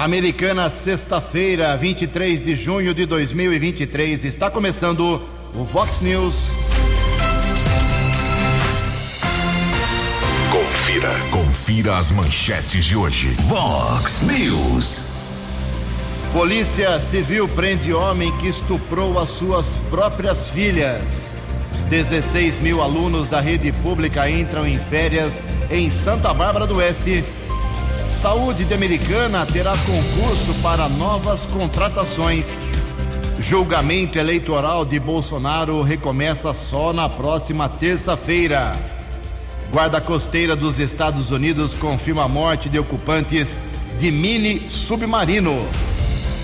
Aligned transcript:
Americana, 0.00 0.70
sexta-feira, 0.70 1.76
23 1.76 2.40
de 2.40 2.54
junho 2.54 2.94
de 2.94 3.04
2023. 3.04 4.24
Está 4.24 4.50
começando 4.50 5.20
o 5.54 5.62
Vox 5.62 6.00
News. 6.00 6.52
Confira. 10.50 11.10
Confira 11.30 11.98
as 11.98 12.10
manchetes 12.12 12.86
de 12.86 12.96
hoje. 12.96 13.28
Vox 13.46 14.22
News. 14.22 15.04
Polícia 16.32 16.98
Civil 16.98 17.46
prende 17.46 17.92
homem 17.92 18.34
que 18.38 18.48
estuprou 18.48 19.18
as 19.18 19.28
suas 19.28 19.66
próprias 19.90 20.48
filhas. 20.48 21.36
16 21.90 22.58
mil 22.60 22.80
alunos 22.80 23.28
da 23.28 23.38
rede 23.38 23.70
pública 23.82 24.30
entram 24.30 24.66
em 24.66 24.78
férias 24.78 25.44
em 25.70 25.90
Santa 25.90 26.32
Bárbara 26.32 26.66
do 26.66 26.76
Oeste. 26.76 27.22
Saúde 28.20 28.66
de 28.66 28.74
Americana 28.74 29.46
terá 29.46 29.72
concurso 29.78 30.52
para 30.62 30.90
novas 30.90 31.46
contratações. 31.46 32.62
Julgamento 33.38 34.18
eleitoral 34.18 34.84
de 34.84 35.00
Bolsonaro 35.00 35.80
recomeça 35.80 36.52
só 36.52 36.92
na 36.92 37.08
próxima 37.08 37.66
terça-feira. 37.66 38.72
Guarda 39.72 40.02
Costeira 40.02 40.54
dos 40.54 40.78
Estados 40.78 41.30
Unidos 41.30 41.72
confirma 41.72 42.24
a 42.24 42.28
morte 42.28 42.68
de 42.68 42.78
ocupantes 42.78 43.58
de 43.98 44.12
mini 44.12 44.68
submarino. 44.68 45.66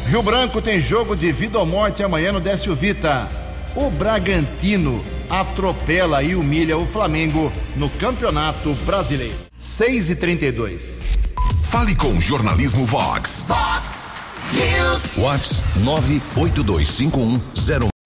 Rio 0.09 0.23
Branco 0.23 0.63
tem 0.63 0.81
jogo 0.81 1.15
de 1.15 1.31
vida 1.31 1.59
ou 1.59 1.67
morte 1.67 2.03
amanhã 2.03 2.33
no 2.33 2.41
Décio 2.41 2.75
Vita. 2.75 3.29
O 3.75 3.91
Bragantino 3.91 5.05
atropela 5.29 6.23
e 6.23 6.35
humilha 6.35 6.79
o 6.79 6.87
Flamengo 6.87 7.53
no 7.77 7.91
Campeonato 7.91 8.73
Brasileiro. 8.87 9.37
6 9.59 10.09
e 10.09 10.17
32 10.17 11.26
Fale 11.67 11.95
com 11.97 12.13
o 12.13 12.21
Jornalismo 12.21 12.87
Vox. 12.87 13.45
Vox 13.49 14.13
News. 14.53 15.17
Vox 15.17 15.65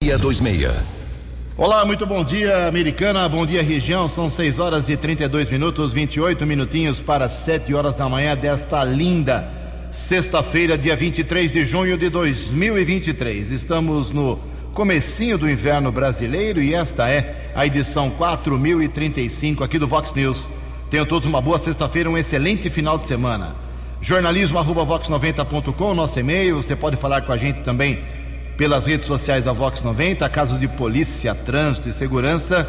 982510626. 0.01 0.73
Olá, 1.55 1.85
muito 1.85 2.07
bom 2.07 2.23
dia, 2.23 2.67
Americana. 2.67 3.29
Bom 3.29 3.45
dia, 3.45 3.61
região. 3.61 4.09
São 4.09 4.31
6 4.31 4.57
horas 4.57 4.89
e 4.89 4.97
32 4.97 5.51
minutos, 5.51 5.93
28 5.93 6.43
minutinhos 6.47 6.99
para 6.99 7.29
7 7.29 7.71
horas 7.75 7.97
da 7.97 8.09
manhã 8.09 8.35
desta 8.35 8.83
linda 8.83 9.47
sexta-feira, 9.91 10.75
dia 10.75 10.95
23 10.95 11.51
de 11.51 11.63
junho 11.63 11.95
de 11.99 12.09
2023. 12.09 13.51
Estamos 13.51 14.11
no 14.11 14.39
comecinho 14.73 15.37
do 15.37 15.47
inverno 15.47 15.91
brasileiro 15.91 16.59
e 16.59 16.73
esta 16.73 17.07
é 17.07 17.51
a 17.53 17.63
edição 17.67 18.09
4035 18.09 19.63
aqui 19.63 19.77
do 19.77 19.87
Vox 19.87 20.15
News. 20.15 20.49
Tenham 20.91 21.05
todos 21.05 21.25
uma 21.25 21.39
boa 21.39 21.57
sexta-feira, 21.57 22.09
um 22.09 22.17
excelente 22.17 22.69
final 22.69 22.97
de 22.97 23.07
semana. 23.07 23.55
Jornalismo 24.01 24.59
arroba 24.59 24.85
vox90.com, 24.85 25.93
nosso 25.93 26.19
e-mail. 26.19 26.57
Você 26.61 26.75
pode 26.75 26.97
falar 26.97 27.21
com 27.21 27.31
a 27.31 27.37
gente 27.37 27.61
também 27.61 27.99
pelas 28.57 28.87
redes 28.87 29.07
sociais 29.07 29.45
da 29.45 29.53
Vox 29.53 29.81
90, 29.81 30.27
casos 30.27 30.59
de 30.59 30.67
polícia, 30.67 31.33
trânsito 31.33 31.87
e 31.87 31.93
segurança. 31.93 32.67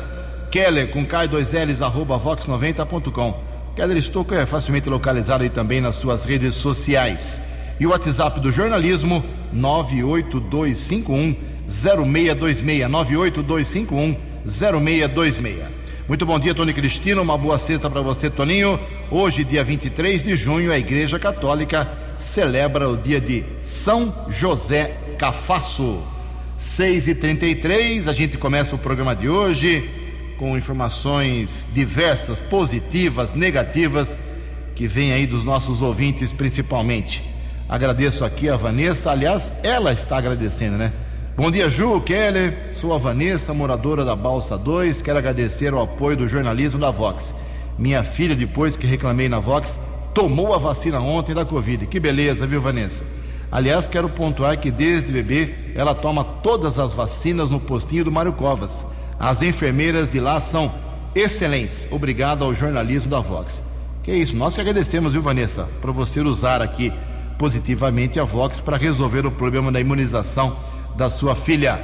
Keller 0.53 0.89
com 0.91 1.05
K2Ls 1.05 1.85
arroba 1.85 2.17
vox90.com. 2.17 3.41
Keller 3.75 3.97
Estouco 3.97 4.35
é 4.35 4.47
facilmente 4.47 4.89
localizado 4.89 5.43
aí 5.43 5.51
também 5.51 5.81
nas 5.81 5.97
suas 5.97 6.25
redes 6.25 6.55
sociais. 6.55 7.43
E 7.81 7.87
o 7.89 7.91
WhatsApp 7.91 8.39
do 8.39 8.53
jornalismo 8.53 9.25
98251 9.53 11.35
0626 11.67 12.89
98251 12.89 14.17
0626. 14.47 15.82
Muito 16.09 16.27
bom 16.27 16.37
dia, 16.37 16.53
Tony 16.53 16.73
Cristino. 16.73 17.23
Uma 17.23 17.39
boa 17.39 17.61
sexta 17.61 17.89
para 17.89 18.01
você, 18.01 18.29
Toninho. 18.29 18.79
Hoje, 19.09 19.45
dia 19.45 19.63
23 19.63 20.25
de 20.25 20.35
junho, 20.35 20.73
a 20.73 20.79
Igreja 20.79 21.17
Católica 21.17 21.89
celebra 22.19 22.89
o 22.89 22.97
dia 22.97 23.21
de 23.21 23.45
São 23.61 24.13
José 24.29 24.97
Cafasso. 25.17 26.03
6 26.59 27.07
e 27.07 27.15
33 27.15 28.09
a 28.09 28.13
gente 28.13 28.37
começa 28.37 28.75
o 28.75 28.79
programa 28.79 29.15
de 29.15 29.29
hoje 29.29 29.89
com 30.39 30.57
informações 30.57 31.69
diversas, 31.73 32.41
positivas, 32.41 33.33
negativas, 33.33 34.19
que 34.75 34.89
vêm 34.89 35.13
aí 35.13 35.25
dos 35.25 35.45
nossos 35.45 35.83
ouvintes 35.83 36.33
principalmente. 36.33 37.23
Agradeço 37.69 38.25
aqui 38.25 38.49
a 38.49 38.57
Vanessa, 38.57 39.13
aliás, 39.13 39.53
ela 39.63 39.93
está 39.93 40.19
agradecendo, 40.19 40.77
né? 40.77 40.93
Bom 41.35 41.51
dia, 41.51 41.67
Ju, 41.67 41.99
Keller. 42.03 42.69
Sou 42.75 42.93
a 42.93 42.99
Vanessa, 42.99 43.55
moradora 43.55 44.05
da 44.05 44.15
Balsa 44.15 44.59
2. 44.59 45.01
Quero 45.01 45.17
agradecer 45.17 45.73
o 45.73 45.81
apoio 45.81 46.15
do 46.15 46.29
jornalismo 46.29 46.79
da 46.79 46.91
Vox. 46.91 47.35
Minha 47.79 48.03
filha, 48.03 48.37
depois 48.37 48.77
que 48.77 48.87
reclamei 48.87 49.31
na 49.31 49.39
Vox, 49.39 49.81
tomou 50.13 50.53
a 50.53 50.59
vacina 50.59 51.01
ontem 51.01 51.35
da 51.35 51.43
Covid. 51.43 51.87
Que 51.87 51.99
beleza, 51.99 52.47
viu, 52.47 52.61
Vanessa? 52.61 53.07
Aliás, 53.51 53.89
quero 53.89 54.11
pontuar 54.11 54.61
que 54.61 54.71
desde 54.71 55.11
bebê 55.11 55.55
ela 55.75 55.95
toma 55.95 56.23
todas 56.23 56.79
as 56.79 56.93
vacinas 56.93 57.49
no 57.49 57.59
postinho 57.59 58.05
do 58.05 58.13
Mário 58.13 58.35
Covas. 58.35 58.85
As 59.19 59.41
enfermeiras 59.41 60.11
de 60.11 60.21
lá 60.21 60.39
são 60.39 60.71
excelentes. 61.15 61.89
Obrigado 61.91 62.45
ao 62.45 62.55
jornalismo 62.55 63.11
da 63.11 63.21
Vox. 63.21 63.63
Que 64.03 64.11
é 64.11 64.17
isso, 64.17 64.37
nós 64.37 64.55
que 64.55 64.61
agradecemos, 64.61 65.15
viu, 65.15 65.23
Vanessa, 65.23 65.67
por 65.81 65.93
você 65.93 66.21
usar 66.21 66.61
aqui 66.61 66.93
positivamente 67.39 68.21
a 68.21 68.25
Vox 68.25 68.61
para 68.61 68.77
resolver 68.77 69.25
o 69.25 69.31
problema 69.31 69.73
da 69.73 69.81
imunização 69.81 70.57
da 70.97 71.11
sua 71.11 71.35
filha. 71.35 71.83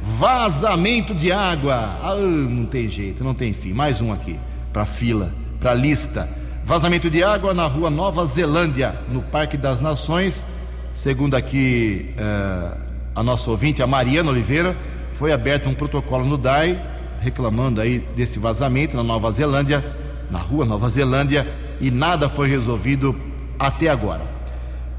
Vazamento 0.00 1.14
de 1.14 1.32
água. 1.32 1.74
Ah, 2.02 2.16
não 2.16 2.66
tem 2.66 2.88
jeito, 2.88 3.24
não 3.24 3.34
tem 3.34 3.52
fim. 3.52 3.72
Mais 3.72 4.00
um 4.00 4.12
aqui, 4.12 4.38
para 4.72 4.84
fila, 4.84 5.32
para 5.58 5.74
lista. 5.74 6.28
Vazamento 6.64 7.10
de 7.10 7.22
água 7.22 7.52
na 7.52 7.66
rua 7.66 7.90
Nova 7.90 8.24
Zelândia, 8.26 8.94
no 9.10 9.22
Parque 9.22 9.56
das 9.56 9.80
Nações. 9.80 10.46
Segundo 10.94 11.34
aqui 11.34 12.14
eh, 12.16 12.76
a 13.14 13.22
nossa 13.22 13.50
ouvinte, 13.50 13.82
a 13.82 13.86
Mariana 13.86 14.30
Oliveira, 14.30 14.76
foi 15.12 15.32
aberto 15.32 15.68
um 15.68 15.74
protocolo 15.74 16.24
no 16.24 16.36
DAI, 16.36 16.80
reclamando 17.20 17.80
aí 17.80 17.98
desse 18.16 18.38
vazamento 18.38 18.96
na 18.96 19.02
Nova 19.02 19.30
Zelândia, 19.30 19.84
na 20.30 20.38
rua 20.38 20.64
Nova 20.64 20.88
Zelândia, 20.88 21.46
e 21.80 21.90
nada 21.90 22.28
foi 22.28 22.48
resolvido 22.48 23.14
até 23.58 23.88
agora. 23.88 24.33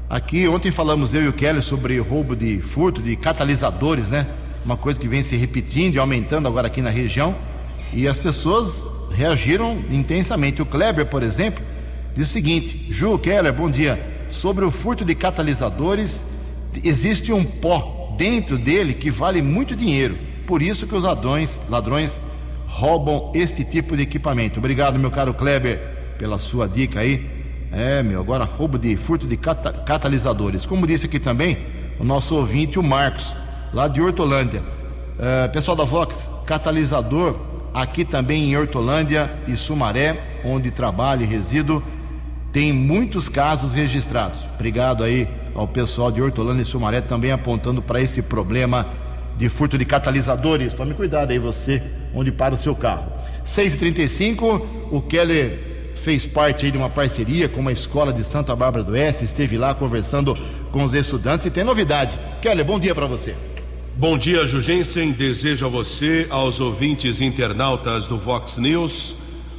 Aqui 0.08 0.46
ontem 0.46 0.70
falamos 0.70 1.14
eu 1.14 1.24
e 1.24 1.28
o 1.28 1.32
Kelly 1.32 1.60
sobre 1.60 1.98
roubo 1.98 2.36
de 2.36 2.60
furto 2.60 3.02
de 3.02 3.16
catalisadores, 3.16 4.08
né? 4.08 4.24
Uma 4.64 4.76
coisa 4.76 5.00
que 5.00 5.08
vem 5.08 5.20
se 5.20 5.34
repetindo 5.34 5.96
e 5.96 5.98
aumentando 5.98 6.46
agora 6.46 6.68
aqui 6.68 6.80
na 6.80 6.90
região. 6.90 7.34
E 7.92 8.06
as 8.06 8.16
pessoas 8.16 8.84
reagiram 9.10 9.76
intensamente. 9.90 10.62
O 10.62 10.66
Kleber, 10.66 11.06
por 11.06 11.24
exemplo, 11.24 11.64
diz 12.14 12.30
o 12.30 12.32
seguinte: 12.32 12.86
Ju, 12.88 13.18
Keller, 13.18 13.52
bom 13.52 13.68
dia. 13.68 14.00
Sobre 14.28 14.64
o 14.64 14.70
furto 14.70 15.04
de 15.04 15.12
catalisadores, 15.12 16.24
existe 16.84 17.32
um 17.32 17.44
pó 17.44 18.14
dentro 18.16 18.56
dele 18.56 18.94
que 18.94 19.10
vale 19.10 19.42
muito 19.42 19.74
dinheiro. 19.74 20.16
Por 20.46 20.62
isso 20.62 20.86
que 20.86 20.94
os 20.94 21.02
ladrões, 21.02 21.60
ladrões 21.68 22.20
roubam 22.68 23.32
este 23.34 23.64
tipo 23.64 23.96
de 23.96 24.04
equipamento. 24.04 24.60
Obrigado, 24.60 25.00
meu 25.00 25.10
caro 25.10 25.34
Kleber, 25.34 26.14
pela 26.16 26.38
sua 26.38 26.68
dica 26.68 27.00
aí. 27.00 27.35
É, 27.72 28.02
meu, 28.02 28.20
agora 28.20 28.44
roubo 28.44 28.78
de 28.78 28.96
furto 28.96 29.26
de 29.26 29.36
cata, 29.36 29.72
catalisadores. 29.72 30.64
Como 30.64 30.86
disse 30.86 31.06
aqui 31.06 31.18
também 31.18 31.58
o 31.98 32.04
nosso 32.04 32.34
ouvinte, 32.34 32.78
o 32.78 32.82
Marcos, 32.82 33.36
lá 33.72 33.88
de 33.88 34.00
Hortolândia. 34.00 34.62
É, 35.18 35.48
pessoal 35.48 35.76
da 35.76 35.84
Vox, 35.84 36.30
catalisador 36.46 37.36
aqui 37.74 38.04
também 38.04 38.50
em 38.50 38.56
Hortolândia 38.56 39.30
e 39.46 39.56
Sumaré, 39.56 40.18
onde 40.44 40.70
trabalho 40.70 41.22
e 41.22 41.26
resido, 41.26 41.82
tem 42.52 42.72
muitos 42.72 43.28
casos 43.28 43.74
registrados. 43.74 44.46
Obrigado 44.54 45.04
aí 45.04 45.28
ao 45.54 45.68
pessoal 45.68 46.10
de 46.10 46.22
Hortolândia 46.22 46.62
e 46.62 46.64
Sumaré 46.64 47.02
também 47.02 47.32
apontando 47.32 47.82
para 47.82 48.00
esse 48.00 48.22
problema 48.22 48.86
de 49.36 49.48
furto 49.50 49.76
de 49.76 49.84
catalisadores. 49.84 50.72
Tome 50.72 50.94
cuidado 50.94 51.30
aí 51.32 51.38
você, 51.38 51.82
onde 52.14 52.32
para 52.32 52.54
o 52.54 52.56
seu 52.56 52.74
carro. 52.74 53.12
6h35, 53.44 54.62
o 54.90 55.02
Keller 55.02 55.65
fez 56.06 56.24
parte 56.24 56.70
de 56.70 56.78
uma 56.78 56.88
parceria 56.88 57.48
com 57.48 57.58
uma 57.58 57.72
escola 57.72 58.12
de 58.12 58.22
Santa 58.22 58.54
Bárbara 58.54 58.84
do 58.84 58.92
Oeste, 58.92 59.24
esteve 59.24 59.58
lá 59.58 59.74
conversando 59.74 60.38
com 60.70 60.84
os 60.84 60.94
estudantes 60.94 61.46
e 61.46 61.50
tem 61.50 61.64
novidade. 61.64 62.16
Keller, 62.40 62.64
bom 62.64 62.78
dia 62.78 62.94
para 62.94 63.06
você. 63.06 63.34
Bom 63.96 64.16
dia, 64.16 64.46
Jugensen. 64.46 65.10
Desejo 65.10 65.66
a 65.66 65.68
você, 65.68 66.28
aos 66.30 66.60
ouvintes 66.60 67.20
internautas 67.20 68.06
do 68.06 68.16
Vox 68.16 68.56
News, 68.56 69.16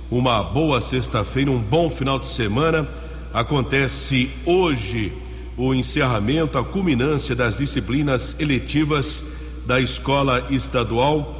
uma 0.09 0.41
boa 0.41 0.79
sexta-feira, 0.79 1.51
um 1.51 1.59
bom 1.59 1.89
final 1.89 2.17
de 2.17 2.27
semana. 2.27 2.87
Acontece 3.33 4.29
hoje 4.45 5.11
o 5.57 5.73
encerramento, 5.73 6.57
a 6.57 6.63
culminância 6.63 7.35
das 7.35 7.57
disciplinas 7.57 8.37
eletivas 8.39 9.21
da 9.65 9.81
Escola 9.81 10.47
Estadual 10.49 11.36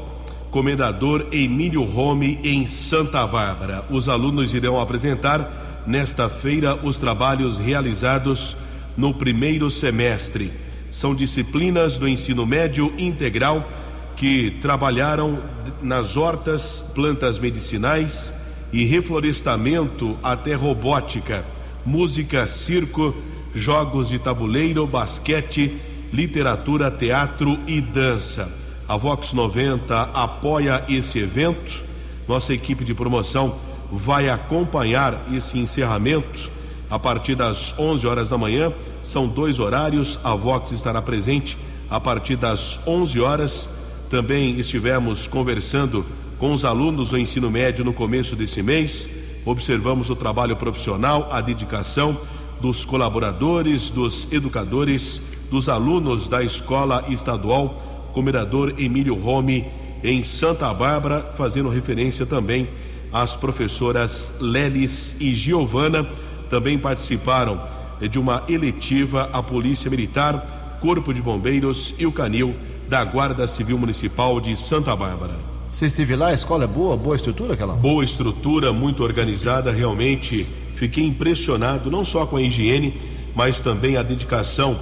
Comendador 0.51 1.27
Emílio 1.31 1.83
Rome, 1.83 2.39
em 2.43 2.65
Santa 2.65 3.25
Bárbara. 3.27 3.83
Os 3.89 4.07
alunos 4.07 4.53
irão 4.53 4.79
apresentar 4.79 5.83
nesta 5.85 6.29
feira 6.29 6.75
os 6.83 6.99
trabalhos 6.99 7.57
realizados 7.57 8.55
no 8.95 9.13
primeiro 9.13 9.69
semestre. 9.69 10.51
São 10.91 11.13
disciplinas 11.13 11.97
do 11.97 12.07
ensino 12.07 12.45
médio 12.45 12.93
integral 12.97 13.67
que 14.15 14.51
trabalharam 14.61 15.39
nas 15.81 16.17
hortas, 16.17 16.83
plantas 16.95 17.37
medicinais 17.37 18.33
e 18.73 18.83
reflorestamento 18.83 20.17
até 20.23 20.53
robótica, 20.55 21.45
música, 21.85 22.47
circo, 22.47 23.15
jogos 23.53 24.09
de 24.09 24.17
tabuleiro, 24.17 24.87
basquete, 24.87 25.77
literatura, 26.11 26.89
teatro 26.89 27.59
e 27.67 27.79
dança. 27.79 28.49
A 28.87 28.95
Vox 28.95 29.33
90 29.33 30.11
apoia 30.13 30.81
esse 30.87 31.19
evento. 31.19 31.83
Nossa 32.25 32.53
equipe 32.53 32.85
de 32.85 32.93
promoção 32.93 33.55
vai 33.91 34.29
acompanhar 34.29 35.25
esse 35.33 35.59
encerramento 35.59 36.49
a 36.89 36.97
partir 36.97 37.35
das 37.35 37.77
11 37.77 38.07
horas 38.07 38.29
da 38.29 38.37
manhã. 38.37 38.71
São 39.03 39.27
dois 39.27 39.59
horários. 39.59 40.17
A 40.23 40.33
Vox 40.35 40.71
estará 40.71 41.01
presente 41.01 41.57
a 41.89 41.99
partir 41.99 42.37
das 42.37 42.79
11 42.87 43.19
horas. 43.19 43.69
Também 44.09 44.57
estivemos 44.57 45.27
conversando 45.27 46.05
com 46.39 46.53
os 46.53 46.63
alunos 46.63 47.09
do 47.09 47.17
ensino 47.17 47.51
médio 47.51 47.83
no 47.83 47.91
começo 47.91 48.37
desse 48.37 48.63
mês. 48.63 49.05
Observamos 49.45 50.09
o 50.09 50.15
trabalho 50.15 50.55
profissional, 50.55 51.27
a 51.29 51.41
dedicação 51.41 52.17
dos 52.61 52.85
colaboradores, 52.85 53.89
dos 53.89 54.31
educadores, 54.31 55.21
dos 55.51 55.67
alunos 55.67 56.29
da 56.29 56.41
Escola 56.41 57.03
Estadual 57.09 57.86
Comendador 58.17 58.73
Emílio 58.79 59.13
Rome, 59.13 59.63
em 60.03 60.23
Santa 60.23 60.73
Bárbara, 60.73 61.21
fazendo 61.37 61.69
referência 61.69 62.25
também 62.25 62.67
às 63.13 63.35
professoras 63.35 64.33
Lelis 64.39 65.15
e 65.19 65.35
Giovana, 65.35 66.03
também 66.49 66.79
participaram 66.79 67.61
de 68.09 68.17
uma 68.17 68.43
eletiva 68.49 69.29
a 69.31 69.43
Polícia 69.43 69.87
Militar, 69.87 70.79
Corpo 70.81 71.13
de 71.13 71.21
Bombeiros 71.21 71.93
e 71.99 72.07
o 72.07 72.11
Canil 72.11 72.55
da 72.89 73.03
Guarda 73.03 73.47
Civil 73.47 73.77
Municipal 73.77 74.41
de 74.41 74.55
Santa 74.57 74.95
Bárbara. 74.95 75.35
Você 75.71 75.85
esteve 75.85 76.15
lá, 76.15 76.29
a 76.29 76.33
escola 76.33 76.63
é 76.63 76.67
boa, 76.67 76.97
boa 76.97 77.15
estrutura 77.15 77.53
aquela? 77.53 77.73
Boa 77.73 78.03
estrutura, 78.03 78.73
muito 78.73 79.03
organizada, 79.03 79.71
realmente 79.71 80.47
fiquei 80.73 81.05
impressionado 81.05 81.91
não 81.91 82.03
só 82.03 82.25
com 82.25 82.37
a 82.37 82.41
higiene, 82.41 82.95
mas 83.35 83.61
também 83.61 83.95
a 83.95 84.01
dedicação 84.01 84.75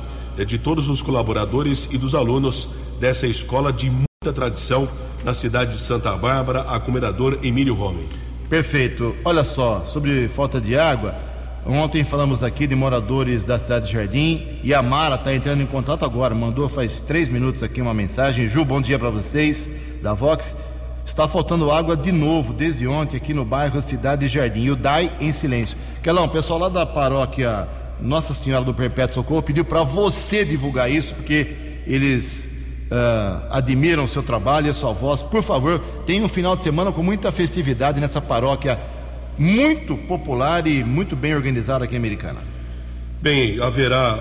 de 0.48 0.58
todos 0.58 0.88
os 0.88 1.02
colaboradores 1.02 1.90
e 1.92 1.98
dos 1.98 2.16
alunos 2.16 2.70
dessa 3.00 3.27
escola 3.27 3.71
de 3.71 3.89
muita 3.89 4.33
tradição 4.33 4.88
na 5.24 5.33
cidade 5.33 5.74
de 5.74 5.81
Santa 5.81 6.15
Bárbara, 6.15 6.62
a 6.62 6.80
comendador 6.80 7.39
Emílio 7.44 7.74
Rome. 7.74 8.06
Perfeito. 8.50 9.15
Olha 9.25 9.44
só, 9.44 9.83
sobre 9.86 10.27
falta 10.27 10.62
de 10.62 10.77
água, 10.77 11.15
ontem 11.65 12.03
falamos 12.03 12.44
aqui 12.44 12.68
de 12.68 12.75
moradores 12.75 13.44
da 13.44 13.57
cidade 13.57 13.88
de 13.88 13.94
Jardim 13.94 14.59
e 14.63 14.74
a 14.74 14.83
Mara 14.83 15.15
está 15.15 15.33
entrando 15.33 15.62
em 15.62 15.65
contato 15.65 16.06
agora, 16.06 16.36
mandou 16.36 16.69
faz 16.69 17.00
três 17.00 17.27
minutos 17.27 17.63
aqui 17.63 17.81
uma 17.81 17.94
mensagem. 17.94 18.47
Ju, 18.47 18.63
bom 18.63 18.80
dia 18.80 19.00
para 19.00 19.09
vocês 19.09 19.71
da 20.01 20.13
Vox. 20.13 20.56
Está 21.06 21.27
faltando 21.27 21.71
água 21.71 21.95
de 21.95 22.12
novo 22.12 22.51
desde 22.53 22.88
ontem 22.88 23.18
aqui 23.18 23.33
no 23.33 23.45
bairro 23.45 23.81
Cidade 23.81 24.27
de 24.27 24.33
Jardim. 24.33 24.63
E 24.63 24.71
o 24.71 24.75
DAI 24.75 25.12
em 25.19 25.31
silêncio. 25.31 25.77
Quelão, 26.01 26.25
o 26.25 26.30
pessoal 26.30 26.59
lá 26.59 26.69
da 26.69 26.86
paróquia 26.86 27.68
Nossa 28.00 28.33
Senhora 28.33 28.63
do 28.63 28.74
Perpétuo 28.74 29.15
Socorro 29.15 29.44
pediu 29.44 29.63
para 29.63 29.83
você 29.83 30.44
divulgar 30.44 30.89
isso, 30.89 31.13
porque 31.13 31.81
eles 31.86 32.55
uh, 32.92 33.48
admiram 33.52 34.04
o 34.04 34.08
seu 34.08 34.24
trabalho 34.24 34.68
e 34.68 34.70
a 34.70 34.74
sua 34.74 34.94
voz. 34.94 35.24
Por 35.24 35.44
favor, 35.44 35.80
tenha 36.06 36.24
um 36.24 36.30
final 36.30 36.56
de 36.56 36.64
semana 36.64 36.92
com 36.92 37.04
muita 37.04 37.32
festividade 37.32 38.00
nessa 38.00 38.22
paróquia 38.22 38.80
muito 39.38 39.98
popular 39.98 40.66
e 40.66 40.84
muito 40.84 41.16
bem 41.16 41.36
organizada 41.36 41.86
aqui 41.86 41.96
em 41.96 41.98
Americana. 41.98 42.40
Bem, 43.22 43.60
haverá 43.60 44.20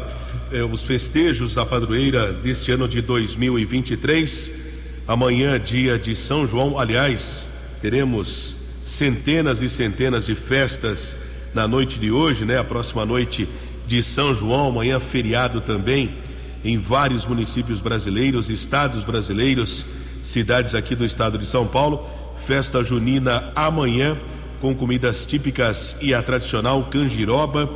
eh, 0.52 0.62
os 0.62 0.82
festejos 0.82 1.54
da 1.54 1.64
padroeira 1.64 2.32
deste 2.32 2.72
ano 2.72 2.88
de 2.88 3.00
2023. 3.00 4.50
Amanhã, 5.06 5.60
dia 5.60 5.98
de 5.98 6.16
São 6.16 6.46
João. 6.46 6.78
Aliás, 6.78 7.46
teremos 7.80 8.56
centenas 8.82 9.62
e 9.62 9.68
centenas 9.68 10.26
de 10.26 10.34
festas 10.34 11.16
na 11.52 11.68
noite 11.68 11.98
de 11.98 12.10
hoje, 12.10 12.44
né? 12.44 12.58
A 12.58 12.64
próxima 12.64 13.04
noite 13.04 13.48
de 13.86 14.02
São 14.02 14.34
João, 14.34 14.68
amanhã 14.68 14.98
feriado 14.98 15.60
também 15.60 16.23
em 16.64 16.78
vários 16.78 17.26
municípios 17.26 17.80
brasileiros, 17.80 18.48
estados 18.48 19.04
brasileiros, 19.04 19.84
cidades 20.22 20.74
aqui 20.74 20.96
do 20.96 21.04
estado 21.04 21.36
de 21.36 21.46
São 21.46 21.66
Paulo. 21.66 22.08
Festa 22.46 22.82
junina 22.82 23.52
amanhã, 23.54 24.16
com 24.60 24.74
comidas 24.74 25.26
típicas 25.26 25.96
e 26.00 26.14
a 26.14 26.22
tradicional 26.22 26.82
canjiroba. 26.84 27.68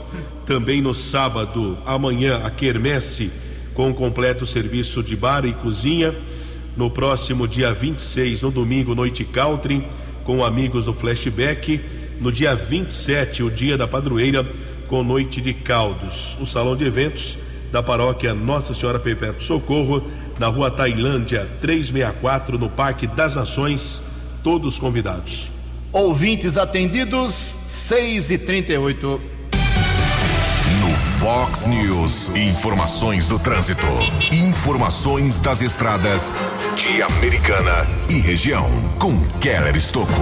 Também 0.46 0.80
no 0.80 0.94
sábado, 0.94 1.76
amanhã, 1.84 2.40
a 2.42 2.50
quermesse, 2.50 3.30
com 3.74 3.92
completo 3.92 4.46
serviço 4.46 5.02
de 5.02 5.14
bar 5.14 5.44
e 5.44 5.52
cozinha. 5.52 6.14
No 6.74 6.90
próximo 6.90 7.46
dia 7.46 7.74
26, 7.74 8.40
no 8.40 8.50
domingo, 8.50 8.94
noite 8.94 9.24
country, 9.24 9.84
com 10.24 10.42
amigos 10.42 10.86
do 10.86 10.94
flashback. 10.94 11.80
No 12.20 12.32
dia 12.32 12.56
27, 12.56 13.42
o 13.42 13.50
dia 13.50 13.76
da 13.76 13.86
padroeira, 13.86 14.46
com 14.86 15.02
noite 15.02 15.42
de 15.42 15.52
caldos. 15.52 16.38
O 16.40 16.46
salão 16.46 16.74
de 16.74 16.84
eventos 16.84 17.38
da 17.70 17.82
paróquia 17.82 18.34
Nossa 18.34 18.74
Senhora 18.74 18.98
Perpétuo 18.98 19.42
Socorro, 19.42 20.02
na 20.38 20.46
rua 20.46 20.70
Tailândia 20.70 21.48
364, 21.60 22.58
no 22.58 22.68
Parque 22.68 23.06
das 23.06 23.34
Nações, 23.34 24.02
todos 24.42 24.78
convidados. 24.78 25.50
Ouvintes 25.92 26.56
atendidos, 26.56 27.58
6 27.66 28.30
e 28.30 28.38
38 28.38 29.20
No 30.80 30.90
Fox 30.90 31.66
News, 31.66 32.36
informações 32.36 33.26
do 33.26 33.38
trânsito, 33.38 33.86
informações 34.32 35.40
das 35.40 35.62
estradas 35.62 36.34
de 36.76 37.02
Americana 37.02 37.86
e 38.10 38.20
região, 38.20 38.66
com 38.98 39.18
Keller 39.40 39.76
Estocco. 39.76 40.12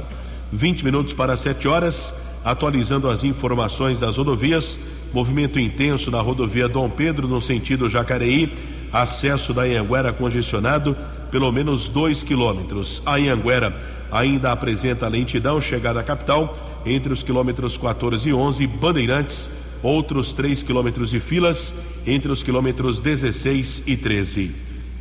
20 0.52 0.86
minutos 0.86 1.14
para 1.14 1.38
7 1.38 1.68
horas, 1.68 2.14
atualizando 2.44 3.10
as 3.10 3.24
informações 3.24 4.00
das 4.00 4.18
rodovias. 4.18 4.78
Movimento 5.16 5.58
intenso 5.58 6.12
na 6.12 6.20
rodovia 6.20 6.68
Dom 6.68 6.90
Pedro, 6.90 7.26
no 7.26 7.42
sentido 7.42 7.88
Jacareí. 7.88 8.52
Acesso 8.92 9.54
da 9.54 9.62
Anhanguera 9.62 10.12
congestionado, 10.12 10.94
pelo 11.32 11.50
menos 11.54 11.88
2 11.88 12.22
quilômetros. 12.22 13.02
A 13.06 13.16
Anhanguera 13.16 13.74
ainda 14.12 14.52
apresenta 14.52 15.08
lentidão 15.08 15.62
chegada 15.62 16.02
à 16.02 16.04
capital, 16.04 16.82
entre 16.86 17.14
os 17.14 17.24
quilômetros 17.24 17.78
14 17.78 18.28
e 18.28 18.34
11. 18.34 18.68
Bandeirantes, 18.68 19.50
outros 19.82 20.34
3 20.34 20.62
quilômetros 20.64 21.12
de 21.12 21.22
filas, 21.22 21.74
entre 22.06 22.30
os 22.30 22.44
quilômetros 22.44 23.00
16 23.00 23.84
e 23.88 23.96
13. 23.96 24.52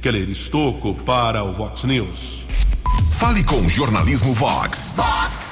Keller 0.00 0.30
Estocco 0.30 0.94
para 0.94 1.42
o 1.42 1.52
Vox 1.52 1.82
News. 1.82 2.46
Fale 3.10 3.42
com 3.42 3.56
o 3.56 3.68
Jornalismo 3.68 4.32
Vox. 4.32 4.94
Vox 4.94 5.43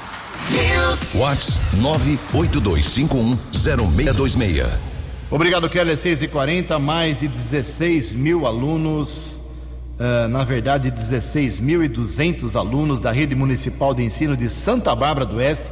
News. 0.53 1.15
Vox 1.15 1.59
982510626. 1.77 4.67
Obrigado, 5.29 5.67
Keller. 5.67 5.97
6 5.97 6.21
e 6.21 6.27
40 6.27 6.77
mais 6.77 7.21
de 7.21 7.27
16 7.27 8.13
mil 8.13 8.45
alunos, 8.45 9.41
uh, 9.99 10.27
na 10.29 10.43
verdade, 10.43 10.91
16.200 10.91 12.55
alunos 12.55 13.01
da 13.01 13.11
Rede 13.11 13.33
Municipal 13.33 13.95
de 13.95 14.03
Ensino 14.03 14.37
de 14.37 14.47
Santa 14.47 14.95
Bárbara 14.95 15.25
do 15.25 15.37
Oeste 15.37 15.71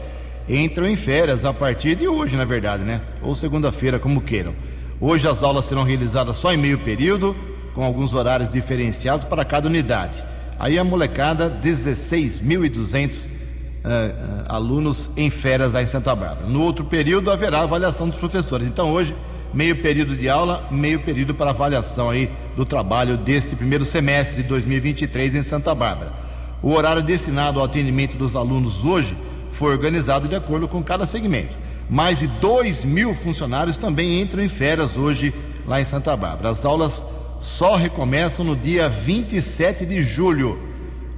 entram 0.50 0.88
em 0.88 0.96
férias 0.96 1.46
a 1.46 1.54
partir 1.54 1.96
de 1.96 2.08
hoje, 2.08 2.36
na 2.36 2.46
verdade, 2.46 2.84
né? 2.84 3.02
Ou 3.22 3.36
segunda-feira, 3.36 4.00
como 4.00 4.22
queiram. 4.22 4.56
Hoje 5.00 5.28
as 5.28 5.44
aulas 5.44 5.66
serão 5.66 5.84
realizadas 5.84 6.38
só 6.38 6.52
em 6.52 6.58
meio 6.58 6.80
período, 6.80 7.36
com 7.74 7.84
alguns 7.84 8.14
horários 8.14 8.50
diferenciados 8.50 9.24
para 9.24 9.46
cada 9.46 9.68
unidade. 9.68 10.24
Aí 10.60 10.78
a 10.78 10.84
molecada, 10.84 11.50
16.200 11.50 13.41
uh, 13.84 14.46
alunos 14.48 15.12
em 15.18 15.30
férias 15.30 15.74
lá 15.74 15.82
em 15.82 15.88
Santa 15.88 16.16
Bárbara. 16.16 16.48
No 16.48 16.62
outro 16.62 16.86
período 16.86 17.32
haverá 17.32 17.62
avaliação 17.62 18.08
dos 18.10 18.18
professores. 18.18 18.68
Então 18.68 18.92
hoje 18.92 19.16
meio 19.54 19.76
período 19.78 20.16
de 20.16 20.30
aula, 20.30 20.68
meio 20.72 21.00
período 21.00 21.36
para 21.36 21.50
avaliação 21.50 22.10
aí 22.10 22.30
do 22.56 22.66
trabalho 22.66 23.18
deste 23.18 23.56
primeiro 23.56 23.84
semestre 23.84 24.42
de 24.42 24.48
2023 24.48 25.36
em 25.36 25.44
Santa 25.44 25.76
Bárbara. 25.76 26.14
O 26.62 26.72
horário 26.72 27.02
destinado 27.02 27.60
ao 27.60 27.66
atendimento 27.66 28.18
dos 28.18 28.36
alunos 28.36 28.86
hoje 28.86 29.18
foi 29.50 29.72
organizado 29.72 30.28
de 30.28 30.36
acordo 30.36 30.68
com 30.68 30.82
cada 30.82 31.06
segmento. 31.06 31.58
Mais 31.90 32.20
de 32.20 32.28
2 32.28 32.86
mil 32.86 33.14
funcionários 33.14 33.76
também 33.78 34.22
entram 34.22 34.42
em 34.42 34.48
férias 34.48 34.96
hoje 34.96 35.34
lá 35.68 35.82
em 35.82 35.86
Santa 35.86 36.16
Bárbara. 36.16 36.50
As 36.50 36.64
aulas 36.64 37.06
só 37.40 37.76
recomeçam 37.76 38.46
no 38.46 38.56
dia 38.56 38.88
27 38.88 39.86
de 39.86 40.02
julho. 40.02 40.71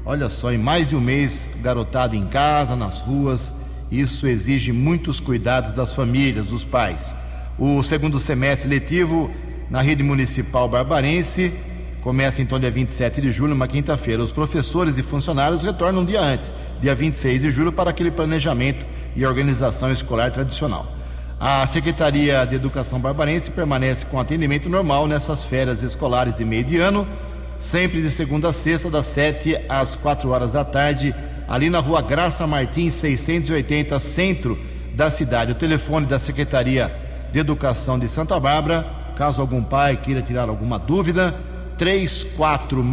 Olha 0.05 0.27
só, 0.27 0.51
em 0.51 0.57
mais 0.57 0.89
de 0.89 0.97
um 0.97 1.01
mês, 1.01 1.49
garotado 1.61 2.13
em 2.13 2.25
casa, 2.25 2.75
nas 2.75 2.99
ruas, 2.99 3.53
isso 3.89 4.27
exige 4.27 4.73
muitos 4.73 5.21
cuidados 5.21 5.71
das 5.71 5.93
famílias, 5.93 6.47
dos 6.47 6.65
pais. 6.65 7.15
O 7.57 7.81
segundo 7.81 8.19
semestre 8.19 8.69
letivo 8.69 9.31
na 9.69 9.81
rede 9.81 10.03
municipal 10.03 10.67
barbarense 10.67 11.53
começa 12.01 12.41
então 12.41 12.59
dia 12.59 12.69
27 12.69 13.21
de 13.21 13.31
julho, 13.31 13.53
uma 13.53 13.65
quinta-feira. 13.65 14.21
Os 14.21 14.33
professores 14.33 14.97
e 14.97 15.03
funcionários 15.03 15.61
retornam 15.61 16.01
um 16.01 16.05
dia 16.05 16.19
antes, 16.19 16.53
dia 16.81 16.93
26 16.93 17.39
de 17.39 17.49
julho, 17.49 17.71
para 17.71 17.91
aquele 17.91 18.11
planejamento 18.11 18.85
e 19.15 19.25
organização 19.25 19.89
escolar 19.89 20.31
tradicional. 20.31 20.85
A 21.39 21.65
Secretaria 21.65 22.45
de 22.45 22.55
Educação 22.55 22.99
Barbarense 22.99 23.51
permanece 23.51 24.05
com 24.05 24.19
atendimento 24.19 24.69
normal 24.69 25.07
nessas 25.07 25.45
férias 25.45 25.81
escolares 25.81 26.35
de 26.35 26.43
meio 26.43 26.65
de 26.65 26.77
ano, 26.77 27.07
sempre 27.63 28.01
de 28.01 28.11
segunda 28.11 28.49
a 28.49 28.53
sexta, 28.53 28.89
das 28.89 29.05
7 29.05 29.57
às 29.69 29.95
4 29.95 30.29
horas 30.29 30.51
da 30.51 30.65
tarde, 30.65 31.15
ali 31.47 31.69
na 31.69 31.79
rua 31.79 32.01
Graça 32.01 32.45
Martins, 32.45 32.93
680, 32.95 33.97
centro 33.99 34.59
da 34.93 35.09
cidade. 35.09 35.53
O 35.53 35.55
telefone 35.55 36.05
da 36.05 36.19
Secretaria 36.19 36.93
de 37.31 37.39
Educação 37.39 37.97
de 37.97 38.09
Santa 38.09 38.37
Bárbara, 38.37 38.85
caso 39.15 39.39
algum 39.39 39.63
pai 39.63 39.95
queira 39.95 40.21
tirar 40.21 40.49
alguma 40.49 40.77
dúvida, 40.77 41.33
3464 41.77 42.83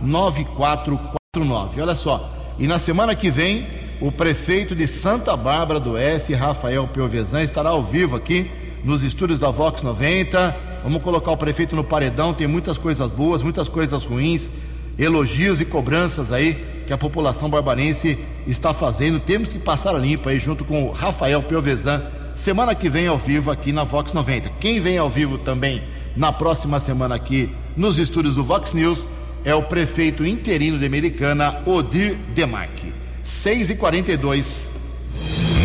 9449. 0.00 1.82
Olha 1.82 1.96
só, 1.96 2.32
e 2.56 2.68
na 2.68 2.78
semana 2.78 3.16
que 3.16 3.30
vem, 3.30 3.66
o 4.00 4.12
prefeito 4.12 4.76
de 4.76 4.86
Santa 4.86 5.36
Bárbara 5.36 5.80
do 5.80 5.94
Oeste, 5.94 6.34
Rafael 6.34 6.86
Piovesan, 6.86 7.42
estará 7.42 7.70
ao 7.70 7.82
vivo 7.82 8.14
aqui 8.14 8.48
nos 8.84 9.02
estúdios 9.02 9.40
da 9.40 9.50
Vox 9.50 9.82
90. 9.82 10.69
Vamos 10.82 11.02
colocar 11.02 11.30
o 11.30 11.36
prefeito 11.36 11.76
no 11.76 11.84
paredão, 11.84 12.32
tem 12.32 12.46
muitas 12.46 12.78
coisas 12.78 13.10
boas, 13.10 13.42
muitas 13.42 13.68
coisas 13.68 14.04
ruins, 14.04 14.50
elogios 14.98 15.60
e 15.60 15.64
cobranças 15.64 16.32
aí 16.32 16.56
que 16.86 16.92
a 16.92 16.98
população 16.98 17.48
barbarense 17.48 18.18
está 18.46 18.74
fazendo. 18.74 19.20
Temos 19.20 19.50
que 19.50 19.58
passar 19.58 19.94
a 19.94 19.98
limpa 19.98 20.30
aí 20.30 20.38
junto 20.38 20.64
com 20.64 20.84
o 20.84 20.90
Rafael 20.90 21.42
Piovesan, 21.42 22.02
semana 22.34 22.74
que 22.74 22.88
vem 22.88 23.06
ao 23.06 23.18
vivo 23.18 23.50
aqui 23.50 23.72
na 23.72 23.84
Vox 23.84 24.12
90. 24.12 24.50
Quem 24.60 24.80
vem 24.80 24.98
ao 24.98 25.08
vivo 25.08 25.38
também 25.38 25.82
na 26.16 26.32
próxima 26.32 26.80
semana 26.80 27.14
aqui 27.14 27.50
nos 27.76 27.98
estúdios 27.98 28.36
do 28.36 28.42
Vox 28.42 28.72
News 28.72 29.06
é 29.44 29.54
o 29.54 29.62
prefeito 29.62 30.26
interino 30.26 30.78
de 30.78 30.86
Americana, 30.86 31.62
Odir 31.64 32.16
Demarque. 32.34 32.92
6 33.22 33.70
e 33.70 33.76
42 33.76 34.70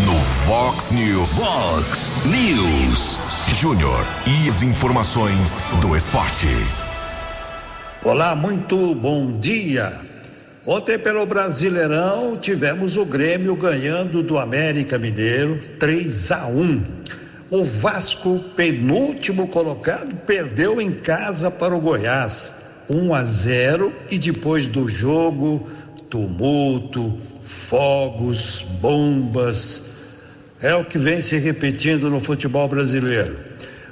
No 0.05 0.13
Fox 0.13 0.91
News. 0.91 1.29
Fox 1.29 2.11
News. 2.25 3.19
Júnior. 3.55 4.05
E 4.27 4.49
as 4.49 4.61
informações 4.63 5.71
do 5.79 5.95
esporte. 5.95 6.45
Olá, 8.03 8.35
muito 8.35 8.93
bom 8.93 9.39
dia. 9.39 9.93
Ontem, 10.65 10.99
pelo 10.99 11.25
Brasileirão, 11.25 12.37
tivemos 12.37 12.97
o 12.97 13.05
Grêmio 13.05 13.55
ganhando 13.55 14.21
do 14.21 14.37
América 14.37 14.99
Mineiro 14.99 15.57
3 15.79 16.31
a 16.33 16.47
1. 16.47 16.81
O 17.49 17.63
Vasco, 17.63 18.39
penúltimo 18.57 19.47
colocado, 19.47 20.13
perdeu 20.27 20.81
em 20.81 20.91
casa 20.91 21.49
para 21.49 21.73
o 21.73 21.79
Goiás 21.79 22.53
1 22.89 23.15
a 23.15 23.23
0 23.23 23.93
e 24.11 24.17
depois 24.17 24.67
do 24.67 24.85
jogo, 24.89 25.69
tumulto, 26.09 27.17
fogos, 27.45 28.65
bombas. 28.81 29.85
É 30.61 30.75
o 30.75 30.83
que 30.83 30.97
vem 30.97 31.21
se 31.21 31.37
repetindo 31.37 32.09
no 32.09 32.19
futebol 32.19 32.67
brasileiro. 32.67 33.44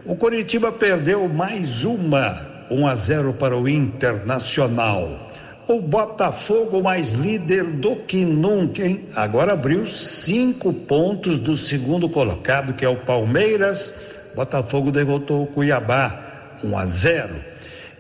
O 0.05 0.17
Coritiba 0.17 0.69
perdeu 0.69 1.29
mais 1.29 1.85
uma, 1.85 2.37
1 2.69 2.87
a 2.87 2.93
0 2.93 3.33
para 3.33 3.57
o 3.57 3.69
Internacional. 3.69 5.31
O 5.65 5.79
Botafogo 5.79 6.83
mais 6.83 7.13
líder 7.13 7.63
do 7.63 7.95
que 7.95 8.25
nunca, 8.25 8.85
hein? 8.85 9.05
Agora 9.15 9.53
abriu 9.53 9.87
cinco 9.87 10.73
pontos 10.73 11.39
do 11.39 11.55
segundo 11.55 12.09
colocado, 12.09 12.73
que 12.73 12.83
é 12.83 12.89
o 12.89 12.97
Palmeiras. 12.97 13.93
Botafogo 14.35 14.91
derrotou 14.91 15.43
o 15.43 15.47
Cuiabá, 15.47 16.57
1 16.61 16.77
a 16.77 16.85
0. 16.85 17.29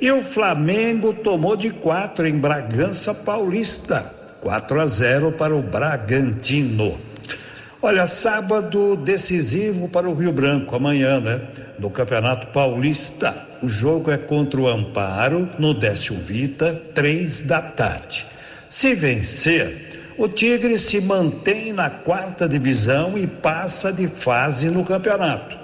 E 0.01 0.11
o 0.11 0.21
Flamengo 0.21 1.13
tomou 1.13 1.55
de 1.55 1.69
quatro 1.69 2.27
em 2.27 2.37
Bragança 2.37 3.13
Paulista. 3.13 4.11
4 4.41 4.81
a 4.81 4.87
0 4.87 5.31
para 5.31 5.55
o 5.55 5.61
Bragantino. 5.61 6.99
Olha, 7.85 8.07
sábado 8.07 8.95
decisivo 8.95 9.89
para 9.89 10.09
o 10.09 10.13
Rio 10.13 10.31
Branco, 10.31 10.73
amanhã, 10.73 11.19
né? 11.19 11.41
No 11.77 11.89
Campeonato 11.89 12.47
Paulista. 12.47 13.45
O 13.61 13.67
jogo 13.67 14.09
é 14.09 14.17
contra 14.17 14.61
o 14.61 14.69
Amparo, 14.69 15.49
no 15.59 15.73
Décio 15.73 16.15
Vita, 16.15 16.81
três 16.95 17.43
da 17.43 17.61
tarde. 17.61 18.25
Se 18.69 18.95
vencer, 18.95 20.13
o 20.17 20.29
Tigre 20.29 20.79
se 20.79 21.01
mantém 21.01 21.73
na 21.73 21.89
quarta 21.89 22.47
divisão 22.47 23.17
e 23.17 23.27
passa 23.27 23.91
de 23.91 24.07
fase 24.07 24.69
no 24.69 24.85
campeonato. 24.85 25.57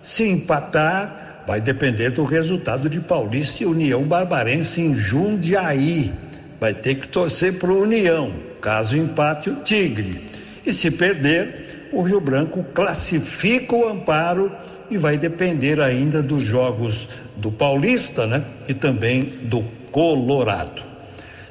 Se 0.00 0.22
empatar, 0.28 1.42
vai 1.44 1.60
depender 1.60 2.10
do 2.10 2.24
resultado 2.24 2.88
de 2.88 3.00
Paulista 3.00 3.64
e 3.64 3.66
União 3.66 4.04
Barbarense 4.04 4.80
em 4.80 4.96
Jundiaí 4.96 6.12
vai 6.60 6.72
ter 6.72 6.94
que 6.94 7.08
torcer 7.08 7.58
para 7.58 7.70
o 7.70 7.82
União, 7.82 8.32
caso 8.62 8.96
empate 8.96 9.50
o 9.50 9.56
Tigre. 9.56 10.32
E 10.64 10.72
se 10.72 10.90
perder, 10.90 11.63
o 11.94 12.02
Rio 12.02 12.20
Branco 12.20 12.64
classifica 12.74 13.74
o 13.74 13.88
Amparo 13.88 14.50
e 14.90 14.98
vai 14.98 15.16
depender 15.16 15.80
ainda 15.80 16.22
dos 16.22 16.42
jogos 16.42 17.08
do 17.36 17.50
Paulista, 17.50 18.26
né? 18.26 18.44
E 18.68 18.74
também 18.74 19.24
do 19.42 19.62
Colorado. 19.90 20.82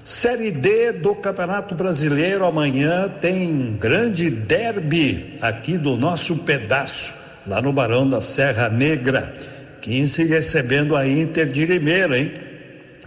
Série 0.05 0.51
D 0.51 0.91
do 0.91 1.15
Campeonato 1.15 1.73
Brasileiro 1.73 2.45
amanhã 2.45 3.07
tem 3.21 3.77
grande 3.79 4.29
derby 4.29 5.37
aqui 5.41 5.77
do 5.77 5.95
nosso 5.95 6.35
pedaço, 6.39 7.13
lá 7.47 7.61
no 7.61 7.71
Barão 7.71 8.09
da 8.09 8.19
Serra 8.19 8.67
Negra. 8.67 9.33
15 9.81 10.25
recebendo 10.25 10.95
a 10.95 11.07
Inter 11.07 11.49
de 11.49 11.65
Limeira, 11.65 12.17
hein? 12.17 12.33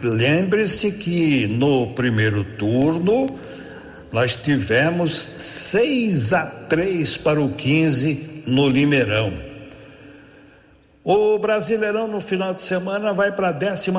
Lembre-se 0.02 0.92
que 0.92 1.46
no 1.46 1.88
primeiro 1.88 2.44
turno 2.44 3.26
nós 4.12 4.36
tivemos 4.36 5.12
6 5.12 6.32
a 6.32 6.46
3 6.46 7.16
para 7.18 7.40
o 7.40 7.50
15 7.50 8.44
no 8.46 8.68
Limeirão. 8.68 9.32
O 11.04 11.38
Brasileirão 11.38 12.08
no 12.08 12.20
final 12.20 12.52
de 12.52 12.62
semana 12.62 13.12
vai 13.12 13.30
para 13.30 13.48
a 13.48 13.52
12 13.52 13.90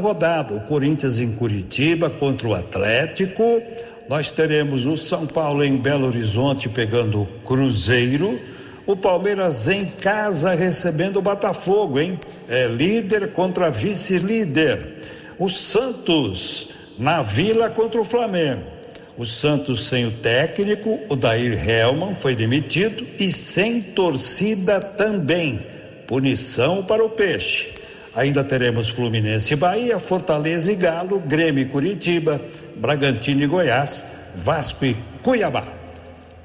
rodada. 0.00 0.54
O 0.54 0.60
Corinthians 0.60 1.18
em 1.18 1.32
Curitiba 1.32 2.10
contra 2.10 2.48
o 2.48 2.54
Atlético. 2.54 3.62
Nós 4.08 4.30
teremos 4.30 4.84
o 4.86 4.96
São 4.96 5.26
Paulo 5.26 5.62
em 5.62 5.76
Belo 5.76 6.08
Horizonte 6.08 6.68
pegando 6.68 7.22
o 7.22 7.26
Cruzeiro. 7.44 8.40
O 8.84 8.96
Palmeiras 8.96 9.68
em 9.68 9.84
casa 9.84 10.54
recebendo 10.54 11.18
o 11.18 11.22
Botafogo, 11.22 12.00
hein? 12.00 12.18
É 12.48 12.66
líder 12.66 13.32
contra 13.32 13.70
vice-líder 13.70 15.00
o 15.40 15.48
Santos 15.48 16.68
na 16.98 17.22
Vila 17.22 17.70
contra 17.70 17.98
o 17.98 18.04
Flamengo. 18.04 18.79
O 19.16 19.26
Santos 19.26 19.86
sem 19.86 20.06
o 20.06 20.10
técnico, 20.10 20.98
o 21.08 21.16
Dair 21.16 21.68
Helman 21.68 22.14
foi 22.14 22.34
demitido 22.34 23.06
e 23.18 23.30
sem 23.30 23.82
torcida 23.82 24.80
também. 24.80 25.60
Punição 26.06 26.82
para 26.82 27.04
o 27.04 27.10
Peixe. 27.10 27.72
Ainda 28.14 28.42
teremos 28.42 28.88
Fluminense 28.88 29.52
e 29.52 29.56
Bahia, 29.56 29.98
Fortaleza 29.98 30.72
e 30.72 30.74
Galo, 30.74 31.20
Grêmio 31.20 31.62
e 31.62 31.66
Curitiba, 31.66 32.40
Bragantino 32.76 33.42
e 33.42 33.46
Goiás, 33.46 34.06
Vasco 34.34 34.84
e 34.84 34.96
Cuiabá. 35.22 35.64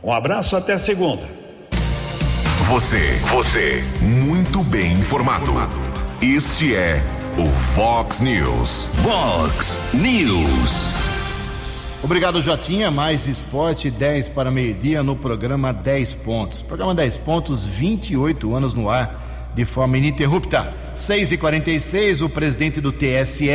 Um 0.03 0.11
abraço 0.11 0.55
até 0.55 0.77
segunda. 0.77 1.23
Você, 2.67 3.19
você, 3.31 3.83
muito 4.01 4.63
bem 4.63 4.93
informado. 4.93 5.51
Este 6.21 6.75
é 6.75 7.01
o 7.37 7.47
Fox 7.47 8.21
News. 8.21 8.87
Fox 9.03 9.79
News. 9.93 11.04
Obrigado, 12.05 12.39
Jotinha. 12.39 12.91
Mais 12.91 13.25
esporte, 13.25 13.89
10 13.89 14.29
para 14.29 14.51
meio-dia 14.51 15.01
no 15.01 15.15
programa 15.15 15.73
10 15.73 16.13
pontos. 16.13 16.61
Programa 16.61 16.93
10 16.93 17.17
pontos, 17.17 17.65
28 17.65 18.53
anos 18.53 18.75
no 18.75 18.91
ar, 18.91 19.51
de 19.55 19.65
forma 19.65 19.97
ininterrupta. 19.97 20.71
6 20.93 21.31
e 21.31 21.37
46 21.39 22.21
o 22.21 22.29
presidente 22.29 22.79
do 22.79 22.91
TSE, 22.91 23.49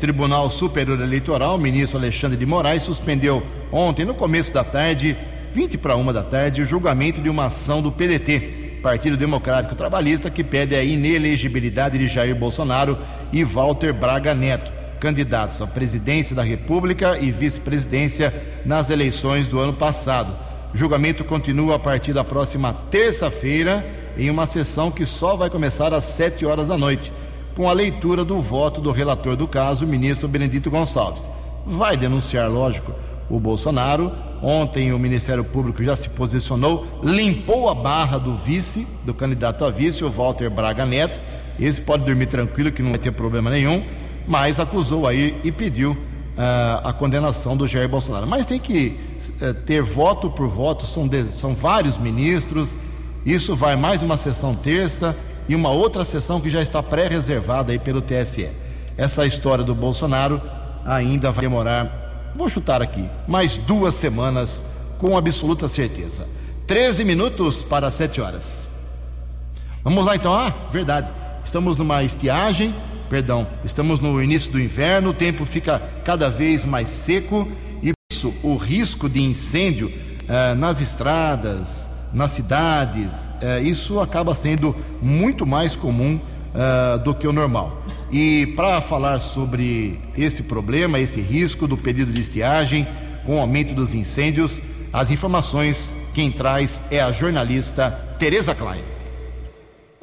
Tribunal 0.00 0.48
Superior 0.48 0.98
Eleitoral, 0.98 1.58
ministro 1.58 1.98
Alexandre 1.98 2.38
de 2.38 2.46
Moraes, 2.46 2.84
suspendeu 2.84 3.42
ontem, 3.70 4.06
no 4.06 4.14
começo 4.14 4.50
da 4.50 4.64
tarde, 4.64 5.14
20 5.52 5.76
para 5.76 5.94
uma 5.94 6.10
da 6.10 6.22
tarde, 6.22 6.62
o 6.62 6.64
julgamento 6.64 7.20
de 7.20 7.28
uma 7.28 7.44
ação 7.44 7.82
do 7.82 7.92
PDT 7.92 8.78
Partido 8.82 9.14
Democrático 9.14 9.74
Trabalhista, 9.74 10.30
que 10.30 10.42
pede 10.42 10.74
a 10.74 10.82
inelegibilidade 10.82 11.98
de 11.98 12.08
Jair 12.08 12.34
Bolsonaro 12.34 12.96
e 13.30 13.44
Walter 13.44 13.92
Braga 13.92 14.34
Neto, 14.34 14.79
candidatos 15.00 15.60
à 15.62 15.66
presidência 15.66 16.36
da 16.36 16.42
República 16.42 17.18
e 17.18 17.32
vice-presidência 17.32 18.32
nas 18.64 18.90
eleições 18.90 19.48
do 19.48 19.58
ano 19.58 19.72
passado. 19.72 20.32
O 20.72 20.76
julgamento 20.76 21.24
continua 21.24 21.76
a 21.76 21.78
partir 21.78 22.12
da 22.12 22.22
próxima 22.22 22.72
terça-feira, 22.90 23.84
em 24.16 24.28
uma 24.28 24.46
sessão 24.46 24.90
que 24.90 25.06
só 25.06 25.34
vai 25.34 25.48
começar 25.48 25.92
às 25.94 26.04
7 26.04 26.44
horas 26.44 26.68
da 26.68 26.76
noite, 26.76 27.10
com 27.56 27.68
a 27.68 27.72
leitura 27.72 28.24
do 28.24 28.38
voto 28.38 28.80
do 28.80 28.92
relator 28.92 29.34
do 29.34 29.48
caso, 29.48 29.84
o 29.84 29.88
ministro 29.88 30.28
Benedito 30.28 30.70
Gonçalves. 30.70 31.22
Vai 31.66 31.96
denunciar, 31.96 32.48
lógico, 32.48 32.92
o 33.28 33.40
Bolsonaro. 33.40 34.12
Ontem 34.42 34.92
o 34.92 34.98
Ministério 34.98 35.44
Público 35.44 35.82
já 35.84 35.94
se 35.94 36.08
posicionou, 36.08 36.86
limpou 37.02 37.68
a 37.68 37.74
barra 37.74 38.18
do 38.18 38.34
vice, 38.34 38.86
do 39.04 39.12
candidato 39.12 39.64
a 39.64 39.70
vice, 39.70 40.04
o 40.04 40.10
Walter 40.10 40.48
Braga 40.48 40.86
Neto. 40.86 41.20
Esse 41.58 41.80
pode 41.80 42.04
dormir 42.04 42.26
tranquilo, 42.26 42.72
que 42.72 42.82
não 42.82 42.90
vai 42.90 42.98
ter 42.98 43.12
problema 43.12 43.50
nenhum, 43.50 43.84
mas 44.26 44.60
acusou 44.60 45.06
aí 45.06 45.38
e 45.44 45.50
pediu 45.50 45.92
uh, 45.92 46.88
a 46.88 46.92
condenação 46.92 47.56
do 47.56 47.66
Jair 47.66 47.88
Bolsonaro. 47.88 48.26
Mas 48.26 48.46
tem 48.46 48.58
que 48.58 48.98
uh, 49.40 49.54
ter 49.64 49.82
voto 49.82 50.30
por 50.30 50.48
voto, 50.48 50.86
são, 50.86 51.06
de, 51.06 51.24
são 51.24 51.54
vários 51.54 51.98
ministros. 51.98 52.76
Isso 53.24 53.54
vai 53.54 53.76
mais 53.76 54.02
uma 54.02 54.16
sessão 54.16 54.54
terça 54.54 55.16
e 55.48 55.54
uma 55.54 55.70
outra 55.70 56.04
sessão 56.04 56.40
que 56.40 56.48
já 56.48 56.62
está 56.62 56.82
pré-reservada 56.82 57.72
aí 57.72 57.78
pelo 57.78 58.00
TSE. 58.00 58.48
Essa 58.96 59.26
história 59.26 59.64
do 59.64 59.74
Bolsonaro 59.74 60.40
ainda 60.84 61.30
vai 61.30 61.42
demorar 61.42 62.00
vou 62.34 62.48
chutar 62.48 62.80
aqui, 62.80 63.08
mais 63.26 63.58
duas 63.58 63.94
semanas 63.94 64.64
com 64.98 65.16
absoluta 65.16 65.68
certeza. 65.68 66.26
13 66.66 67.04
minutos 67.04 67.62
para 67.62 67.90
7 67.90 68.20
horas. 68.20 68.68
Vamos 69.82 70.06
lá 70.06 70.14
então, 70.14 70.32
ah, 70.32 70.52
verdade. 70.70 71.10
Estamos 71.44 71.76
numa 71.76 72.02
estiagem, 72.02 72.74
perdão, 73.10 73.44
estamos 73.64 73.98
no 73.98 74.22
início 74.22 74.52
do 74.52 74.60
inverno, 74.60 75.10
o 75.10 75.12
tempo 75.12 75.44
fica 75.44 75.82
cada 76.04 76.30
vez 76.30 76.64
mais 76.64 76.88
seco 76.88 77.46
e 77.82 77.90
isso, 78.10 78.32
o 78.40 78.56
risco 78.56 79.08
de 79.08 79.20
incêndio 79.20 79.92
eh, 80.28 80.54
nas 80.54 80.80
estradas, 80.80 81.90
nas 82.14 82.30
cidades, 82.30 83.28
eh, 83.40 83.62
isso 83.62 83.98
acaba 83.98 84.32
sendo 84.32 84.76
muito 85.02 85.44
mais 85.44 85.74
comum 85.74 86.20
uh, 86.54 86.98
do 87.00 87.12
que 87.14 87.26
o 87.26 87.32
normal. 87.32 87.82
E 88.12 88.52
para 88.56 88.80
falar 88.80 89.18
sobre 89.18 89.98
esse 90.16 90.44
problema, 90.44 90.98
esse 90.98 91.20
risco 91.20 91.66
do 91.66 91.76
pedido 91.76 92.12
de 92.12 92.20
estiagem 92.20 92.86
com 93.24 93.36
o 93.36 93.40
aumento 93.40 93.74
dos 93.74 93.94
incêndios, 93.94 94.60
as 94.92 95.10
informações 95.10 95.96
quem 96.14 96.30
traz 96.30 96.80
é 96.90 97.00
a 97.00 97.12
jornalista 97.12 97.90
Tereza 98.18 98.54
Klein. 98.54 98.99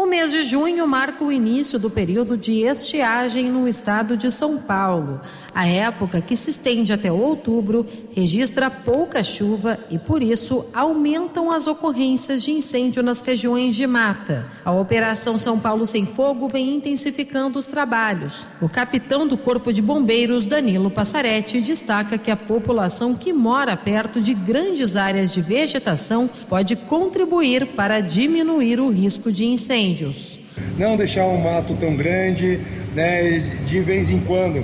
O 0.07 0.09
mês 0.09 0.31
de 0.31 0.41
junho 0.41 0.87
marca 0.87 1.21
o 1.21 1.29
início 1.29 1.77
do 1.77 1.89
período 1.89 2.37
de 2.37 2.61
estiagem 2.61 3.51
no 3.51 3.67
estado 3.67 4.15
de 4.15 4.31
São 4.31 4.57
Paulo. 4.57 5.19
A 5.57 5.65
época, 5.65 6.21
que 6.21 6.35
se 6.35 6.51
estende 6.51 6.93
até 6.93 7.11
outubro, 7.11 7.83
registra 8.15 8.69
pouca 8.69 9.23
chuva 9.23 9.75
e, 9.89 9.97
por 9.97 10.21
isso, 10.21 10.63
aumentam 10.71 11.51
as 11.51 11.65
ocorrências 11.65 12.43
de 12.43 12.51
incêndio 12.51 13.01
nas 13.01 13.21
regiões 13.21 13.75
de 13.75 13.87
mata. 13.87 14.45
A 14.63 14.71
Operação 14.71 15.39
São 15.39 15.59
Paulo 15.59 15.87
Sem 15.87 16.05
Fogo 16.05 16.47
vem 16.47 16.75
intensificando 16.75 17.57
os 17.57 17.65
trabalhos. 17.65 18.45
O 18.61 18.69
capitão 18.69 19.27
do 19.27 19.35
Corpo 19.35 19.73
de 19.73 19.81
Bombeiros, 19.81 20.45
Danilo 20.45 20.91
Passaretti, 20.91 21.59
destaca 21.59 22.19
que 22.19 22.29
a 22.29 22.37
população 22.37 23.15
que 23.15 23.33
mora 23.33 23.75
perto 23.75 24.21
de 24.21 24.35
grandes 24.35 24.95
áreas 24.95 25.33
de 25.33 25.41
vegetação 25.41 26.29
pode 26.47 26.75
contribuir 26.75 27.69
para 27.69 27.99
diminuir 27.99 28.79
o 28.79 28.91
risco 28.91 29.31
de 29.31 29.45
incêndios. 29.45 30.39
Não 30.77 30.95
deixar 30.95 31.25
um 31.25 31.41
mato 31.41 31.75
tão 31.79 31.95
grande, 31.95 32.59
né, 32.93 33.39
de 33.65 33.79
vez 33.79 34.11
em 34.11 34.19
quando 34.19 34.63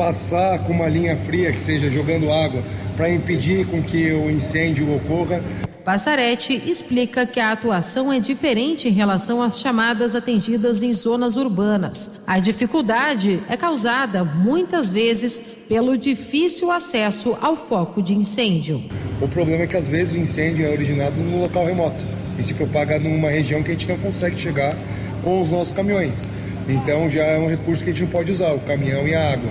passar 0.00 0.58
com 0.60 0.72
uma 0.72 0.88
linha 0.88 1.14
fria, 1.14 1.52
que 1.52 1.58
seja 1.58 1.90
jogando 1.90 2.32
água, 2.32 2.64
para 2.96 3.10
impedir 3.10 3.66
com 3.66 3.82
que 3.82 4.10
o 4.10 4.30
incêndio 4.30 4.96
ocorra. 4.96 5.42
Passaretti 5.84 6.54
explica 6.66 7.26
que 7.26 7.38
a 7.38 7.52
atuação 7.52 8.10
é 8.10 8.18
diferente 8.18 8.88
em 8.88 8.92
relação 8.92 9.42
às 9.42 9.60
chamadas 9.60 10.14
atendidas 10.14 10.82
em 10.82 10.90
zonas 10.94 11.36
urbanas. 11.36 12.22
A 12.26 12.38
dificuldade 12.38 13.40
é 13.46 13.58
causada, 13.58 14.24
muitas 14.24 14.90
vezes, 14.90 15.38
pelo 15.68 15.98
difícil 15.98 16.70
acesso 16.70 17.36
ao 17.42 17.54
foco 17.54 18.02
de 18.02 18.14
incêndio. 18.14 18.82
O 19.20 19.28
problema 19.28 19.64
é 19.64 19.66
que, 19.66 19.76
às 19.76 19.86
vezes, 19.86 20.14
o 20.14 20.16
incêndio 20.16 20.64
é 20.64 20.70
originado 20.70 21.16
num 21.16 21.42
local 21.42 21.66
remoto 21.66 22.02
e 22.38 22.42
se 22.42 22.54
propaga 22.54 22.98
numa 22.98 23.28
região 23.28 23.62
que 23.62 23.68
a 23.68 23.74
gente 23.74 23.86
não 23.86 23.98
consegue 23.98 24.38
chegar 24.38 24.74
com 25.22 25.42
os 25.42 25.50
nossos 25.50 25.72
caminhões. 25.72 26.26
Então, 26.66 27.06
já 27.06 27.24
é 27.24 27.38
um 27.38 27.48
recurso 27.48 27.84
que 27.84 27.90
a 27.90 27.92
gente 27.92 28.04
não 28.04 28.10
pode 28.10 28.32
usar, 28.32 28.52
o 28.54 28.60
caminhão 28.60 29.06
e 29.06 29.14
a 29.14 29.32
água. 29.32 29.50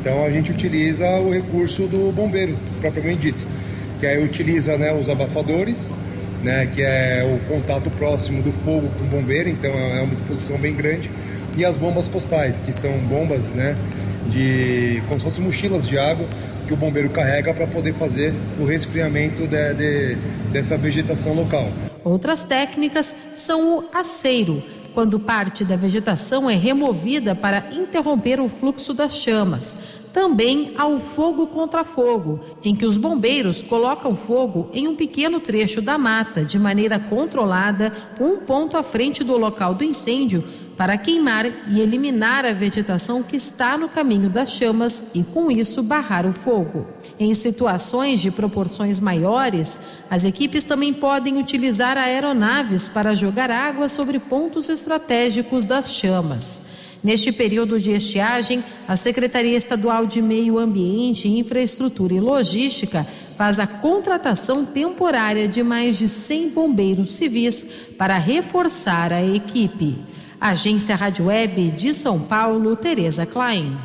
Então 0.00 0.24
a 0.24 0.30
gente 0.30 0.50
utiliza 0.50 1.06
o 1.20 1.30
recurso 1.30 1.86
do 1.86 2.10
bombeiro, 2.10 2.56
propriamente 2.80 3.20
dito, 3.20 3.46
que 3.98 4.06
aí 4.06 4.22
utiliza 4.22 4.78
né, 4.78 4.92
os 4.92 5.10
abafadores, 5.10 5.92
né, 6.42 6.66
que 6.66 6.82
é 6.82 7.22
o 7.22 7.52
contato 7.52 7.90
próximo 7.90 8.42
do 8.42 8.50
fogo 8.50 8.88
com 8.96 9.04
o 9.04 9.06
bombeiro, 9.06 9.50
então 9.50 9.70
é 9.72 10.00
uma 10.00 10.12
exposição 10.12 10.56
bem 10.56 10.74
grande, 10.74 11.10
e 11.54 11.64
as 11.66 11.76
bombas 11.76 12.08
postais, 12.08 12.60
que 12.60 12.72
são 12.72 12.90
bombas 13.00 13.50
né, 13.50 13.76
de 14.30 15.02
como 15.06 15.20
se 15.20 15.26
fossem 15.26 15.44
mochilas 15.44 15.86
de 15.86 15.98
água 15.98 16.26
que 16.66 16.72
o 16.72 16.76
bombeiro 16.76 17.10
carrega 17.10 17.52
para 17.52 17.66
poder 17.66 17.92
fazer 17.94 18.32
o 18.58 18.64
resfriamento 18.64 19.46
de, 19.46 19.74
de, 19.74 20.14
dessa 20.50 20.78
vegetação 20.78 21.34
local. 21.34 21.70
Outras 22.02 22.42
técnicas 22.42 23.14
são 23.34 23.78
o 23.78 23.84
aceiro 23.92 24.62
quando 24.94 25.20
parte 25.20 25.64
da 25.64 25.76
vegetação 25.76 26.48
é 26.48 26.54
removida 26.54 27.34
para 27.34 27.68
interromper 27.72 28.40
o 28.40 28.48
fluxo 28.48 28.92
das 28.92 29.16
chamas. 29.16 30.00
Também 30.12 30.72
há 30.76 30.86
o 30.86 30.98
fogo 30.98 31.46
contra 31.46 31.84
fogo, 31.84 32.40
em 32.64 32.74
que 32.74 32.84
os 32.84 32.98
bombeiros 32.98 33.62
colocam 33.62 34.14
fogo 34.14 34.68
em 34.72 34.88
um 34.88 34.96
pequeno 34.96 35.38
trecho 35.38 35.80
da 35.80 35.96
mata, 35.96 36.44
de 36.44 36.58
maneira 36.58 36.98
controlada, 36.98 37.92
um 38.20 38.38
ponto 38.38 38.76
à 38.76 38.82
frente 38.82 39.22
do 39.22 39.36
local 39.36 39.74
do 39.74 39.84
incêndio, 39.84 40.42
para 40.76 40.96
queimar 40.96 41.46
e 41.68 41.80
eliminar 41.80 42.44
a 42.44 42.52
vegetação 42.52 43.22
que 43.22 43.36
está 43.36 43.76
no 43.76 43.88
caminho 43.88 44.30
das 44.30 44.52
chamas 44.52 45.10
e, 45.14 45.22
com 45.22 45.50
isso, 45.50 45.82
barrar 45.82 46.26
o 46.26 46.32
fogo. 46.32 46.86
Em 47.20 47.34
situações 47.34 48.22
de 48.22 48.30
proporções 48.30 48.98
maiores, 48.98 49.80
as 50.08 50.24
equipes 50.24 50.64
também 50.64 50.94
podem 50.94 51.36
utilizar 51.36 51.98
aeronaves 51.98 52.88
para 52.88 53.14
jogar 53.14 53.50
água 53.50 53.90
sobre 53.90 54.18
pontos 54.18 54.70
estratégicos 54.70 55.66
das 55.66 55.92
chamas. 55.92 56.62
Neste 57.04 57.30
período 57.30 57.78
de 57.78 57.90
estiagem, 57.90 58.64
a 58.88 58.96
Secretaria 58.96 59.54
Estadual 59.54 60.06
de 60.06 60.22
Meio 60.22 60.58
Ambiente, 60.58 61.28
Infraestrutura 61.28 62.14
e 62.14 62.20
Logística 62.20 63.06
faz 63.36 63.58
a 63.58 63.66
contratação 63.66 64.64
temporária 64.64 65.46
de 65.46 65.62
mais 65.62 65.98
de 65.98 66.08
100 66.08 66.48
bombeiros 66.50 67.10
civis 67.10 67.94
para 67.98 68.16
reforçar 68.16 69.12
a 69.12 69.22
equipe. 69.22 69.98
Agência 70.40 70.96
Rádio 70.96 71.26
Web 71.26 71.72
de 71.72 71.92
São 71.92 72.18
Paulo, 72.18 72.74
Tereza 72.76 73.26
Klein. 73.26 73.76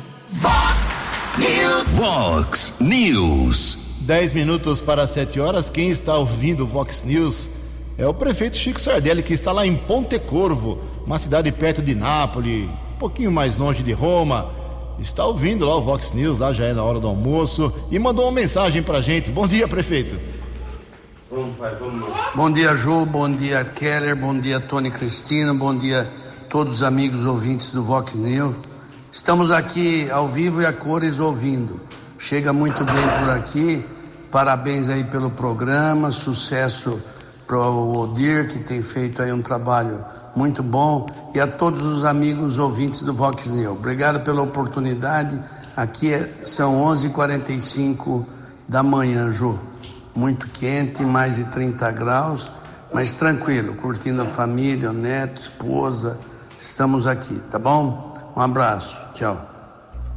News. 1.38 1.88
Vox 1.88 2.74
News. 2.80 3.78
10 4.00 4.32
minutos 4.32 4.80
para 4.80 5.06
7 5.06 5.38
horas. 5.38 5.68
Quem 5.68 5.90
está 5.90 6.16
ouvindo 6.16 6.62
o 6.62 6.66
Vox 6.66 7.04
News 7.04 7.50
é 7.98 8.06
o 8.06 8.14
prefeito 8.14 8.56
Chico 8.56 8.80
Sardelli, 8.80 9.22
que 9.22 9.34
está 9.34 9.52
lá 9.52 9.66
em 9.66 9.76
Ponte 9.76 10.18
Corvo, 10.18 10.78
uma 11.04 11.18
cidade 11.18 11.52
perto 11.52 11.82
de 11.82 11.94
Nápoles, 11.94 12.64
um 12.64 12.98
pouquinho 12.98 13.30
mais 13.30 13.58
longe 13.58 13.82
de 13.82 13.92
Roma. 13.92 14.50
Está 14.98 15.26
ouvindo 15.26 15.66
lá 15.66 15.76
o 15.76 15.82
Vox 15.82 16.10
News, 16.12 16.38
lá 16.38 16.54
já 16.54 16.64
é 16.64 16.72
na 16.72 16.82
hora 16.82 16.98
do 16.98 17.06
almoço, 17.06 17.70
e 17.90 17.98
mandou 17.98 18.24
uma 18.24 18.32
mensagem 18.32 18.82
para 18.82 19.02
gente. 19.02 19.30
Bom 19.30 19.46
dia, 19.46 19.68
prefeito. 19.68 20.18
Bom 22.34 22.50
dia, 22.50 22.74
Ju, 22.76 23.04
bom 23.04 23.30
dia, 23.30 23.62
Keller, 23.62 24.16
bom 24.16 24.38
dia, 24.38 24.58
Tony 24.58 24.90
Cristina, 24.90 25.52
bom 25.52 25.76
dia, 25.76 26.08
todos 26.48 26.76
os 26.76 26.82
amigos 26.82 27.26
ouvintes 27.26 27.68
do 27.68 27.82
Vox 27.82 28.14
News. 28.14 28.54
Estamos 29.12 29.50
aqui 29.50 30.10
ao 30.10 30.28
vivo 30.28 30.60
e 30.60 30.66
a 30.66 30.72
cores 30.72 31.18
ouvindo. 31.18 31.80
Chega 32.18 32.52
muito 32.52 32.84
bem 32.84 33.08
por 33.18 33.30
aqui. 33.30 33.84
Parabéns 34.30 34.88
aí 34.88 35.04
pelo 35.04 35.30
programa, 35.30 36.10
sucesso 36.10 37.00
para 37.46 37.56
o 37.56 37.96
Odir, 37.96 38.48
que 38.48 38.58
tem 38.58 38.82
feito 38.82 39.22
aí 39.22 39.32
um 39.32 39.40
trabalho 39.40 40.04
muito 40.34 40.62
bom, 40.62 41.06
e 41.34 41.40
a 41.40 41.46
todos 41.46 41.80
os 41.82 42.04
amigos 42.04 42.58
ouvintes 42.58 43.00
do 43.00 43.14
Vox 43.14 43.46
News. 43.46 43.78
Obrigado 43.78 44.22
pela 44.22 44.42
oportunidade. 44.42 45.40
Aqui 45.74 46.12
é, 46.12 46.34
são 46.42 46.84
11h45 46.84 48.26
da 48.68 48.82
manhã, 48.82 49.32
Ju. 49.32 49.58
Muito 50.14 50.46
quente, 50.48 51.02
mais 51.02 51.36
de 51.36 51.44
30 51.44 51.90
graus, 51.92 52.50
mas 52.92 53.14
tranquilo, 53.14 53.74
curtindo 53.76 54.22
a 54.22 54.26
família, 54.26 54.90
o 54.90 54.92
neto, 54.92 55.40
esposa. 55.40 56.18
Estamos 56.58 57.06
aqui, 57.06 57.40
tá 57.50 57.58
bom? 57.58 58.05
Um 58.36 58.42
abraço. 58.42 58.94
Tchau. 59.14 59.50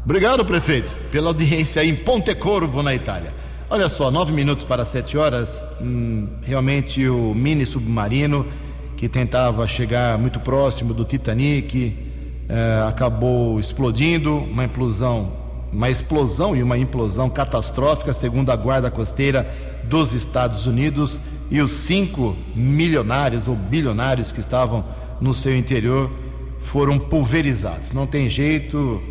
Obrigado, 0.04 0.44
prefeito, 0.44 0.94
pela 1.10 1.30
audiência 1.30 1.86
em 1.86 1.96
Ponte 1.96 2.36
Corvo, 2.36 2.84
na 2.84 2.94
Itália. 2.94 3.34
Olha 3.70 3.88
só, 3.88 4.12
nove 4.12 4.34
minutos 4.34 4.66
para 4.66 4.84
sete 4.84 5.18
horas, 5.18 5.64
hum, 5.80 6.28
realmente 6.42 7.08
o 7.08 7.34
mini 7.34 7.66
submarino 7.66 8.46
que 8.98 9.08
tentava 9.08 9.66
chegar 9.68 10.18
muito 10.18 10.40
próximo 10.40 10.94
do 10.94 11.06
Titanic, 11.06 11.96
eh, 12.50 12.86
acabou 12.86 13.58
explodindo, 13.58 14.36
uma 14.36 14.66
implosão, 14.66 15.32
uma 15.72 15.90
explosão 15.90 16.56
e 16.56 16.62
uma 16.62 16.78
implosão 16.78 17.30
catastrófica, 17.30 18.12
segundo 18.12 18.52
a 18.52 18.56
Guarda 18.56 18.92
Costeira 18.92 19.50
dos 19.84 20.14
Estados 20.14 20.66
Unidos, 20.66 21.22
e 21.50 21.62
os 21.62 21.72
cinco 21.72 22.36
milionários 22.54 23.48
ou 23.48 23.56
bilionários 23.56 24.32
que 24.32 24.42
estavam 24.42 24.84
no 25.22 25.34
seu 25.34 25.56
interior 25.56 26.10
foram 26.60 27.00
pulverizados. 27.00 27.92
Não 27.92 28.06
tem 28.06 28.30
jeito, 28.30 29.02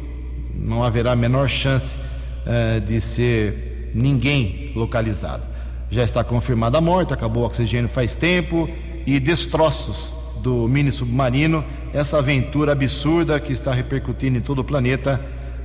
não 0.55 0.85
haverá 0.85 1.13
a 1.13 1.17
menor 1.17 1.49
chance 1.49 1.97
uh, 1.97 2.81
de 2.81 3.01
ser 3.01 3.91
ninguém 3.95 4.73
localizado. 4.75 5.43
Já 5.91 6.05
está 6.05 6.23
confirmada 6.23 6.79
a 6.79 6.81
morte, 6.81 7.15
acabou 7.15 7.43
o 7.43 7.47
oxigênio 7.47 7.89
faz 7.89 8.15
tempo 8.15 8.69
e 9.07 9.19
destroços 9.19 10.13
do 10.43 10.69
mini 10.69 10.93
submarino. 10.93 11.65
Essa 11.93 12.19
aventura 12.19 12.73
absurda 12.73 13.41
que 13.41 13.53
está 13.53 13.73
repercutindo 13.73 14.37
em 14.37 14.43
todo 14.43 14.61
o 14.61 14.65
planeta 14.65 15.21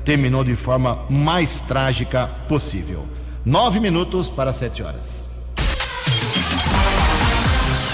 terminou 0.06 0.44
de 0.44 0.56
forma 0.56 1.06
mais 1.10 1.62
trágica 1.62 2.28
possível. 2.48 3.06
Nove 3.46 3.80
minutos 3.80 4.30
para 4.30 4.54
sete 4.54 4.82
horas. 4.82 5.33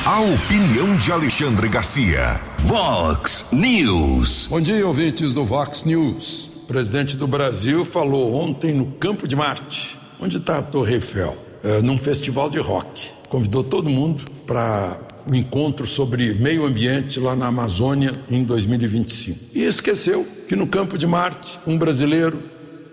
A 0.09 0.21
opinião 0.21 0.97
de 0.97 1.11
Alexandre 1.11 1.69
Garcia. 1.69 2.41
Vox 2.61 3.45
News. 3.51 4.47
Bom 4.47 4.59
dia, 4.59 4.87
ouvintes 4.87 5.33
do 5.33 5.45
Vox 5.45 5.83
News. 5.83 6.49
O 6.63 6.65
presidente 6.65 7.15
do 7.15 7.27
Brasil 7.27 7.85
falou 7.85 8.33
ontem 8.33 8.73
no 8.73 8.87
Campo 8.93 9.27
de 9.27 9.35
Marte, 9.35 9.99
onde 10.19 10.37
está 10.37 10.57
a 10.57 10.63
Torre 10.63 10.95
Eiffel, 10.95 11.37
é, 11.63 11.79
num 11.83 11.99
festival 11.99 12.49
de 12.49 12.57
rock. 12.57 13.11
Convidou 13.29 13.63
todo 13.63 13.87
mundo 13.87 14.25
para 14.47 14.97
o 15.27 15.31
um 15.31 15.35
encontro 15.35 15.85
sobre 15.85 16.33
meio 16.33 16.65
ambiente 16.65 17.19
lá 17.19 17.35
na 17.35 17.45
Amazônia 17.45 18.11
em 18.31 18.43
2025. 18.43 19.39
E 19.53 19.63
esqueceu 19.63 20.25
que 20.47 20.55
no 20.55 20.65
Campo 20.65 20.97
de 20.97 21.05
Marte, 21.05 21.59
um 21.67 21.77
brasileiro, 21.77 22.41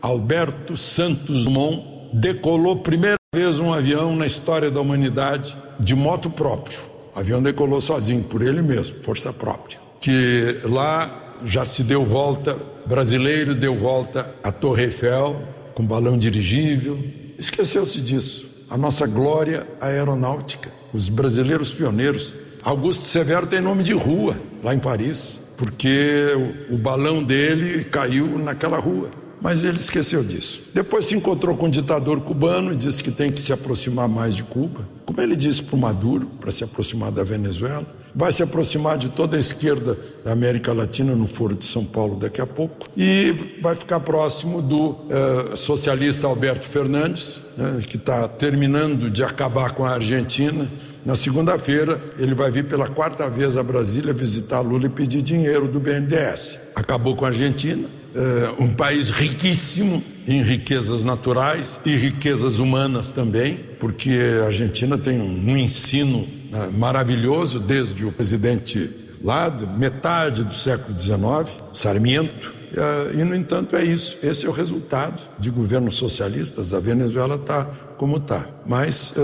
Alberto 0.02 0.76
Santos 0.76 1.44
Dumont, 1.44 1.82
decolou 2.12 2.76
primeira 2.76 3.16
vez 3.34 3.58
um 3.58 3.72
avião 3.72 4.14
na 4.14 4.26
história 4.26 4.70
da 4.70 4.82
humanidade 4.82 5.56
de 5.80 5.94
moto 5.94 6.28
próprio 6.28 6.94
o 7.16 7.18
avião 7.18 7.42
decolou 7.42 7.80
sozinho, 7.80 8.22
por 8.22 8.42
ele 8.42 8.60
mesmo, 8.60 8.96
força 9.02 9.32
própria. 9.32 9.78
Que 9.98 10.60
lá 10.64 11.32
já 11.46 11.64
se 11.64 11.82
deu 11.82 12.04
volta, 12.04 12.58
brasileiro 12.84 13.54
deu 13.54 13.74
volta 13.74 14.30
à 14.44 14.52
Torre 14.52 14.84
Eiffel 14.84 15.42
com 15.74 15.82
balão 15.82 16.18
dirigível. 16.18 17.02
Esqueceu-se 17.38 18.02
disso. 18.02 18.66
A 18.68 18.76
nossa 18.76 19.06
glória 19.06 19.66
aeronáutica, 19.80 20.70
os 20.92 21.08
brasileiros 21.08 21.72
pioneiros. 21.72 22.36
Augusto 22.62 23.04
Severo 23.04 23.46
tem 23.46 23.62
nome 23.62 23.82
de 23.82 23.94
rua 23.94 24.36
lá 24.62 24.74
em 24.74 24.78
Paris, 24.78 25.40
porque 25.56 26.34
o, 26.70 26.74
o 26.74 26.78
balão 26.78 27.22
dele 27.22 27.84
caiu 27.84 28.38
naquela 28.38 28.78
rua 28.78 29.08
mas 29.40 29.62
ele 29.62 29.76
esqueceu 29.76 30.22
disso. 30.22 30.62
Depois 30.74 31.06
se 31.06 31.14
encontrou 31.14 31.56
com 31.56 31.66
um 31.66 31.70
ditador 31.70 32.20
cubano 32.20 32.72
e 32.72 32.76
disse 32.76 33.02
que 33.02 33.10
tem 33.10 33.30
que 33.30 33.40
se 33.40 33.52
aproximar 33.52 34.08
mais 34.08 34.34
de 34.34 34.42
Cuba, 34.42 34.86
como 35.04 35.20
ele 35.20 35.36
disse 35.36 35.62
para 35.62 35.76
o 35.76 35.78
Maduro, 35.78 36.26
para 36.40 36.50
se 36.50 36.64
aproximar 36.64 37.10
da 37.10 37.22
Venezuela. 37.22 37.86
Vai 38.14 38.32
se 38.32 38.42
aproximar 38.42 38.96
de 38.96 39.10
toda 39.10 39.36
a 39.36 39.40
esquerda 39.40 39.96
da 40.24 40.32
América 40.32 40.72
Latina 40.72 41.14
no 41.14 41.26
Foro 41.26 41.54
de 41.54 41.66
São 41.66 41.84
Paulo 41.84 42.16
daqui 42.16 42.40
a 42.40 42.46
pouco. 42.46 42.88
E 42.96 43.34
vai 43.60 43.76
ficar 43.76 44.00
próximo 44.00 44.62
do 44.62 44.92
uh, 44.92 45.56
socialista 45.56 46.26
Alberto 46.26 46.66
Fernandes, 46.66 47.42
né, 47.58 47.78
que 47.86 47.96
está 47.96 48.26
terminando 48.26 49.10
de 49.10 49.22
acabar 49.22 49.72
com 49.72 49.84
a 49.84 49.90
Argentina. 49.90 50.66
Na 51.04 51.14
segunda-feira, 51.14 52.00
ele 52.18 52.34
vai 52.34 52.50
vir 52.50 52.64
pela 52.64 52.88
quarta 52.88 53.28
vez 53.28 53.56
a 53.56 53.62
Brasília 53.62 54.14
visitar 54.14 54.60
Lula 54.60 54.86
e 54.86 54.88
pedir 54.88 55.20
dinheiro 55.20 55.68
do 55.68 55.78
BNDES. 55.78 56.58
Acabou 56.74 57.14
com 57.14 57.26
a 57.26 57.28
Argentina, 57.28 57.86
uh, 58.16 58.62
um 58.62 58.72
país 58.72 59.10
riquíssimo 59.10 60.02
em 60.26 60.42
riquezas 60.42 61.04
naturais 61.04 61.78
e 61.84 61.94
riquezas 61.94 62.58
humanas 62.58 63.10
também, 63.10 63.60
porque 63.78 64.18
a 64.42 64.46
Argentina 64.46 64.96
tem 64.98 65.20
um, 65.20 65.56
ensino 65.56 66.18
uh, 66.18 66.72
maravilhoso 66.76 67.60
desde 67.60 68.04
o 68.04 68.10
presidente 68.10 68.90
lá, 69.22 69.48
de 69.48 69.66
metade 69.66 70.42
do 70.42 70.54
século 70.54 70.98
XIX, 70.98 71.50
Sarmiento. 71.74 72.54
Uh, 72.72 73.20
e, 73.20 73.24
no 73.24 73.34
entanto, 73.34 73.76
é 73.76 73.84
isso. 73.84 74.18
Esse 74.22 74.46
é 74.46 74.48
o 74.48 74.52
resultado 74.52 75.22
de 75.38 75.50
governos 75.50 75.96
socialistas. 75.96 76.74
A 76.74 76.80
Venezuela 76.80 77.36
está 77.36 77.64
como 77.96 78.16
está. 78.16 78.46
Mas 78.66 79.14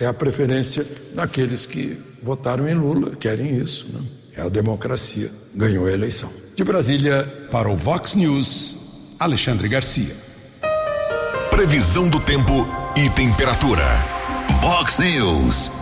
é 0.00 0.06
a 0.06 0.14
preferência 0.14 0.84
daqueles 1.14 1.66
que 1.66 1.96
votaram 2.22 2.68
em 2.68 2.74
Lula, 2.74 3.14
querem 3.14 3.58
isso. 3.58 3.88
Né? 3.92 4.00
É 4.36 4.42
a 4.42 4.48
democracia. 4.48 5.30
Ganhou 5.54 5.86
a 5.86 5.92
eleição. 5.92 6.30
De 6.60 6.64
Brasília, 6.64 7.46
para 7.50 7.70
o 7.70 7.74
Vox 7.74 8.14
News, 8.14 9.16
Alexandre 9.18 9.66
Garcia. 9.66 10.14
Previsão 11.50 12.06
do 12.06 12.20
tempo 12.20 12.68
e 12.94 13.08
temperatura. 13.08 13.82
Vox 14.60 14.98
News. 14.98 15.72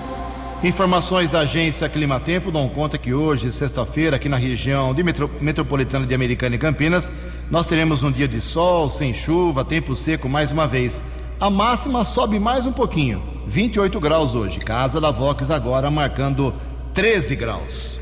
Informações 0.62 1.31
da 1.31 1.41
agência 1.41 1.88
Climatempo 1.88 2.53
dão 2.53 2.69
conta 2.69 2.97
que 2.97 3.12
hoje, 3.12 3.51
sexta-feira, 3.51 4.14
aqui 4.14 4.29
na 4.29 4.37
região 4.37 4.95
de 4.95 5.03
metro, 5.03 5.29
metropolitana 5.41 6.07
de 6.07 6.14
Americana 6.14 6.55
e 6.55 6.59
Campinas, 6.59 7.12
nós 7.51 7.67
teremos 7.67 8.05
um 8.05 8.12
dia 8.12 8.29
de 8.29 8.41
sol, 8.41 8.88
sem 8.88 9.12
chuva, 9.12 9.64
tempo 9.64 9.97
seco 9.97 10.29
mais 10.29 10.53
uma 10.53 10.69
vez. 10.69 11.03
A 11.41 11.51
máxima 11.51 12.05
sobe 12.05 12.38
mais 12.38 12.67
um 12.67 12.73
pouquinho, 12.73 13.21
28 13.49 13.99
graus 13.99 14.37
hoje. 14.37 14.61
Casa 14.61 15.01
da 15.01 15.11
Vox 15.11 15.51
agora 15.51 15.91
marcando 15.91 16.55
13 16.95 17.35
graus. 17.35 17.99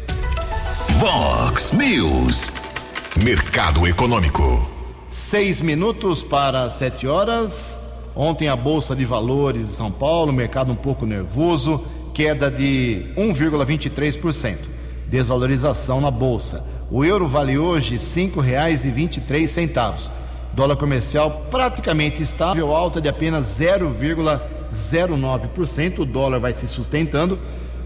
Vox 0.98 1.72
News. 1.72 2.65
Mercado 3.24 3.86
Econômico. 3.86 4.68
Seis 5.08 5.62
minutos 5.62 6.22
para 6.22 6.68
sete 6.68 7.06
horas. 7.06 7.80
Ontem 8.14 8.46
a 8.48 8.54
Bolsa 8.54 8.94
de 8.94 9.06
Valores 9.06 9.68
de 9.68 9.72
São 9.72 9.90
Paulo, 9.90 10.34
mercado 10.34 10.70
um 10.70 10.76
pouco 10.76 11.06
nervoso, 11.06 11.82
queda 12.12 12.50
de 12.50 13.06
1,23%. 13.16 14.58
Desvalorização 15.06 15.98
na 15.98 16.10
Bolsa. 16.10 16.62
O 16.90 17.02
euro 17.02 17.26
vale 17.26 17.56
hoje 17.56 17.94
R$ 17.94 18.00
5,23. 18.00 20.10
Dólar 20.52 20.76
comercial 20.76 21.46
praticamente 21.50 22.22
estável, 22.22 22.76
alta 22.76 23.00
de 23.00 23.08
apenas 23.08 23.46
0,09%. 23.58 26.00
O 26.00 26.04
dólar 26.04 26.38
vai 26.38 26.52
se 26.52 26.68
sustentando. 26.68 27.38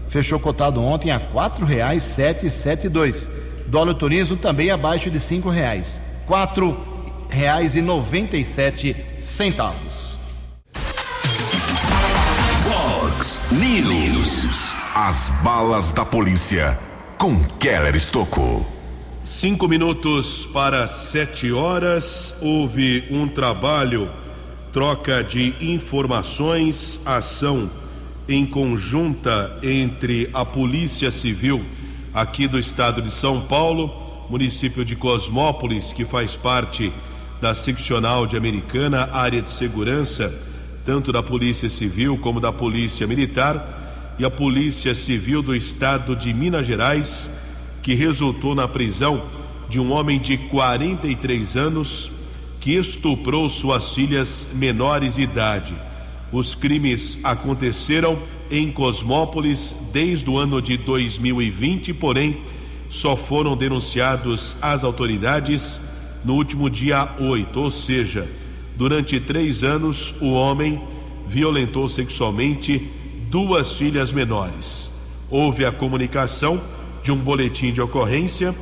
Fechou 0.09 0.41
cotado 0.41 0.83
ontem 0.83 1.09
a 1.09 1.17
R$ 1.17 1.27
4,772 1.31 3.50
Dólar 3.71 3.93
turismo 3.93 4.35
também 4.35 4.69
abaixo 4.69 5.09
de 5.09 5.17
cinco 5.17 5.49
reais. 5.49 6.01
Quatro 6.27 6.77
reais 7.29 7.77
e 7.77 7.81
noventa 7.81 8.35
e 8.35 8.43
sete 8.43 8.93
centavos. 9.21 10.17
Fox 12.65 13.39
News. 13.49 14.75
As 14.93 15.29
balas 15.41 15.93
da 15.93 16.03
polícia 16.03 16.77
com 17.17 17.41
Keller 17.61 17.95
Estocou. 17.95 18.69
Cinco 19.23 19.69
minutos 19.69 20.45
para 20.47 20.85
sete 20.85 21.49
horas. 21.49 22.33
Houve 22.41 23.05
um 23.09 23.25
trabalho, 23.25 24.09
troca 24.73 25.23
de 25.23 25.55
informações, 25.61 26.99
ação 27.05 27.71
em 28.27 28.45
conjunta 28.45 29.57
entre 29.63 30.29
a 30.33 30.43
Polícia 30.43 31.09
Civil 31.09 31.63
aqui 32.13 32.47
do 32.47 32.59
estado 32.59 33.01
de 33.01 33.11
São 33.11 33.41
Paulo, 33.41 33.89
município 34.29 34.83
de 34.83 34.95
Cosmópolis, 34.95 35.93
que 35.93 36.05
faz 36.05 36.35
parte 36.35 36.91
da 37.39 37.55
seccional 37.55 38.27
de 38.27 38.37
Americana, 38.37 39.09
área 39.11 39.41
de 39.41 39.49
segurança, 39.49 40.33
tanto 40.85 41.11
da 41.11 41.23
Polícia 41.23 41.69
Civil 41.69 42.17
como 42.17 42.39
da 42.39 42.51
Polícia 42.51 43.07
Militar, 43.07 44.15
e 44.19 44.25
a 44.25 44.29
Polícia 44.29 44.93
Civil 44.93 45.41
do 45.41 45.55
estado 45.55 46.15
de 46.15 46.33
Minas 46.33 46.67
Gerais, 46.67 47.29
que 47.81 47.95
resultou 47.95 48.53
na 48.53 48.67
prisão 48.67 49.23
de 49.69 49.79
um 49.79 49.91
homem 49.91 50.19
de 50.19 50.37
43 50.37 51.55
anos 51.55 52.11
que 52.59 52.73
estuprou 52.75 53.49
suas 53.49 53.93
filhas 53.93 54.47
menores 54.53 55.15
de 55.15 55.23
idade. 55.23 55.73
Os 56.31 56.53
crimes 56.53 57.17
aconteceram 57.23 58.19
em 58.51 58.71
Cosmópolis 58.71 59.73
desde 59.93 60.29
o 60.29 60.37
ano 60.37 60.61
de 60.61 60.77
2020, 60.77 61.93
porém 61.93 62.37
só 62.89 63.15
foram 63.15 63.55
denunciados 63.55 64.57
às 64.61 64.83
autoridades 64.83 65.79
no 66.25 66.33
último 66.33 66.69
dia 66.69 67.15
8, 67.17 67.59
ou 67.59 67.71
seja, 67.71 68.27
durante 68.75 69.19
três 69.19 69.63
anos 69.63 70.13
o 70.21 70.33
homem 70.33 70.81
violentou 71.25 71.87
sexualmente 71.87 72.89
duas 73.29 73.73
filhas 73.77 74.11
menores. 74.11 74.91
Houve 75.29 75.63
a 75.63 75.71
comunicação 75.71 76.61
de 77.01 77.11
um 77.11 77.17
boletim 77.17 77.71
de 77.71 77.81
ocorrência, 77.81 78.53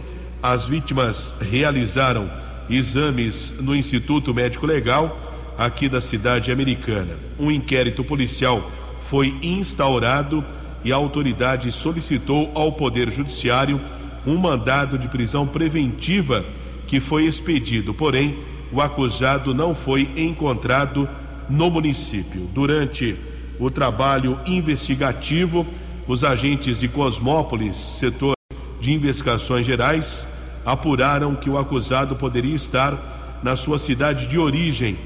as 0.42 0.66
vítimas 0.66 1.34
realizaram 1.42 2.30
exames 2.70 3.54
no 3.60 3.76
Instituto 3.76 4.34
Médico 4.34 4.68
Legal 4.68 5.18
aqui 5.58 5.90
da 5.90 6.00
cidade 6.00 6.52
americana. 6.52 7.18
Um 7.38 7.52
inquérito 7.52 8.04
policial 8.04 8.72
foi 9.10 9.36
instaurado 9.42 10.46
e 10.84 10.94
a 10.94 10.96
autoridade 10.96 11.72
solicitou 11.72 12.52
ao 12.54 12.72
Poder 12.72 13.12
Judiciário 13.12 13.82
um 14.26 14.38
mandado 14.38 15.00
de 15.00 15.08
prisão 15.08 15.48
preventiva 15.48 16.46
que 16.86 17.00
foi 17.00 17.26
expedido, 17.26 17.92
porém, 17.92 18.38
o 18.72 18.80
acusado 18.80 19.54
não 19.54 19.74
foi 19.74 20.12
encontrado 20.16 21.10
no 21.50 21.72
município. 21.72 22.48
Durante 22.54 23.16
o 23.60 23.72
trabalho 23.72 24.40
investigativo, 24.46 25.66
os 26.08 26.24
agentes 26.24 26.80
de 26.80 26.88
Cosmópolis, 26.88 27.76
setor 27.76 28.36
de 28.80 28.94
investigações 28.94 29.66
gerais, 29.66 30.28
apuraram 30.64 31.36
que 31.36 31.50
o 31.50 31.58
acusado 31.58 32.16
poderia 32.16 32.56
estar 32.56 33.40
na 33.42 33.56
sua 33.56 33.80
cidade 33.80 34.28
de 34.28 34.38
origem, 34.38 34.98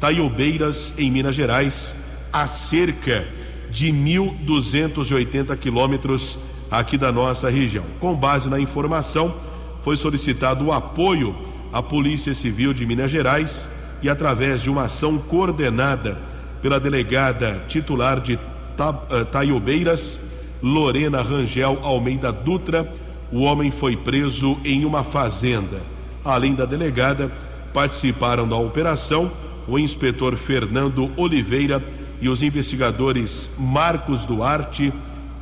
Taiobeiras, 0.00 0.92
em 0.98 1.10
Minas 1.12 1.36
Gerais, 1.36 1.94
a 2.32 2.46
cerca 2.48 3.20
de 3.20 3.41
1.280 3.72 5.56
quilômetros 5.56 6.38
aqui 6.70 6.96
da 6.96 7.10
nossa 7.10 7.50
região. 7.50 7.84
Com 7.98 8.14
base 8.14 8.48
na 8.48 8.60
informação, 8.60 9.34
foi 9.82 9.96
solicitado 9.96 10.66
o 10.66 10.72
apoio 10.72 11.34
à 11.72 11.82
Polícia 11.82 12.34
Civil 12.34 12.72
de 12.72 12.86
Minas 12.86 13.10
Gerais 13.10 13.68
e, 14.02 14.08
através 14.08 14.62
de 14.62 14.70
uma 14.70 14.84
ação 14.84 15.18
coordenada 15.18 16.18
pela 16.60 16.78
delegada 16.78 17.64
titular 17.68 18.20
de 18.20 18.34
eh, 18.34 19.24
Taiobeiras, 19.30 20.20
Lorena 20.62 21.22
Rangel 21.22 21.80
Almeida 21.82 22.30
Dutra, 22.30 22.88
o 23.32 23.40
homem 23.40 23.70
foi 23.70 23.96
preso 23.96 24.56
em 24.64 24.84
uma 24.84 25.02
fazenda. 25.02 25.80
Além 26.24 26.54
da 26.54 26.64
delegada, 26.64 27.30
participaram 27.72 28.46
da 28.46 28.56
operação 28.56 29.30
o 29.66 29.78
inspetor 29.78 30.36
Fernando 30.36 31.10
Oliveira 31.16 31.82
e 32.22 32.28
os 32.28 32.40
investigadores 32.40 33.50
Marcos 33.58 34.24
Duarte, 34.24 34.92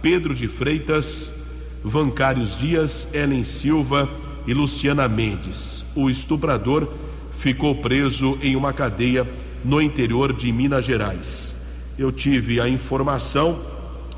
Pedro 0.01 0.35
de 0.35 0.49
Freitas, 0.49 1.33
Vancários 1.85 2.59
Dias, 2.59 3.07
Ellen 3.13 3.45
Silva 3.45 4.09
e 4.47 4.55
Luciana 4.55 5.07
Mendes. 5.07 5.85
O 5.95 6.09
estuprador 6.09 6.89
ficou 7.37 7.75
preso 7.75 8.39
em 8.43 8.57
uma 8.57 8.73
cadeia 8.73 9.29
no 9.63 9.81
interior 9.81 10.33
de 10.33 10.51
Minas 10.51 10.87
Gerais. 10.87 11.55
Eu 11.99 12.11
tive 12.11 12.59
a 12.59 12.69
informação, 12.69 13.61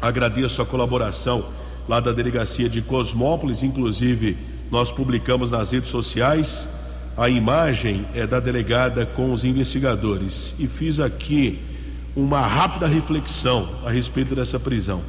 agradeço 0.01 0.63
a 0.63 0.67
colaboração 0.67 1.45
lá 1.89 1.99
da 1.99 2.13
delegacia 2.13 2.69
de 2.69 2.81
Cosmópolis, 2.81 3.65
inclusive 3.65 4.37
nós 4.71 4.93
publicamos 4.93 5.51
nas 5.51 5.73
redes 5.73 5.91
sociais 5.91 6.69
a 7.17 7.29
imagem 7.29 8.07
é 8.15 8.27
da 8.27 8.41
delegada 8.41 9.05
com 9.05 9.33
os 9.33 9.45
investigadores 9.45 10.55
e 10.59 10.67
fiz 10.67 10.99
aqui 10.99 11.59
uma 12.15 12.47
rápida 12.47 12.87
reflexão 12.87 13.69
a 13.85 13.91
respeito 13.91 14.35
dessa 14.35 14.59
prisão. 14.61 15.03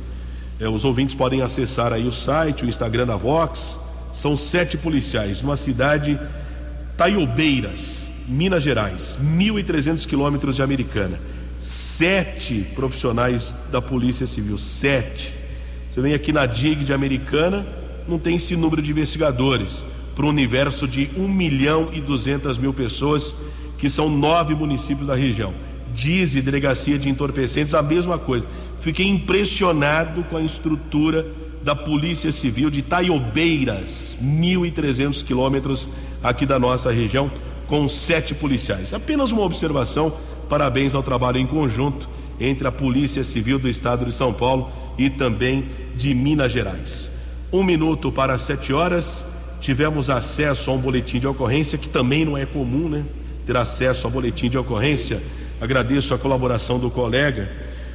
É, 0.60 0.68
os 0.70 0.86
ouvintes 0.86 1.16
podem 1.16 1.42
acessar 1.42 1.92
aí 1.92 2.08
o 2.08 2.12
site, 2.12 2.64
o 2.64 2.70
Instagram 2.70 3.06
da 3.06 3.16
Vox. 3.16 3.78
São 4.14 4.38
sete 4.38 4.78
policiais 4.78 5.42
numa 5.42 5.58
cidade 5.58 6.20
Taiobeiras, 6.96 8.10
Minas 8.28 8.64
Gerais, 8.64 9.18
1.300 9.22 10.06
quilômetros 10.06 10.56
de 10.56 10.62
Americana. 10.62 11.20
Sete 11.58 12.68
profissionais 12.76 13.52
da 13.72 13.82
Polícia 13.82 14.28
Civil, 14.28 14.58
sete. 14.58 15.34
Você 15.90 16.02
vem 16.02 16.14
aqui 16.14 16.32
na 16.32 16.46
DIG 16.46 16.84
de 16.84 16.94
Americana, 16.94 17.66
não 18.08 18.20
tem 18.20 18.36
esse 18.36 18.56
número 18.56 18.82
de 18.82 18.92
investigadores 18.92 19.84
para 20.16 20.26
um 20.26 20.30
universo 20.30 20.88
de 20.88 21.10
1 21.18 21.28
milhão 21.28 21.90
e 21.92 22.00
200 22.00 22.58
mil 22.58 22.74
pessoas, 22.74 23.36
que 23.78 23.90
são 23.90 24.10
nove 24.10 24.54
municípios 24.54 25.08
da 25.08 25.16
região. 25.16 25.54
Diz 25.94 26.34
Delegacia 26.34 26.98
de 26.98 27.10
Entorpecentes 27.10 27.74
a 27.74 27.82
mesma 27.82 28.18
coisa. 28.18 28.46
Fiquei 28.82 29.08
impressionado 29.08 30.24
com 30.24 30.38
a 30.38 30.42
estrutura 30.42 31.26
da 31.62 31.76
Polícia 31.76 32.32
Civil 32.32 32.70
de 32.70 32.82
Taiobeiras, 32.82 34.18
1.300 34.22 35.24
quilômetros 35.24 35.88
aqui 36.22 36.46
da 36.46 36.60
nossa 36.60 36.92
região, 36.92 37.32
com 37.68 37.88
sete 37.88 38.36
policiais. 38.36 38.94
Apenas 38.94 39.32
uma 39.32 39.44
observação, 39.44 40.14
parabéns 40.50 40.94
ao 40.94 41.02
trabalho 41.02 41.38
em 41.38 41.48
conjunto 41.48 42.10
entre 42.40 42.68
a 42.68 42.72
Polícia 42.72 43.24
Civil 43.24 43.58
do 43.58 43.70
Estado 43.70 44.06
de 44.06 44.14
São 44.14 44.34
Paulo 44.34 44.70
e 44.98 45.10
também 45.10 45.66
de 45.96 46.14
Minas 46.14 46.52
Gerais. 46.52 47.12
Um 47.52 47.64
minuto 47.64 48.12
para 48.12 48.38
sete 48.38 48.74
horas, 48.74 49.26
tivemos 49.62 50.10
acesso 50.10 50.70
a 50.70 50.74
um 50.74 50.78
boletim 50.78 51.20
de 51.20 51.28
ocorrência, 51.28 51.78
que 51.78 51.88
também 51.88 52.26
não 52.26 52.38
é 52.38 52.46
comum, 52.46 52.90
né? 52.90 53.06
Ter 53.46 53.56
acesso 53.56 54.08
a 54.08 54.10
boletim 54.10 54.50
de 54.50 54.58
ocorrência 54.58 55.22
agradeço 55.64 56.14
a 56.14 56.18
colaboração 56.18 56.78
do 56.78 56.92
colega, 56.92 57.50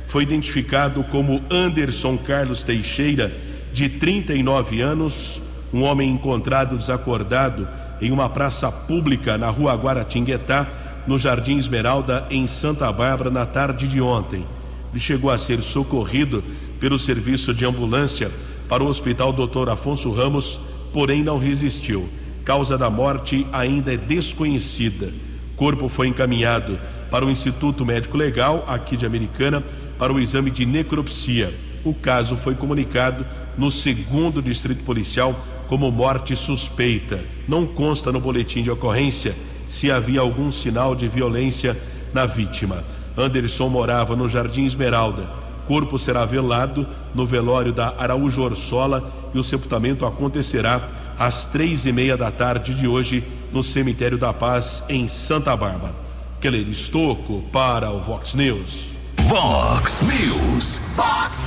foi 0.07 0.23
identificado 0.23 1.05
como 1.05 1.43
Anderson 1.51 2.17
Carlos 2.17 2.65
Teixeira, 2.65 3.31
de 3.75 3.91
39 3.91 4.81
anos, 4.81 5.43
um 5.71 5.83
homem 5.83 6.09
encontrado 6.09 6.79
desacordado 6.79 7.69
em 8.01 8.11
uma 8.11 8.27
praça 8.27 8.73
pública 8.73 9.37
na 9.37 9.51
rua 9.51 9.75
Guaratinguetá, 9.75 10.67
no 11.07 11.19
Jardim 11.19 11.59
Esmeralda, 11.59 12.27
em 12.31 12.47
Santa 12.47 12.91
Bárbara, 12.91 13.29
na 13.29 13.45
tarde 13.45 13.87
de 13.87 14.01
ontem. 14.01 14.47
Ele 14.91 15.01
chegou 15.01 15.31
a 15.31 15.39
ser 15.39 15.61
socorrido 15.61 16.43
pelo 16.81 16.99
serviço 16.99 17.53
de 17.53 17.67
ambulância 17.67 18.31
para 18.67 18.83
o 18.83 18.87
Hospital 18.87 19.31
Dr. 19.31 19.69
Afonso 19.69 20.11
Ramos, 20.11 20.59
porém 20.91 21.23
não 21.23 21.39
resistiu. 21.39 22.09
Causa 22.47 22.79
da 22.79 22.89
morte 22.89 23.47
ainda 23.53 23.93
é 23.93 23.99
desconhecida. 23.99 25.13
Corpo 25.55 25.87
foi 25.91 26.09
encaminhado 26.09 26.79
para 27.11 27.25
o 27.25 27.31
Instituto 27.31 27.85
Médico 27.85 28.17
Legal, 28.17 28.65
aqui 28.69 28.97
de 28.97 29.07
Americana, 29.07 29.63
para 29.99 30.13
o 30.13 30.21
exame 30.21 30.51
de 30.51 30.65
necropsia. 30.65 31.53
O 31.85 31.95
caso 31.95 32.37
foi 32.37 32.55
comunicado 32.55 33.25
no 33.57 33.71
segundo 33.71 34.43
distrito 34.43 34.85
policial 34.85 35.35
como 35.69 35.91
morte 35.91 36.35
suspeita. 36.35 37.21
Não 37.47 37.67
consta 37.67 38.11
no 38.13 38.21
boletim 38.21 38.63
de 38.63 38.71
ocorrência 38.71 39.35
se 39.69 39.91
havia 39.91 40.21
algum 40.21 40.51
sinal 40.51 40.95
de 40.95 41.07
violência 41.07 41.77
na 42.13 42.25
vítima. 42.25 42.83
Anderson 43.17 43.69
morava 43.69 44.17
no 44.17 44.29
Jardim 44.29 44.65
Esmeralda. 44.65 45.29
Corpo 45.67 45.99
será 45.99 46.25
velado 46.25 46.87
no 47.15 47.27
velório 47.27 47.73
da 47.73 47.95
Araújo 47.99 48.43
Orsola 48.43 49.13
e 49.35 49.39
o 49.39 49.43
sepultamento 49.43 50.07
acontecerá 50.07 50.81
às 51.19 51.45
três 51.45 51.85
e 51.85 51.93
meia 51.93 52.17
da 52.17 52.31
tarde 52.31 52.73
de 52.73 52.87
hoje 52.87 53.23
no 53.53 53.63
Cemitério 53.63 54.17
da 54.17 54.33
Paz, 54.33 54.85
em 54.89 55.09
Santa 55.09 55.55
Bárbara. 55.55 56.08
Keller 56.41 56.69
Estocco 56.69 57.43
para 57.53 57.91
o 57.91 58.01
Vox 58.01 58.35
News. 58.35 58.91
Vox 59.23 60.03
News. 60.03 60.81
Vox 60.95 61.39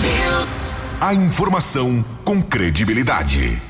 News. 0.00 0.72
A 1.00 1.12
informação 1.12 2.04
com 2.24 2.40
credibilidade. 2.40 3.60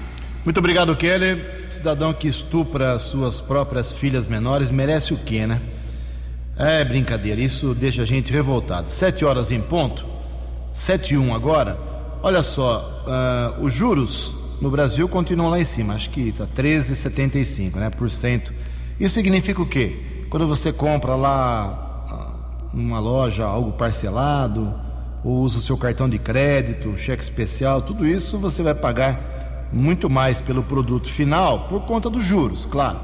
Muito 0.45 0.59
obrigado, 0.59 0.95
Keller. 0.95 1.69
Cidadão 1.71 2.13
que 2.13 2.29
estupra 2.29 2.99
suas 2.99 3.41
próprias 3.41 3.97
filhas 3.97 4.27
menores 4.27 4.71
merece 4.71 5.15
o 5.15 5.17
quê, 5.17 5.47
né? 5.47 5.61
É 6.59 6.85
brincadeira, 6.85 7.41
isso 7.41 7.75
deixa 7.75 8.03
a 8.03 8.07
gente 8.07 8.31
revoltado. 8.31 8.91
Sete 8.91 9.25
horas 9.25 9.51
em 9.51 9.63
ponto, 9.63 10.07
sete 10.75 11.15
e 11.15 11.19
um 11.19 11.35
agora. 11.35 11.79
Olha 12.23 12.43
só, 12.43 13.03
uh, 13.07 13.65
os 13.65 13.73
juros 13.73 14.35
no 14.61 14.71
Brasil 14.71 15.09
continuam 15.09 15.49
lá 15.49 15.59
em 15.59 15.65
cima, 15.65 15.95
acho 15.95 16.11
que 16.11 16.29
está 16.29 16.47
13,75, 16.47 17.77
né, 17.77 17.89
por 17.89 18.11
cento. 18.11 18.53
Isso 19.01 19.15
significa 19.15 19.61
o 19.61 19.67
quê? 19.67 20.16
Quando 20.29 20.47
você 20.47 20.73
compra 20.73 21.15
lá 21.15 22.05
ah, 22.11 22.69
numa 22.73 22.99
loja 22.99 23.45
algo 23.45 23.73
parcelado, 23.73 24.75
ou 25.25 25.41
usa 25.41 25.59
o 25.59 25.61
seu 25.61 25.77
cartão 25.77 26.09
de 26.09 26.19
crédito, 26.19 26.97
cheque 26.97 27.23
especial, 27.23 27.83
tudo 27.83 28.07
isso 28.07 28.39
você 28.39 28.63
vai 28.63 28.75
pagar 28.75 29.69
muito 29.73 30.09
mais 30.09 30.41
pelo 30.41 30.63
produto 30.63 31.09
final 31.09 31.67
por 31.67 31.81
conta 31.83 32.09
dos 32.09 32.25
juros, 32.25 32.65
claro. 32.65 33.01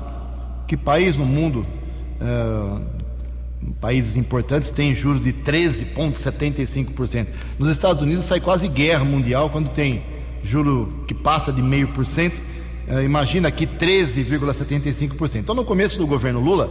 Que 0.66 0.76
país 0.76 1.16
no 1.16 1.24
mundo, 1.24 1.66
é, 2.20 2.80
países 3.80 4.16
importantes, 4.16 4.70
tem 4.70 4.94
juros 4.94 5.24
de 5.24 5.32
13,75%? 5.32 7.26
Nos 7.58 7.68
Estados 7.68 8.02
Unidos 8.02 8.24
sai 8.24 8.40
quase 8.40 8.68
guerra 8.68 9.04
mundial 9.04 9.50
quando 9.50 9.68
tem 9.70 10.02
juro 10.42 11.04
que 11.06 11.14
passa 11.14 11.52
de 11.52 11.62
meio 11.62 11.88
por 11.88 12.06
cento. 12.06 12.40
É, 12.86 13.02
imagina 13.02 13.48
aqui 13.48 13.66
13,75%. 13.66 15.36
Então, 15.40 15.54
no 15.54 15.64
começo 15.64 15.98
do 15.98 16.06
governo 16.06 16.40
Lula, 16.40 16.70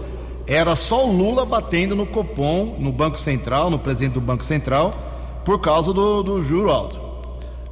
era 0.52 0.76
só 0.76 1.08
o 1.08 1.16
Lula 1.16 1.46
batendo 1.46 1.96
no 1.96 2.06
Copom, 2.06 2.76
no 2.78 2.92
Banco 2.92 3.18
Central, 3.18 3.70
no 3.70 3.80
presidente 3.80 4.16
do 4.16 4.22
Banco 4.22 4.44
Central, 4.44 5.42
por 5.46 5.62
causa 5.62 5.94
do, 5.94 6.22
do 6.22 6.44
juro 6.44 6.70
alto. 6.70 7.00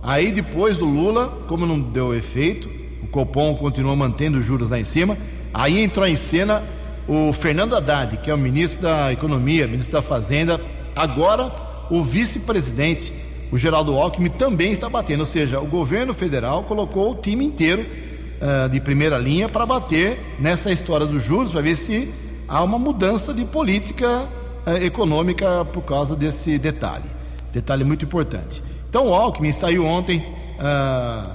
Aí 0.02 0.32
depois 0.32 0.78
do 0.78 0.86
Lula, 0.86 1.28
como 1.46 1.66
não 1.66 1.78
deu 1.78 2.16
efeito, 2.16 2.70
o 3.04 3.08
Copom 3.08 3.54
continuou 3.56 3.98
mantendo 3.98 4.38
os 4.38 4.46
juros 4.46 4.70
lá 4.70 4.80
em 4.80 4.86
cima. 4.86 5.18
Aí 5.54 5.78
entrou 5.84 6.08
em 6.08 6.16
cena 6.16 6.64
o 7.06 7.34
Fernando 7.34 7.76
Haddad, 7.76 8.16
que 8.16 8.32
é 8.32 8.34
o 8.34 8.38
ministro 8.38 8.84
da 8.84 9.12
Economia, 9.12 9.68
ministro 9.68 9.92
da 9.92 10.02
Fazenda. 10.02 10.62
Agora, 10.96 11.52
o 11.92 12.02
vice-presidente, 12.02 13.12
o 13.52 13.58
Geraldo 13.58 13.94
Alckmin, 13.98 14.30
também 14.30 14.72
está 14.72 14.88
batendo. 14.88 15.20
Ou 15.20 15.26
seja, 15.26 15.60
o 15.60 15.66
governo 15.66 16.14
federal 16.14 16.64
colocou 16.64 17.12
o 17.12 17.16
time 17.16 17.44
inteiro 17.44 17.82
uh, 17.82 18.70
de 18.70 18.80
primeira 18.80 19.18
linha 19.18 19.50
para 19.50 19.66
bater 19.66 20.18
nessa 20.40 20.72
história 20.72 21.06
dos 21.06 21.22
juros, 21.22 21.52
para 21.52 21.60
ver 21.60 21.76
se 21.76 22.10
há 22.50 22.64
uma 22.64 22.80
mudança 22.80 23.34
de 23.34 23.46
política 23.46 24.28
eh, 24.66 24.86
econômica 24.86 25.64
por 25.66 25.84
causa 25.84 26.16
desse 26.16 26.58
detalhe. 26.58 27.06
Detalhe 27.54 27.84
muito 27.84 28.04
importante. 28.04 28.64
Então 28.90 29.08
o 29.08 29.14
Alckmin 29.14 29.52
saiu 29.52 29.86
ontem 29.86 30.18
uh, 30.18 31.30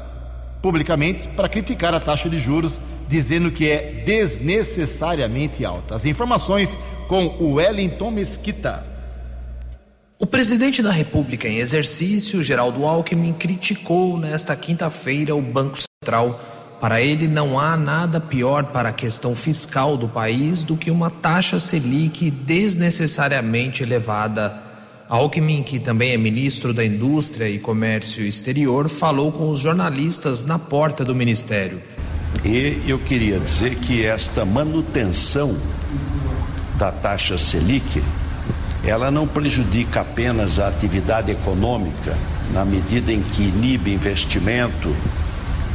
publicamente 0.60 1.28
para 1.28 1.48
criticar 1.48 1.94
a 1.94 2.00
taxa 2.00 2.28
de 2.28 2.38
juros, 2.38 2.80
dizendo 3.08 3.50
que 3.50 3.68
é 3.70 4.02
desnecessariamente 4.04 5.64
alta. 5.64 5.94
As 5.94 6.04
informações 6.04 6.76
com 7.06 7.26
o 7.38 7.54
Wellington 7.54 8.10
Mesquita. 8.10 8.84
O 10.18 10.26
presidente 10.26 10.82
da 10.82 10.90
República 10.90 11.46
em 11.48 11.58
exercício, 11.58 12.42
Geraldo 12.42 12.86
Alckmin, 12.86 13.32
criticou 13.32 14.16
nesta 14.18 14.56
quinta-feira 14.56 15.34
o 15.34 15.42
Banco 15.42 15.78
Central. 15.78 16.40
Para 16.80 17.00
ele, 17.00 17.26
não 17.26 17.58
há 17.58 17.76
nada 17.76 18.20
pior 18.20 18.64
para 18.64 18.90
a 18.90 18.92
questão 18.92 19.34
fiscal 19.34 19.96
do 19.96 20.08
país 20.08 20.62
do 20.62 20.76
que 20.76 20.90
uma 20.90 21.10
taxa 21.10 21.58
Selic 21.58 22.30
desnecessariamente 22.30 23.82
elevada. 23.82 24.54
Alckmin, 25.08 25.62
que 25.62 25.78
também 25.78 26.12
é 26.12 26.16
ministro 26.16 26.74
da 26.74 26.84
Indústria 26.84 27.48
e 27.48 27.58
Comércio 27.58 28.24
Exterior, 28.24 28.88
falou 28.88 29.30
com 29.32 29.50
os 29.50 29.60
jornalistas 29.60 30.44
na 30.44 30.58
porta 30.58 31.04
do 31.04 31.14
ministério. 31.14 31.80
E 32.44 32.82
eu 32.86 32.98
queria 32.98 33.38
dizer 33.38 33.76
que 33.76 34.04
esta 34.04 34.44
manutenção 34.44 35.56
da 36.78 36.90
taxa 36.90 37.38
Selic 37.38 38.02
ela 38.86 39.10
não 39.10 39.26
prejudica 39.26 40.02
apenas 40.02 40.58
a 40.58 40.68
atividade 40.68 41.30
econômica, 41.30 42.14
na 42.52 42.64
medida 42.64 43.10
em 43.10 43.22
que 43.22 43.42
inibe 43.42 43.94
investimento, 43.94 44.94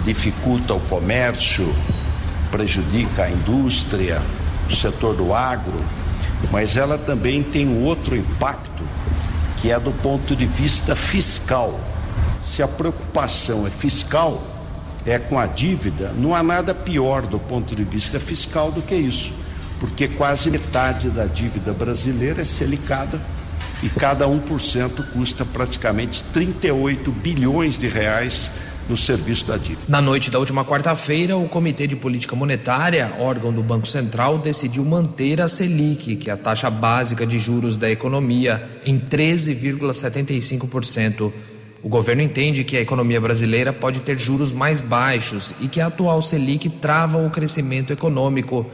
dificulta 0.06 0.74
o 0.74 0.80
comércio, 0.82 1.74
prejudica 2.52 3.24
a 3.24 3.30
indústria, 3.30 4.22
o 4.70 4.76
setor 4.76 5.16
do 5.16 5.34
agro, 5.34 5.80
mas 6.52 6.78
ela 6.78 6.98
também 6.98 7.44
tem 7.44 7.68
um 7.68 7.84
outro 7.84 8.16
impacto, 8.16 8.84
que 9.62 9.72
é 9.72 9.80
do 9.80 9.92
ponto 9.92 10.36
de 10.36 10.46
vista 10.46 10.96
fiscal. 10.96 11.80
Se 12.44 12.64
a 12.64 12.68
preocupação 12.68 13.68
é 13.68 13.70
fiscal, 13.70 14.42
é 15.06 15.20
com 15.20 15.40
a 15.40 15.46
dívida, 15.46 16.14
não 16.18 16.34
há 16.34 16.42
nada 16.42 16.74
pior 16.74 17.26
do 17.26 17.40
ponto 17.40 17.76
de 17.76 17.84
vista 17.84 18.20
fiscal 18.20 18.72
do 18.72 18.82
que 18.82 18.96
isso 18.96 19.32
porque 19.80 20.08
quase 20.08 20.52
metade 20.52 21.10
da 21.10 21.26
dívida 21.26 21.72
brasileira 21.72 22.42
é 22.42 22.46
selicada 22.46 23.20
e 23.82 23.90
cada 23.90 24.28
1% 24.28 25.12
custa 25.14 25.46
praticamente 25.46 26.24
38 26.26 27.12
bilhões 27.12 27.78
de 27.78 27.88
reais 27.88 28.52
no 28.90 28.98
serviço 28.98 29.46
da 29.46 29.56
dívida. 29.56 29.84
Na 29.88 30.02
noite 30.02 30.32
da 30.32 30.40
última 30.40 30.66
quarta-feira, 30.66 31.38
o 31.38 31.48
Comitê 31.48 31.86
de 31.86 31.96
Política 31.96 32.36
Monetária, 32.36 33.14
órgão 33.20 33.54
do 33.54 33.62
Banco 33.62 33.88
Central, 33.88 34.40
decidiu 34.40 34.84
manter 34.84 35.40
a 35.40 35.48
Selic, 35.48 36.16
que 36.16 36.30
é 36.30 36.34
a 36.34 36.38
taxa 36.38 36.70
básica 36.70 37.26
de 37.26 37.38
juros 37.38 37.78
da 37.78 37.90
economia, 37.90 38.82
em 38.86 39.00
13,75%. 39.00 41.32
O 41.82 41.88
governo 41.88 42.22
entende 42.22 42.66
que 42.66 42.76
a 42.76 42.82
economia 42.82 43.22
brasileira 43.22 43.72
pode 43.72 44.02
ter 44.02 44.20
juros 44.20 44.52
mais 44.52 44.82
baixos 44.82 45.56
e 45.62 45.70
que 45.70 45.80
a 45.80 45.88
atual 45.88 46.22
Selic 46.22 46.68
trava 46.70 47.26
o 47.26 47.30
crescimento 47.30 47.94
econômico 47.94 48.70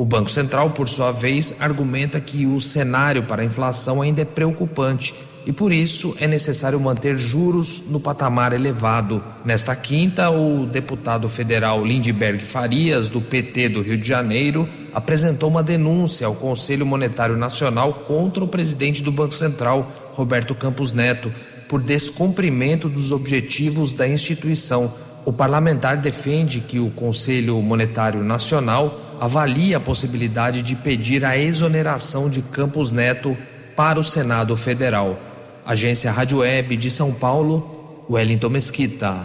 o 0.00 0.04
Banco 0.06 0.30
Central, 0.30 0.70
por 0.70 0.88
sua 0.88 1.10
vez, 1.10 1.60
argumenta 1.60 2.18
que 2.18 2.46
o 2.46 2.58
cenário 2.58 3.22
para 3.24 3.42
a 3.42 3.44
inflação 3.44 4.00
ainda 4.00 4.22
é 4.22 4.24
preocupante 4.24 5.14
e 5.46 5.52
por 5.52 5.72
isso 5.72 6.14
é 6.20 6.26
necessário 6.26 6.78
manter 6.78 7.18
juros 7.18 7.84
no 7.88 7.98
patamar 7.98 8.52
elevado. 8.52 9.22
Nesta 9.44 9.74
quinta, 9.74 10.30
o 10.30 10.66
deputado 10.66 11.28
federal 11.28 11.84
Lindbergh 11.84 12.44
Farias, 12.44 13.08
do 13.08 13.20
PT 13.20 13.70
do 13.70 13.80
Rio 13.80 13.96
de 13.96 14.06
Janeiro, 14.06 14.68
apresentou 14.92 15.48
uma 15.48 15.62
denúncia 15.62 16.26
ao 16.26 16.34
Conselho 16.34 16.84
Monetário 16.84 17.36
Nacional 17.36 17.92
contra 17.92 18.44
o 18.44 18.48
presidente 18.48 19.02
do 19.02 19.10
Banco 19.10 19.34
Central, 19.34 19.90
Roberto 20.12 20.54
Campos 20.54 20.92
Neto, 20.92 21.32
por 21.68 21.80
descumprimento 21.80 22.88
dos 22.88 23.10
objetivos 23.10 23.92
da 23.92 24.06
instituição. 24.06 24.92
O 25.24 25.32
parlamentar 25.32 25.96
defende 25.96 26.60
que 26.60 26.78
o 26.78 26.90
Conselho 26.90 27.60
Monetário 27.62 28.22
Nacional 28.22 29.00
avalia 29.20 29.76
a 29.76 29.80
possibilidade 29.80 30.62
de 30.62 30.74
pedir 30.74 31.24
a 31.24 31.38
exoneração 31.38 32.28
de 32.28 32.42
Campos 32.42 32.90
Neto 32.90 33.36
para 33.76 34.00
o 34.00 34.04
Senado 34.04 34.56
Federal. 34.56 35.29
Agência 35.64 36.10
Rádio 36.10 36.38
Web 36.38 36.76
de 36.76 36.90
São 36.90 37.12
Paulo, 37.12 38.04
Wellington 38.08 38.48
Mesquita. 38.48 39.16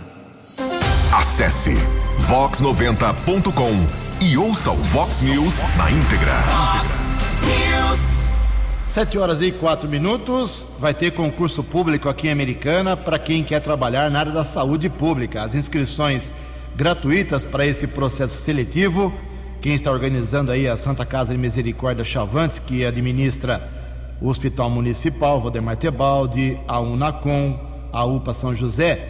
Acesse 1.14 1.74
vox90.com 2.28 4.26
e 4.26 4.38
ouça 4.38 4.72
o 4.72 4.76
Vox 4.76 5.22
News 5.22 5.60
na 5.78 5.92
íntegra. 5.92 6.34
Vox 6.42 6.98
News. 7.46 8.28
Sete 8.86 9.18
horas 9.18 9.42
e 9.42 9.52
quatro 9.52 9.90
minutos. 9.90 10.68
Vai 10.80 10.94
ter 10.94 11.12
concurso 11.12 11.64
público 11.64 12.10
aqui 12.10 12.28
em 12.28 12.32
Americana 12.32 12.96
para 12.96 13.18
quem 13.20 13.44
quer 13.44 13.62
trabalhar 13.62 14.10
na 14.10 14.20
área 14.20 14.32
da 14.32 14.46
saúde 14.46 14.90
pública. 14.90 15.44
As 15.44 15.56
inscrições 15.56 16.32
gratuitas 16.76 17.46
para 17.46 17.66
esse 17.66 17.88
processo 17.88 18.38
seletivo 18.38 19.14
quem 19.66 19.74
está 19.74 19.92
organizando 19.92 20.52
aí 20.52 20.68
a 20.68 20.78
Santa 20.78 21.04
Casa 21.04 21.32
de 21.32 21.40
Misericórdia 21.40 22.06
Chavantes, 22.06 22.60
que 22.60 22.86
administra 22.86 23.68
o 24.22 24.30
Hospital 24.30 24.70
Municipal, 24.70 25.40
Valdemar 25.40 25.78
Tebaldi, 25.78 26.60
a 26.68 26.80
Unacom, 26.80 27.60
a 27.92 28.06
UPA 28.06 28.34
São 28.34 28.56
José. 28.56 29.08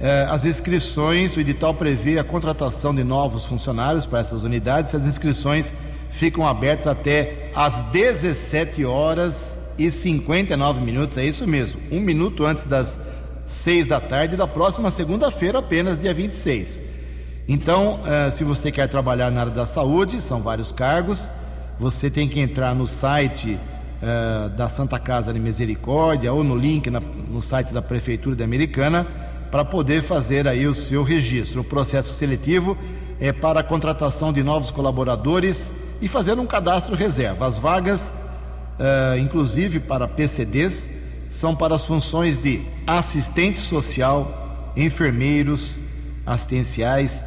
Eh, 0.00 0.26
as 0.28 0.44
inscrições, 0.44 1.36
o 1.36 1.40
edital 1.40 1.74
prevê 1.74 2.18
a 2.18 2.24
contratação 2.24 2.94
de 2.94 3.04
novos 3.04 3.44
funcionários 3.44 4.06
para 4.06 4.20
essas 4.20 4.42
unidades. 4.42 4.94
As 4.94 5.04
inscrições 5.04 5.72
ficam 6.10 6.46
abertas 6.46 6.86
até 6.86 7.50
às 7.54 7.82
17 7.92 8.84
horas 8.84 9.58
e 9.78 9.90
59 9.90 10.80
minutos, 10.80 11.16
é 11.16 11.24
isso 11.24 11.46
mesmo, 11.46 11.80
um 11.90 12.00
minuto 12.00 12.46
antes 12.46 12.64
das 12.64 13.00
6 13.46 13.88
da 13.88 14.00
tarde 14.00 14.36
da 14.36 14.46
próxima 14.46 14.90
segunda-feira, 14.90 15.58
apenas 15.58 16.00
dia 16.00 16.14
26. 16.14 16.80
Então, 17.48 18.00
uh, 18.00 18.30
se 18.30 18.44
você 18.44 18.70
quer 18.70 18.88
trabalhar 18.88 19.30
na 19.30 19.40
área 19.40 19.52
da 19.52 19.66
saúde, 19.66 20.22
são 20.22 20.40
vários 20.40 20.72
cargos, 20.72 21.30
você 21.78 22.08
tem 22.08 22.28
que 22.28 22.40
entrar 22.40 22.74
no 22.74 22.86
site 22.86 23.58
uh, 24.02 24.48
da 24.50 24.68
Santa 24.68 24.98
Casa 24.98 25.32
de 25.32 25.40
Misericórdia 25.40 26.32
ou 26.32 26.42
no 26.42 26.56
link 26.56 26.90
na, 26.90 27.00
no 27.00 27.40
site 27.40 27.72
da 27.72 27.82
Prefeitura 27.82 28.36
da 28.36 28.44
Americana 28.44 29.06
para 29.50 29.64
poder 29.64 30.02
fazer 30.02 30.48
aí 30.48 30.66
o 30.66 30.74
seu 30.74 31.02
registro. 31.02 31.60
O 31.60 31.64
processo 31.64 32.12
seletivo 32.14 32.76
é 33.20 33.32
para 33.32 33.60
a 33.60 33.62
contratação 33.62 34.32
de 34.32 34.42
novos 34.42 34.70
colaboradores 34.70 35.74
e 36.02 36.08
fazer 36.08 36.38
um 36.38 36.46
cadastro 36.46 36.96
reserva. 36.96 37.46
As 37.46 37.58
vagas, 37.58 38.12
uh, 38.78 39.18
inclusive 39.18 39.80
para 39.80 40.08
PCDs, 40.08 40.90
são 41.30 41.54
para 41.54 41.74
as 41.74 41.84
funções 41.84 42.38
de 42.38 42.62
assistente 42.86 43.60
social, 43.60 44.72
enfermeiros, 44.76 45.78
assistenciais, 46.24 47.24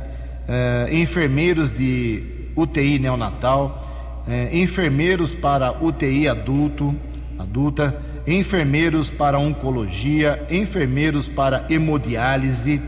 eh, 0.47 0.88
enfermeiros 0.91 1.73
de 1.73 2.23
UTI 2.56 2.99
neonatal, 2.99 3.84
eh, 4.27 4.49
enfermeiros 4.53 5.33
para 5.33 5.71
UTI 5.83 6.27
adulto, 6.27 6.95
adulta, 7.37 8.01
enfermeiros 8.27 9.09
para 9.09 9.39
oncologia, 9.39 10.45
enfermeiros 10.49 11.27
para 11.27 11.65
hemodiálise, 11.69 12.81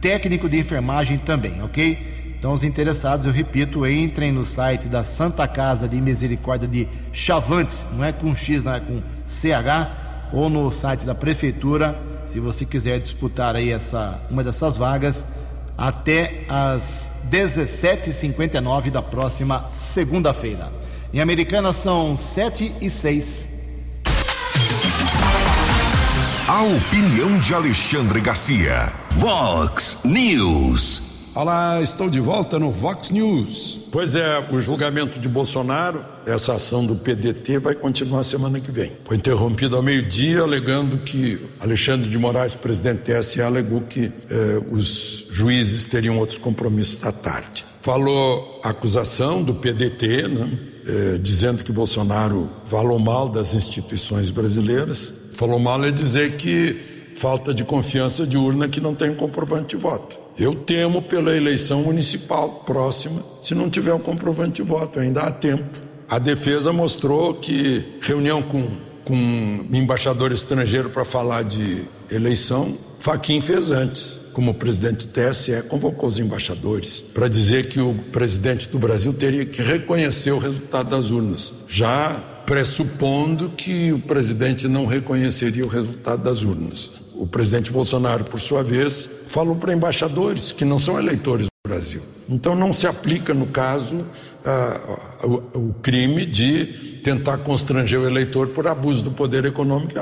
técnico 0.00 0.48
de 0.48 0.58
enfermagem 0.58 1.18
também, 1.18 1.62
ok? 1.62 2.10
Então, 2.36 2.52
os 2.54 2.64
interessados, 2.64 3.26
eu 3.26 3.32
repito, 3.32 3.86
entrem 3.86 4.32
no 4.32 4.44
site 4.44 4.88
da 4.88 5.04
Santa 5.04 5.46
Casa 5.46 5.86
de 5.86 6.00
Misericórdia 6.00 6.66
de 6.66 6.88
Chavantes, 7.12 7.84
não 7.92 8.02
é 8.02 8.12
com 8.12 8.34
X, 8.34 8.64
não 8.64 8.74
é 8.74 8.80
com 8.80 9.02
CH, 9.26 10.32
ou 10.32 10.48
no 10.48 10.70
site 10.70 11.04
da 11.04 11.14
Prefeitura, 11.14 12.00
se 12.24 12.40
você 12.40 12.64
quiser 12.64 12.98
disputar 12.98 13.54
aí 13.54 13.70
essa, 13.70 14.18
uma 14.30 14.42
dessas 14.42 14.78
vagas 14.78 15.26
até 15.76 16.44
às 16.48 17.12
17h59 17.30 18.90
da 18.90 19.02
próxima 19.02 19.66
segunda-feira. 19.70 20.79
Em 21.12 21.20
Americana 21.20 21.72
são 21.72 22.16
7 22.16 22.72
e 22.80 22.88
6. 22.88 23.48
A 26.46 26.62
opinião 26.62 27.36
de 27.40 27.52
Alexandre 27.52 28.20
Garcia. 28.20 28.92
Vox 29.10 29.98
News. 30.04 31.02
Olá, 31.34 31.80
estou 31.82 32.08
de 32.08 32.20
volta 32.20 32.60
no 32.60 32.70
Vox 32.70 33.10
News. 33.10 33.80
Pois 33.90 34.14
é, 34.14 34.38
o 34.52 34.60
julgamento 34.60 35.18
de 35.18 35.28
Bolsonaro, 35.28 36.04
essa 36.24 36.54
ação 36.54 36.86
do 36.86 36.94
PDT 36.94 37.58
vai 37.58 37.74
continuar 37.74 38.22
semana 38.22 38.60
que 38.60 38.70
vem. 38.70 38.92
Foi 39.04 39.16
interrompido 39.16 39.76
ao 39.76 39.82
meio-dia, 39.82 40.42
alegando 40.42 40.98
que 40.98 41.44
Alexandre 41.58 42.08
de 42.08 42.18
Moraes, 42.18 42.54
presidente 42.54 42.98
do 42.98 43.18
TSE, 43.18 43.42
alegou 43.42 43.80
que 43.80 44.12
eh, 44.30 44.62
os 44.70 45.26
juízes 45.28 45.86
teriam 45.86 46.18
outros 46.18 46.38
compromissos 46.38 47.04
à 47.04 47.10
tarde. 47.10 47.66
Falou 47.80 48.60
a 48.62 48.68
acusação 48.68 49.42
do 49.42 49.54
PDT, 49.54 50.28
né, 50.28 50.69
eh, 50.86 51.18
dizendo 51.20 51.62
que 51.62 51.72
Bolsonaro 51.72 52.48
falou 52.66 52.98
mal 52.98 53.28
das 53.28 53.54
instituições 53.54 54.30
brasileiras. 54.30 55.12
Falou 55.32 55.58
mal 55.58 55.82
é 55.84 55.90
dizer 55.90 56.36
que 56.36 56.76
falta 57.16 57.52
de 57.52 57.64
confiança 57.64 58.26
de 58.26 58.36
urna 58.36 58.68
que 58.68 58.80
não 58.80 58.94
tem 58.94 59.10
um 59.10 59.14
comprovante 59.14 59.76
de 59.76 59.82
voto. 59.82 60.18
Eu 60.38 60.54
temo 60.54 61.02
pela 61.02 61.36
eleição 61.36 61.82
municipal 61.82 62.62
próxima, 62.64 63.22
se 63.42 63.54
não 63.54 63.68
tiver 63.68 63.92
um 63.92 63.98
comprovante 63.98 64.62
de 64.62 64.68
voto, 64.68 64.98
ainda 64.98 65.22
há 65.22 65.30
tempo. 65.30 65.64
A 66.08 66.18
defesa 66.18 66.72
mostrou 66.72 67.34
que 67.34 67.84
reunião 68.00 68.42
com, 68.42 68.66
com 69.04 69.66
embaixador 69.72 70.32
estrangeiro 70.32 70.90
para 70.90 71.04
falar 71.04 71.44
de 71.44 71.84
eleição, 72.10 72.76
Faquim 72.98 73.40
fez 73.40 73.70
antes. 73.70 74.19
Como 74.40 74.54
presidente 74.54 75.06
do 75.06 75.08
TSE, 75.08 75.62
convocou 75.68 76.08
os 76.08 76.18
embaixadores 76.18 77.04
para 77.12 77.28
dizer 77.28 77.68
que 77.68 77.78
o 77.78 77.92
presidente 78.10 78.70
do 78.70 78.78
Brasil 78.78 79.12
teria 79.12 79.44
que 79.44 79.60
reconhecer 79.60 80.30
o 80.30 80.38
resultado 80.38 80.88
das 80.88 81.10
urnas, 81.10 81.52
já 81.68 82.14
pressupondo 82.46 83.50
que 83.50 83.92
o 83.92 83.98
presidente 83.98 84.66
não 84.66 84.86
reconheceria 84.86 85.62
o 85.62 85.68
resultado 85.68 86.22
das 86.22 86.40
urnas. 86.40 86.90
O 87.14 87.26
presidente 87.26 87.70
Bolsonaro, 87.70 88.24
por 88.24 88.40
sua 88.40 88.62
vez, 88.62 89.10
falou 89.28 89.56
para 89.56 89.74
embaixadores 89.74 90.52
que 90.52 90.64
não 90.64 90.80
são 90.80 90.98
eleitores 90.98 91.44
do 91.44 91.68
Brasil. 91.68 92.00
Então 92.26 92.54
não 92.56 92.72
se 92.72 92.86
aplica, 92.86 93.34
no 93.34 93.48
caso, 93.48 93.96
uh, 93.96 95.26
o, 95.52 95.68
o 95.68 95.74
crime 95.82 96.24
de 96.24 96.64
tentar 97.04 97.36
constranger 97.36 98.00
o 98.00 98.06
eleitor 98.06 98.48
por 98.48 98.66
abuso 98.66 99.02
do 99.02 99.10
poder 99.10 99.44
econômico 99.44 99.92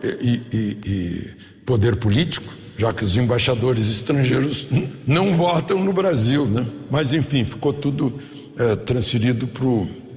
e, 0.00 0.42
e, 0.52 0.78
e 0.86 1.30
poder 1.66 1.96
político, 1.96 2.60
já 2.80 2.94
que 2.94 3.04
os 3.04 3.14
embaixadores 3.14 3.90
estrangeiros 3.90 4.66
não 5.06 5.34
votam 5.34 5.84
no 5.84 5.92
Brasil, 5.92 6.46
né? 6.46 6.66
Mas 6.90 7.12
enfim, 7.12 7.44
ficou 7.44 7.74
tudo 7.74 8.14
é, 8.58 8.74
transferido 8.74 9.46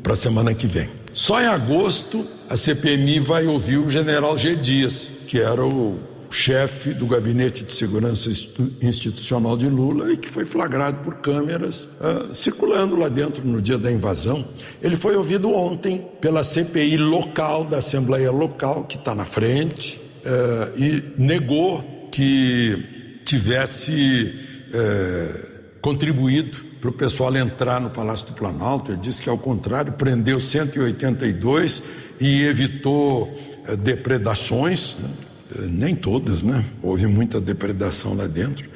para 0.02 0.14
a 0.14 0.16
semana 0.16 0.54
que 0.54 0.66
vem. 0.66 0.88
Só 1.14 1.42
em 1.42 1.46
agosto 1.46 2.26
a 2.50 2.56
CPMI 2.56 3.20
vai 3.20 3.46
ouvir 3.48 3.80
o 3.80 3.90
general 3.90 4.38
G. 4.38 4.56
Dias, 4.56 5.10
que 5.28 5.40
era 5.40 5.62
o 5.66 6.00
chefe 6.32 6.94
do 6.94 7.06
Gabinete 7.06 7.66
de 7.66 7.74
Segurança 7.74 8.30
Institucional 8.82 9.58
de 9.58 9.68
Lula 9.68 10.14
e 10.14 10.18
que 10.18 10.30
foi 10.30 10.46
flagrado 10.46 11.04
por 11.04 11.16
câmeras 11.16 11.90
uh, 12.00 12.34
circulando 12.34 12.96
lá 12.96 13.10
dentro 13.10 13.46
no 13.46 13.62
dia 13.62 13.78
da 13.78 13.92
invasão. 13.92 14.46
Ele 14.82 14.96
foi 14.96 15.18
ouvido 15.18 15.52
ontem 15.54 16.08
pela 16.22 16.46
CPI 16.46 16.96
local, 16.96 17.66
da 17.66 17.80
Assembleia 17.80 18.32
Local, 18.32 18.86
que 18.86 18.96
está 18.96 19.14
na 19.14 19.26
frente, 19.26 20.00
uh, 20.26 20.80
e 20.82 21.04
negou 21.18 21.93
que 22.14 23.22
tivesse 23.26 24.36
uh, 24.70 25.80
contribuído 25.82 26.60
para 26.80 26.92
o 26.92 26.94
pessoal 26.94 27.36
entrar 27.36 27.82
no 27.82 27.90
Palácio 27.90 28.28
do 28.28 28.34
Planalto. 28.34 28.92
Ele 28.92 29.02
disse 29.02 29.20
que, 29.20 29.30
ao 29.30 29.38
contrário, 29.38 29.94
prendeu 29.94 30.40
182 30.40 31.82
e 32.22 32.44
evitou 32.44 33.36
depredações. 33.80 34.98
Né? 35.00 35.10
nem 35.70 35.96
todas, 35.96 36.42
né? 36.44 36.64
Houve 36.82 37.08
muita 37.08 37.40
depredação 37.42 38.16
lá 38.16 38.28
dentro. 38.28 38.70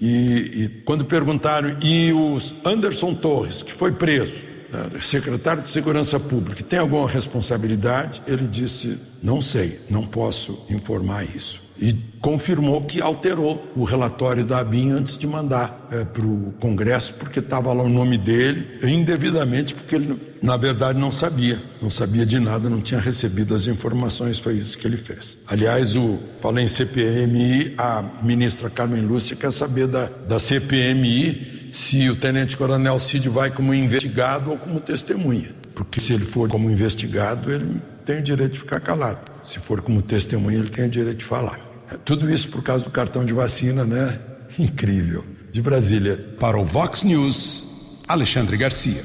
E, 0.00 0.64
e 0.64 0.68
quando 0.84 1.04
perguntaram, 1.04 1.76
e 1.80 2.12
o 2.12 2.40
Anderson 2.64 3.14
Torres, 3.14 3.62
que 3.62 3.72
foi 3.72 3.92
preso, 3.92 4.34
né, 4.72 5.00
secretário 5.00 5.62
de 5.62 5.70
Segurança 5.70 6.18
Pública, 6.18 6.62
tem 6.62 6.78
alguma 6.78 7.08
responsabilidade? 7.08 8.20
Ele 8.26 8.46
disse: 8.46 8.98
não 9.22 9.40
sei, 9.40 9.78
não 9.88 10.06
posso 10.06 10.66
informar 10.68 11.24
isso 11.24 11.63
e 11.80 11.92
confirmou 12.20 12.82
que 12.82 13.02
alterou 13.02 13.70
o 13.76 13.84
relatório 13.84 14.44
da 14.44 14.58
ABIN 14.60 14.92
antes 14.92 15.18
de 15.18 15.26
mandar 15.26 15.88
é, 15.90 16.04
para 16.04 16.24
o 16.24 16.54
Congresso, 16.60 17.14
porque 17.14 17.40
estava 17.40 17.72
lá 17.72 17.82
o 17.82 17.88
nome 17.88 18.16
dele, 18.16 18.78
indevidamente, 18.82 19.74
porque 19.74 19.96
ele, 19.96 20.16
na 20.40 20.56
verdade, 20.56 20.98
não 20.98 21.10
sabia, 21.10 21.60
não 21.82 21.90
sabia 21.90 22.24
de 22.24 22.38
nada, 22.38 22.70
não 22.70 22.80
tinha 22.80 23.00
recebido 23.00 23.54
as 23.54 23.66
informações, 23.66 24.38
foi 24.38 24.54
isso 24.54 24.78
que 24.78 24.86
ele 24.86 24.96
fez. 24.96 25.36
Aliás, 25.46 25.96
o, 25.96 26.18
falei 26.40 26.64
em 26.64 26.68
CPMI, 26.68 27.74
a 27.76 28.04
ministra 28.22 28.70
Carmen 28.70 29.02
Lúcia 29.02 29.36
quer 29.36 29.52
saber 29.52 29.86
da, 29.86 30.06
da 30.06 30.38
CPMI 30.38 31.68
se 31.72 32.08
o 32.08 32.14
tenente-coronel 32.14 32.98
Cid 33.00 33.28
vai 33.28 33.50
como 33.50 33.74
investigado 33.74 34.52
ou 34.52 34.56
como 34.56 34.78
testemunha, 34.78 35.50
porque 35.74 36.00
se 36.00 36.12
ele 36.12 36.24
for 36.24 36.48
como 36.48 36.70
investigado, 36.70 37.52
ele 37.52 37.80
tem 38.04 38.20
o 38.20 38.22
direito 38.22 38.52
de 38.52 38.60
ficar 38.60 38.80
calado. 38.80 39.18
Se 39.44 39.58
for 39.58 39.82
como 39.82 40.00
testemunha, 40.00 40.58
ele 40.58 40.70
tem 40.70 40.86
o 40.86 40.88
direito 40.88 41.18
de 41.18 41.24
falar. 41.24 41.63
Tudo 42.04 42.32
isso 42.32 42.48
por 42.48 42.62
causa 42.62 42.84
do 42.84 42.90
cartão 42.90 43.24
de 43.24 43.32
vacina, 43.32 43.84
né? 43.84 44.18
Incrível. 44.58 45.24
De 45.52 45.60
Brasília. 45.60 46.16
Para 46.38 46.58
o 46.58 46.64
Vox 46.64 47.02
News, 47.02 48.02
Alexandre 48.08 48.56
Garcia. 48.56 49.02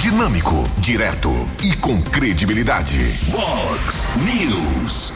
Dinâmico, 0.00 0.68
direto 0.78 1.30
e 1.62 1.74
com 1.76 2.00
credibilidade. 2.02 2.98
Vox 3.30 4.06
News. 4.24 5.12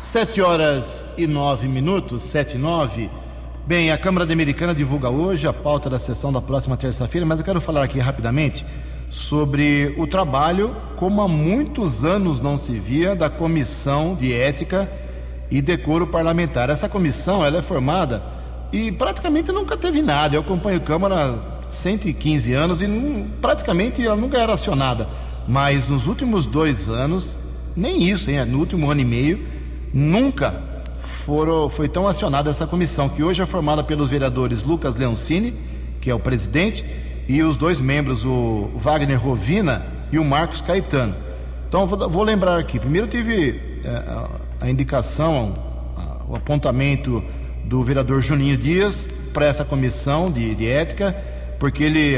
Sete 0.00 0.40
horas 0.40 1.08
e 1.16 1.26
nove 1.26 1.68
minutos, 1.68 2.22
sete 2.22 2.56
e 2.56 2.58
nove. 2.58 3.10
Bem, 3.66 3.90
a 3.90 3.98
Câmara 3.98 4.30
Americana 4.30 4.74
divulga 4.74 5.08
hoje 5.08 5.46
a 5.46 5.52
pauta 5.52 5.88
da 5.88 5.98
sessão 5.98 6.32
da 6.32 6.40
próxima 6.40 6.76
terça-feira, 6.76 7.26
mas 7.26 7.38
eu 7.38 7.44
quero 7.44 7.60
falar 7.60 7.82
aqui 7.82 7.98
rapidamente 7.98 8.64
sobre 9.10 9.94
o 9.96 10.06
trabalho, 10.06 10.76
como 10.96 11.22
há 11.22 11.28
muitos 11.28 12.04
anos 12.04 12.40
não 12.40 12.56
se 12.56 12.72
via, 12.72 13.14
da 13.14 13.30
Comissão 13.30 14.14
de 14.14 14.32
Ética 14.32 14.90
e 15.50 15.60
Decoro 15.62 16.06
Parlamentar. 16.06 16.70
Essa 16.70 16.88
comissão 16.88 17.44
ela 17.44 17.58
é 17.58 17.62
formada 17.62 18.22
e 18.72 18.90
praticamente 18.90 19.52
nunca 19.52 19.76
teve 19.76 20.02
nada. 20.02 20.36
Eu 20.36 20.40
acompanho 20.40 20.78
a 20.78 20.80
Câmara 20.80 21.36
há 21.62 21.62
115 21.68 22.52
anos 22.52 22.82
e 22.82 22.86
não, 22.86 23.26
praticamente 23.40 24.04
ela 24.04 24.16
nunca 24.16 24.38
era 24.38 24.52
acionada. 24.52 25.08
Mas 25.46 25.88
nos 25.88 26.06
últimos 26.06 26.46
dois 26.46 26.88
anos, 26.88 27.36
nem 27.76 28.02
isso, 28.02 28.30
hein? 28.30 28.44
no 28.46 28.58
último 28.58 28.90
ano 28.90 29.00
e 29.00 29.04
meio, 29.04 29.46
nunca 29.92 30.54
foram, 30.98 31.68
foi 31.68 31.88
tão 31.88 32.08
acionada 32.08 32.50
essa 32.50 32.66
comissão, 32.66 33.08
que 33.08 33.22
hoje 33.22 33.42
é 33.42 33.46
formada 33.46 33.84
pelos 33.84 34.10
vereadores 34.10 34.62
Lucas 34.62 34.96
Leoncini, 34.96 35.54
que 36.00 36.10
é 36.10 36.14
o 36.14 36.18
presidente, 36.18 36.84
e 37.28 37.42
os 37.42 37.56
dois 37.56 37.80
membros, 37.80 38.24
o 38.24 38.70
Wagner 38.74 39.22
Rovina 39.22 39.86
e 40.12 40.18
o 40.18 40.24
Marcos 40.24 40.60
Caetano. 40.60 41.14
Então, 41.68 41.86
vou, 41.86 42.22
lembrar 42.22 42.58
aqui: 42.58 42.78
primeiro 42.78 43.06
teve 43.06 43.60
é, 43.84 44.26
a, 44.64 44.70
indicação, 44.70 45.54
o 46.26 46.34
apontamento 46.34 47.22
do 47.64 47.82
vereador 47.84 48.22
Juninho 48.22 48.56
Dias 48.56 49.06
para 49.32 49.46
essa 49.46 49.64
comissão 49.64 50.30
de, 50.30 50.54
de 50.54 50.66
ética, 50.66 51.14
porque 51.58 51.84
ele 51.84 52.16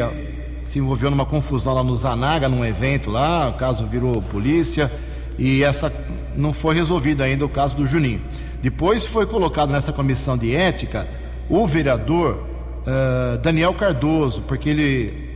se 0.63 0.79
envolveu 0.79 1.11
numa 1.11 1.27
confusão 1.27 1.75
lá 1.75 1.83
no 1.83 1.95
Zanaga, 1.95 2.49
num 2.49 2.65
evento 2.65 3.11
lá, 3.11 3.49
o 3.49 3.55
caso 3.55 3.85
virou 3.87 4.23
polícia, 4.23 4.91
e 5.39 5.63
essa 5.63 5.93
não 6.37 6.53
foi 6.53 6.75
resolvido 6.75 7.23
ainda 7.23 7.45
o 7.45 7.49
caso 7.49 7.77
do 7.77 7.87
Juninho. 7.87 8.21
Depois 8.63 9.05
foi 9.05 9.27
colocado 9.27 9.71
nessa 9.71 9.93
comissão 9.93 10.37
de 10.39 10.55
ética 10.55 11.07
o 11.49 11.67
vereador 11.67 12.45
uh, 12.83 13.39
Daniel 13.39 13.75
Cardoso, 13.75 14.43
porque 14.43 14.69
ele 14.69 15.27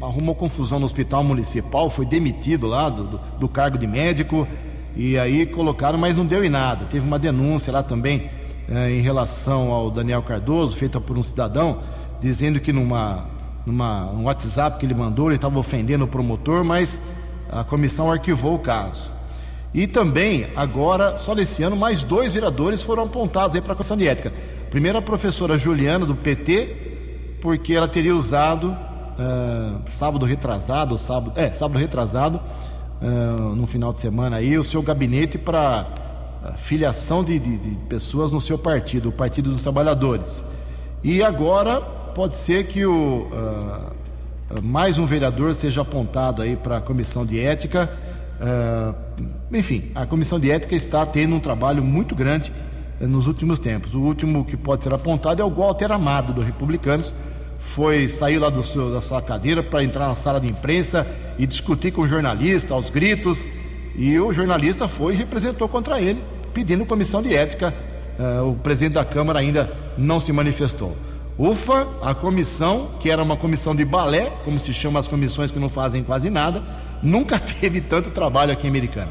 arrumou 0.00 0.34
confusão 0.34 0.78
no 0.78 0.86
hospital 0.86 1.24
municipal, 1.24 1.88
foi 1.88 2.04
demitido 2.04 2.66
lá 2.66 2.88
do, 2.88 3.04
do, 3.04 3.20
do, 3.38 3.48
cargo 3.48 3.78
de 3.78 3.86
médico 3.86 4.46
e 4.96 5.18
aí 5.18 5.46
colocaram, 5.46 5.98
mas 5.98 6.16
não 6.16 6.26
deu 6.26 6.44
em 6.44 6.48
nada. 6.48 6.84
Teve 6.86 7.04
uma 7.04 7.18
denúncia 7.18 7.72
lá 7.72 7.82
também 7.82 8.30
uh, 8.68 8.88
em 8.88 9.00
relação 9.00 9.70
ao 9.70 9.90
Daniel 9.90 10.22
Cardoso, 10.22 10.76
feita 10.76 11.00
por 11.00 11.18
um 11.18 11.22
cidadão, 11.22 11.78
dizendo 12.20 12.60
que 12.60 12.72
numa, 12.72 13.26
numa 13.66 14.06
um 14.12 14.24
WhatsApp 14.24 14.78
que 14.78 14.86
ele 14.86 14.94
mandou 14.94 15.26
ele 15.26 15.36
estava 15.36 15.58
ofendendo 15.58 16.04
o 16.04 16.08
promotor, 16.08 16.64
mas 16.64 17.02
a 17.50 17.64
comissão 17.64 18.10
arquivou 18.10 18.54
o 18.54 18.58
caso. 18.58 19.10
E 19.74 19.88
também, 19.88 20.46
agora, 20.54 21.16
só 21.16 21.34
nesse 21.34 21.64
ano, 21.64 21.74
mais 21.74 22.04
dois 22.04 22.34
vereadores 22.34 22.82
foram 22.82 23.02
apontados 23.02 23.58
para 23.58 23.72
a 23.72 23.74
Comissão 23.74 23.96
de 23.96 24.06
Ética. 24.06 24.32
Primeiro, 24.70 24.98
a 24.98 25.02
professora 25.02 25.58
Juliana, 25.58 26.06
do 26.06 26.14
PT, 26.14 27.38
porque 27.40 27.74
ela 27.74 27.88
teria 27.88 28.14
usado 28.14 28.68
uh, 28.68 29.80
sábado 29.88 30.24
retrasado, 30.24 30.96
sábado, 30.96 31.32
é, 31.36 31.52
sábado 31.52 31.78
retrasado, 31.78 32.40
uh, 33.04 33.54
no 33.54 33.66
final 33.66 33.92
de 33.92 34.00
semana 34.00 34.36
aí, 34.36 34.58
o 34.58 34.64
seu 34.64 34.82
gabinete 34.82 35.36
para 35.38 35.86
filiação 36.56 37.24
de, 37.24 37.38
de, 37.38 37.56
de, 37.56 37.76
pessoas 37.86 38.30
no 38.30 38.38
seu 38.38 38.58
partido, 38.58 39.08
o 39.08 39.12
Partido 39.12 39.50
dos 39.50 39.62
Trabalhadores. 39.62 40.44
E 41.02 41.22
agora 41.22 41.80
pode 41.80 42.36
ser 42.36 42.66
que 42.66 42.84
o, 42.84 43.28
uh, 43.32 44.62
mais 44.62 44.98
um 44.98 45.06
vereador 45.06 45.54
seja 45.54 45.80
apontado 45.82 46.42
aí 46.42 46.56
para 46.56 46.78
a 46.78 46.80
comissão 46.80 47.24
de 47.24 47.40
ética. 47.40 47.90
enfim, 49.52 49.90
a 49.94 50.04
comissão 50.04 50.38
de 50.38 50.50
ética 50.50 50.74
está 50.74 51.04
tendo 51.06 51.34
um 51.34 51.40
trabalho 51.40 51.82
muito 51.82 52.14
grande 52.14 52.52
nos 53.00 53.26
últimos 53.26 53.58
tempos. 53.58 53.94
O 53.94 54.00
último 54.00 54.44
que 54.44 54.56
pode 54.56 54.82
ser 54.82 54.92
apontado 54.92 55.40
é 55.40 55.44
o 55.44 55.50
Walter 55.50 55.90
Amado, 55.92 56.32
do 56.32 56.42
Republicanos, 56.42 57.12
foi 57.64 58.06
saiu 58.08 58.40
lá 58.40 58.62
seu, 58.62 58.92
da 58.92 59.00
sua 59.00 59.22
cadeira 59.22 59.62
para 59.62 59.82
entrar 59.82 60.06
na 60.06 60.14
sala 60.14 60.38
de 60.38 60.46
imprensa 60.46 61.06
e 61.38 61.46
discutir 61.46 61.90
com 61.90 62.02
o 62.02 62.06
jornalista 62.06 62.74
aos 62.74 62.90
gritos. 62.90 63.44
E 63.96 64.18
o 64.20 64.32
jornalista 64.32 64.86
foi 64.86 65.14
e 65.14 65.16
representou 65.16 65.68
contra 65.68 66.00
ele, 66.00 66.22
pedindo 66.52 66.84
comissão 66.84 67.22
de 67.22 67.34
ética. 67.34 67.74
Uh, 68.18 68.50
o 68.50 68.56
presidente 68.56 68.92
da 68.92 69.04
Câmara 69.04 69.40
ainda 69.40 69.72
não 69.96 70.20
se 70.20 70.30
manifestou. 70.30 70.96
Ufa, 71.36 71.88
a 72.02 72.14
comissão, 72.14 72.90
que 73.00 73.10
era 73.10 73.22
uma 73.22 73.36
comissão 73.36 73.74
de 73.74 73.84
balé, 73.84 74.30
como 74.44 74.58
se 74.60 74.72
chama 74.72 75.00
as 75.00 75.08
comissões 75.08 75.50
que 75.50 75.58
não 75.58 75.68
fazem 75.68 76.04
quase 76.04 76.30
nada, 76.30 76.62
nunca 77.02 77.38
teve 77.60 77.80
tanto 77.80 78.10
trabalho 78.10 78.52
aqui 78.52 78.66
em 78.66 78.70
Americana. 78.70 79.10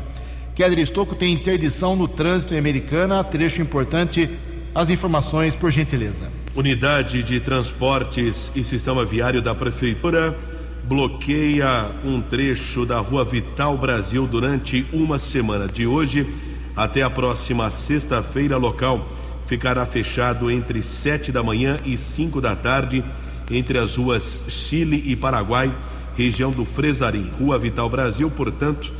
Keller 0.56 0.80
Estocco 0.80 1.16
tem 1.16 1.34
interdição 1.34 1.96
no 1.96 2.08
trânsito 2.08 2.54
em 2.54 2.60
Americana, 2.60 3.24
trecho 3.24 3.62
importante. 3.62 4.30
As 4.76 4.90
informações, 4.90 5.54
por 5.54 5.70
gentileza. 5.70 6.43
Unidade 6.56 7.24
de 7.24 7.40
Transportes 7.40 8.52
e 8.56 8.64
Sistema 8.64 9.04
Viário 9.04 9.42
da 9.42 9.56
Prefeitura 9.56 10.38
bloqueia 10.84 11.90
um 12.06 12.22
trecho 12.22 12.86
da 12.86 13.00
Rua 13.00 13.26
Vital 13.26 13.76
Brasil 13.76 14.28
durante 14.28 14.86
uma 14.94 15.18
semana, 15.18 15.68
de 15.68 15.88
hoje 15.88 16.28
Até 16.76 17.02
a 17.02 17.10
próxima 17.10 17.72
sexta-feira, 17.72 18.56
local 18.58 19.04
ficará 19.48 19.84
fechado 19.84 20.52
entre 20.52 20.84
sete 20.84 21.32
da 21.32 21.42
manhã 21.42 21.80
e 21.86 21.98
cinco 21.98 22.40
da 22.40 22.56
tarde 22.56 23.04
entre 23.50 23.80
as 23.80 23.96
ruas 23.96 24.44
Chile 24.48 25.04
e 25.08 25.16
Paraguai, 25.16 25.74
região 26.16 26.52
do 26.52 26.66
Fresarim. 26.66 27.32
Rua 27.40 27.58
Vital 27.58 27.90
Brasil, 27.90 28.30
portanto, 28.30 28.92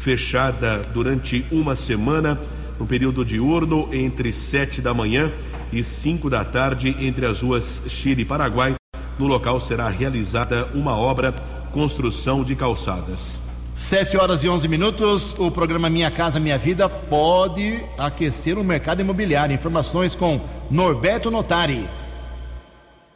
fechada 0.00 0.78
durante 0.92 1.44
uma 1.52 1.76
semana, 1.76 2.40
no 2.78 2.86
período 2.86 3.24
diurno, 3.24 3.88
entre 3.92 4.32
sete 4.32 4.80
da 4.80 4.92
manhã 4.92 5.30
e 5.30 5.51
cinco 5.80 6.28
da 6.28 6.44
tarde, 6.44 6.96
entre 6.98 7.24
as 7.24 7.40
ruas 7.40 7.82
Chile 7.86 8.22
e 8.22 8.24
Paraguai. 8.24 8.74
No 9.16 9.28
local 9.28 9.60
será 9.60 9.88
realizada 9.88 10.66
uma 10.74 10.96
obra, 10.96 11.32
construção 11.72 12.42
de 12.42 12.56
calçadas. 12.56 13.40
Sete 13.74 14.16
horas 14.16 14.42
e 14.42 14.48
onze 14.48 14.68
minutos, 14.68 15.34
o 15.38 15.50
programa 15.50 15.88
Minha 15.88 16.10
Casa 16.10 16.40
Minha 16.40 16.58
Vida 16.58 16.88
pode 16.88 17.82
aquecer 17.96 18.58
o 18.58 18.64
mercado 18.64 19.00
imobiliário. 19.00 19.54
Informações 19.54 20.14
com 20.14 20.40
Norberto 20.70 21.30
Notari. 21.30 21.88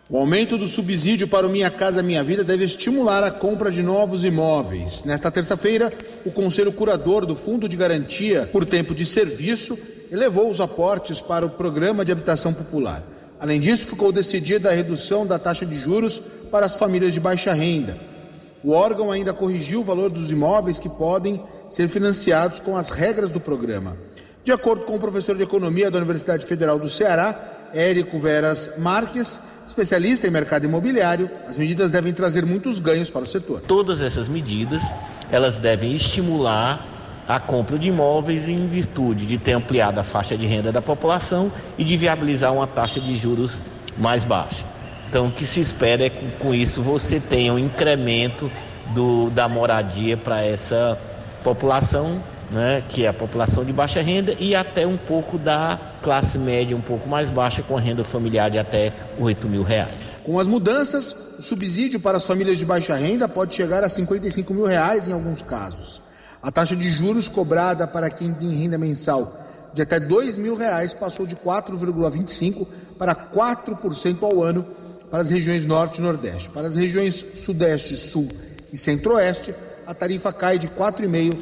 O 0.09 0.16
aumento 0.16 0.57
do 0.57 0.68
subsídio 0.68 1.26
para 1.26 1.46
o 1.46 1.50
Minha 1.50 1.68
Casa 1.68 2.02
Minha 2.02 2.22
Vida 2.22 2.44
deve 2.44 2.64
estimular 2.64 3.24
a 3.24 3.30
compra 3.30 3.72
de 3.72 3.82
novos 3.82 4.24
imóveis. 4.24 5.02
Nesta 5.04 5.30
terça-feira, 5.30 5.92
o 6.24 6.30
Conselho 6.30 6.72
Curador 6.72 7.26
do 7.26 7.34
Fundo 7.34 7.68
de 7.68 7.76
Garantia 7.76 8.48
por 8.52 8.64
Tempo 8.64 8.94
de 8.94 9.04
Serviço 9.04 9.76
elevou 10.11 10.50
os 10.50 10.61
aportes 10.61 11.20
para 11.20 11.46
o 11.46 11.50
Programa 11.50 12.04
de 12.04 12.12
Habitação 12.12 12.52
Popular. 12.52 13.02
Além 13.38 13.61
disso, 13.61 13.86
ficou 13.86 14.11
decidida 14.12 14.70
a 14.70 14.74
redução 14.74 15.26
da 15.26 15.38
taxa 15.38 15.66
de 15.66 15.78
juros 15.78 16.20
para 16.50 16.66
as 16.66 16.76
famílias 16.76 17.12
de 17.12 17.20
baixa 17.20 17.52
renda. 17.52 17.96
O 18.64 18.72
órgão 18.72 19.11
ainda 19.11 19.32
corrigiu 19.32 19.80
o 19.80 19.84
valor 19.84 20.11
dos 20.11 20.30
imóveis 20.30 20.78
que 20.78 20.88
podem 20.88 21.40
ser 21.68 21.88
financiados 21.88 22.61
com 22.61 22.76
as 22.76 22.90
regras 22.90 23.30
do 23.30 23.40
programa. 23.40 23.96
De 24.42 24.52
acordo 24.52 24.84
com 24.84 24.96
o 24.96 24.98
professor 24.98 25.36
de 25.36 25.42
Economia 25.42 25.90
da 25.90 25.98
Universidade 25.98 26.46
Federal 26.46 26.78
do 26.78 26.88
Ceará, 26.88 27.68
Érico 27.74 28.18
Veras 28.18 28.78
Marques, 28.78 29.40
especialista 29.66 30.26
em 30.26 30.30
mercado 30.30 30.64
imobiliário, 30.64 31.28
as 31.46 31.59
medidas 31.59 31.90
devem 31.90 32.12
trazer 32.12 32.46
muitos 32.46 32.78
ganhos 32.78 33.11
para 33.11 33.22
o 33.22 33.26
setor. 33.26 33.61
Todas 33.61 34.00
essas 34.00 34.28
medidas, 34.28 34.82
elas 35.30 35.57
devem 35.57 35.94
estimular 35.94 36.95
a 37.27 37.41
compra 37.41 37.79
de 37.79 37.89
imóveis 37.89 38.49
em 38.49 38.66
virtude 38.66 39.27
de 39.27 39.39
ter 39.39 39.53
ampliado 39.53 39.99
a 39.99 40.05
faixa 40.05 40.37
de 40.37 40.47
renda 40.47 40.70
da 40.70 40.81
população 40.81 41.51
e 41.77 41.85
de 41.85 41.97
viabilizar 41.97 42.53
uma 42.53 42.66
taxa 42.66 43.01
de 43.01 43.16
juros 43.16 43.62
mais 43.99 44.24
baixa. 44.24 44.64
Então, 45.09 45.29
o 45.29 45.33
que 45.33 45.47
se 45.47 45.61
espera 45.61 46.07
é 46.07 46.11
que 46.11 46.31
com 46.39 46.55
isso 46.55 46.83
você 46.83 47.20
tenha 47.20 47.53
um 47.53 47.59
incremento 47.59 48.51
do, 48.95 49.31
da 49.31 49.49
moradia 49.49 50.16
para 50.16 50.45
essa 50.45 50.99
população 51.43 52.20
né, 52.51 52.83
que 52.89 53.05
é 53.05 53.09
a 53.09 53.12
população 53.12 53.64
de 53.64 53.72
baixa 53.72 54.01
renda, 54.01 54.35
e 54.39 54.55
até 54.55 54.87
um 54.87 54.97
pouco 54.97 55.39
da 55.39 55.79
classe 56.03 56.39
média 56.39 56.77
um 56.77 56.81
pouco 56.81 57.09
mais 57.09 57.31
baixa, 57.31 57.62
com 57.62 57.74
renda 57.74 58.05
familiar 58.05 58.51
de 58.51 58.59
até 58.59 58.93
8 59.18 59.49
mil 59.49 59.62
reais. 59.62 60.20
Com 60.22 60.39
as 60.39 60.47
mudanças, 60.47 61.39
o 61.39 61.43
subsídio 61.43 62.01
para 62.01 62.16
as 62.16 62.24
famílias 62.24 62.59
de 62.59 62.64
baixa 62.64 62.95
renda 62.95 63.29
pode 63.29 63.55
chegar 63.55 63.83
a 63.83 63.89
55 63.89 64.55
mil 64.55 64.66
reais 64.66 65.09
em 65.09 65.12
alguns 65.12 65.43
casos. 65.43 66.05
A 66.43 66.51
taxa 66.51 66.76
de 66.76 66.91
juros 66.91 67.28
cobrada 67.28 67.87
para 67.87 68.11
quem 68.11 68.32
tem 68.32 68.55
renda 68.55 68.78
mensal 68.78 69.45
de 69.74 69.82
até 69.82 70.01
2 70.01 70.39
mil 70.39 70.57
reais 70.57 70.95
passou 70.95 71.26
de 71.26 71.37
4,25% 71.37 72.66
para 72.99 73.14
4% 73.14 74.22
ao 74.22 74.43
ano 74.43 74.64
para 75.11 75.22
as 75.22 75.30
regiões 75.30 75.66
Norte 75.66 75.99
e 75.99 76.03
Nordeste. 76.03 76.51
Para 76.51 76.66
as 76.66 76.76
regiões 76.76 77.14
Sudeste, 77.14 77.97
Sul 77.97 78.28
e 78.72 78.76
Centro-Oeste, 78.78 79.55
a 79.87 79.95
tarifa 79.95 80.32
cai 80.32 80.59
de 80.59 80.68
4,5% 80.68 81.39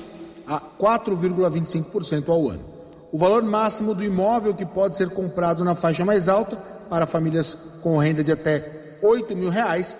a 0.47 0.61
4,25% 0.61 2.29
ao 2.29 2.51
ano. 2.51 2.65
O 3.11 3.17
valor 3.17 3.43
máximo 3.45 3.95
do 3.95 4.05
imóvel 4.05 4.53
que 4.53 4.67
pode 4.67 4.97
ser 4.97 5.09
comprado 5.11 5.65
na 5.65 5.75
faixa 5.75 6.05
mais 6.05 6.29
alta 6.29 6.57
para 6.91 7.07
famílias 7.07 7.57
com 7.83 7.97
renda 7.99 8.25
de 8.25 8.33
até 8.33 8.99
8 9.01 9.37
mil 9.37 9.49
reais 9.49 9.97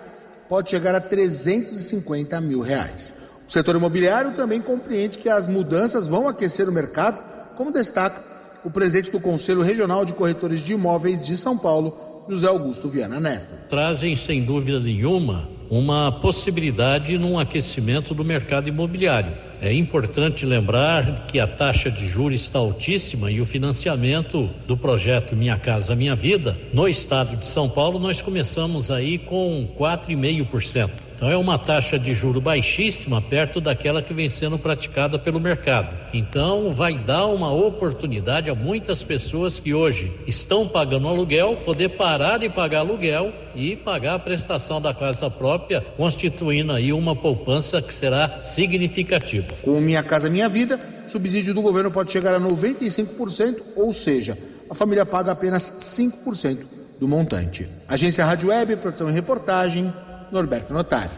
pode 0.49 0.69
chegar 0.69 0.93
a 0.93 1.01
350 1.01 2.39
mil 2.41 2.61
reais. 2.61 3.24
O 3.47 3.51
setor 3.51 3.75
imobiliário 3.75 4.31
também 4.31 4.61
compreende 4.61 5.17
que 5.17 5.29
as 5.29 5.47
mudanças 5.47 6.07
vão 6.07 6.27
aquecer 6.27 6.67
o 6.67 6.71
mercado, 6.71 7.19
como 7.55 7.71
destaca 7.71 8.21
o 8.63 8.71
presidente 8.71 9.11
do 9.11 9.19
Conselho 9.19 9.61
Regional 9.61 10.03
de 10.03 10.13
Corretores 10.13 10.61
de 10.61 10.73
Imóveis 10.73 11.23
de 11.23 11.37
São 11.37 11.57
Paulo, 11.57 11.95
José 12.27 12.47
Augusto 12.47 12.89
Viana 12.89 13.19
Neto. 13.19 13.53
Trazem, 13.69 14.15
sem 14.15 14.43
dúvida 14.43 14.79
nenhuma, 14.79 15.47
uma 15.69 16.11
possibilidade 16.11 17.17
num 17.17 17.37
aquecimento 17.37 18.15
do 18.15 18.25
mercado 18.25 18.67
imobiliário. 18.67 19.33
É 19.61 19.71
importante 19.71 20.45
lembrar 20.45 21.25
que 21.25 21.39
a 21.39 21.47
taxa 21.47 21.89
de 21.89 22.07
juros 22.07 22.41
está 22.41 22.59
altíssima 22.59 23.31
e 23.31 23.39
o 23.39 23.45
financiamento 23.45 24.49
do 24.67 24.75
projeto 24.75 25.35
Minha 25.35 25.57
Casa 25.57 25.95
Minha 25.95 26.15
Vida 26.15 26.57
no 26.73 26.87
estado 26.87 27.37
de 27.37 27.45
São 27.45 27.69
Paulo 27.69 27.97
nós 27.97 28.21
começamos 28.21 28.91
aí 28.91 29.17
com 29.17 29.67
4,5%. 29.79 31.04
Então 31.15 31.31
é 31.31 31.37
uma 31.37 31.57
taxa 31.57 31.97
de 31.97 32.13
juro 32.13 32.41
baixíssima, 32.41 33.21
perto 33.21 33.61
daquela 33.61 34.01
que 34.01 34.13
vem 34.13 34.27
sendo 34.27 34.59
praticada 34.59 35.17
pelo 35.17 35.39
mercado. 35.39 35.95
Então 36.13 36.73
vai 36.73 36.97
dar 36.97 37.27
uma 37.27 37.53
oportunidade 37.53 38.49
a 38.49 38.55
muitas 38.55 39.01
pessoas 39.01 39.57
que 39.57 39.73
hoje 39.73 40.11
estão 40.27 40.67
pagando 40.67 41.07
aluguel 41.07 41.55
poder 41.55 41.89
parar 41.89 42.39
de 42.39 42.49
pagar 42.49 42.79
aluguel 42.79 43.31
e 43.55 43.77
pagar 43.77 44.15
a 44.15 44.19
prestação 44.19 44.81
da 44.81 44.93
casa 44.93 45.29
própria, 45.29 45.79
constituindo 45.95 46.73
aí 46.73 46.91
uma 46.91 47.15
poupança 47.15 47.81
que 47.81 47.93
será 47.93 48.37
significativa. 48.39 49.53
Com 49.61 49.79
Minha 49.79 50.03
Casa 50.03 50.29
Minha 50.29 50.49
Vida, 50.49 50.77
subsídio 51.05 51.53
do 51.53 51.61
governo 51.61 51.89
pode 51.89 52.11
chegar 52.11 52.35
a 52.35 52.39
95%, 52.41 53.61
ou 53.77 53.93
seja, 53.93 54.37
a 54.69 54.75
família 54.75 55.05
paga 55.05 55.31
apenas 55.31 55.63
5% 55.63 56.57
do 56.99 57.07
montante. 57.07 57.67
Agência 57.87 58.25
Rádio 58.25 58.49
Web, 58.49 58.77
produção 58.77 59.09
e 59.09 59.13
reportagem, 59.13 59.93
Norberto 60.35 60.73
Notari. 60.73 61.09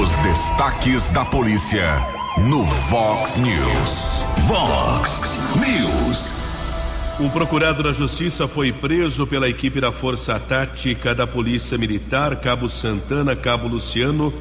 Os 0.00 0.16
destaques 0.18 1.10
da 1.10 1.24
polícia 1.24 1.84
no 2.48 2.62
Vox 2.62 3.36
News. 3.38 4.22
Vox 4.46 5.20
News. 5.56 6.32
Um 7.18 7.28
procurado 7.28 7.82
da 7.82 7.92
Justiça 7.92 8.46
foi 8.46 8.70
preso 8.70 9.26
pela 9.26 9.48
equipe 9.48 9.80
da 9.80 9.90
Força 9.90 10.38
Tática 10.38 11.12
da 11.16 11.26
Polícia 11.26 11.76
Militar, 11.76 12.36
Cabo 12.36 12.68
Santana, 12.68 13.34
Cabo 13.34 13.66
Luciano 13.66 14.32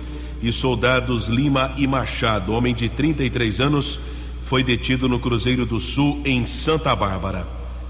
e 0.43 0.52
soldados 0.52 1.28
Lima 1.28 1.74
e 1.76 1.88
Machado. 1.88 2.54
Homem 2.54 2.76
de 2.76 2.88
33 2.88 3.62
anos 3.62 4.00
foi 4.45 4.64
detido 4.64 5.10
no 5.10 5.20
Cruzeiro 5.20 5.66
do 5.66 5.80
Sul, 5.80 6.22
em 6.24 6.45
Santa 6.45 6.95
Bárbara. 6.95 7.47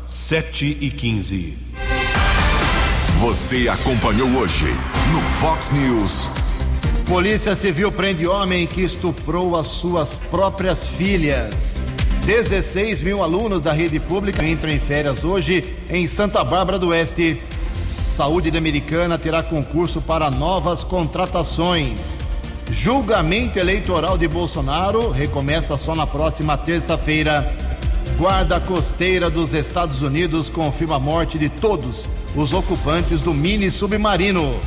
7 0.07 0.78
e 0.80 0.89
15. 0.89 1.68
Você 3.20 3.67
acompanhou 3.67 4.30
hoje 4.30 4.67
no 5.11 5.20
Fox 5.41 5.72
News. 5.72 6.30
Polícia 7.05 7.53
Civil 7.53 7.91
prende 7.91 8.26
homem 8.26 8.65
que 8.65 8.80
estuprou 8.80 9.57
as 9.57 9.67
suas 9.67 10.17
próprias 10.32 10.88
filhas. 10.88 11.84
16 12.26 13.01
mil 13.01 13.22
alunos 13.22 13.61
da 13.61 13.74
rede 13.74 13.99
pública 13.99 14.47
entram 14.47 14.72
em 14.72 14.80
férias 14.80 15.26
hoje 15.26 15.65
em 15.89 16.07
Santa 16.07 16.45
Bárbara 16.45 16.80
do 16.80 16.88
Oeste. 16.88 17.41
Saúde 18.05 18.57
Americana 18.57 19.17
terá 19.17 19.43
concurso 19.43 20.01
para 20.01 20.32
novas 20.32 20.86
contratações. 20.86 22.20
Julgamento 22.72 23.59
eleitoral 23.59 24.17
de 24.17 24.30
Bolsonaro 24.30 25.11
recomeça 25.11 25.78
só 25.78 25.93
na 25.93 26.07
próxima 26.07 26.57
terça-feira. 26.57 27.53
Guarda 28.17 28.61
Costeira 28.61 29.30
dos 29.30 29.53
Estados 29.53 30.01
Unidos 30.01 30.49
confirma 30.49 30.95
a 30.95 30.99
morte 30.99 31.38
de 31.38 31.49
todos 31.49 32.07
os 32.36 32.53
ocupantes 32.53 33.21
do 33.21 33.34
mini 33.34 33.69
submarino. 33.71 34.59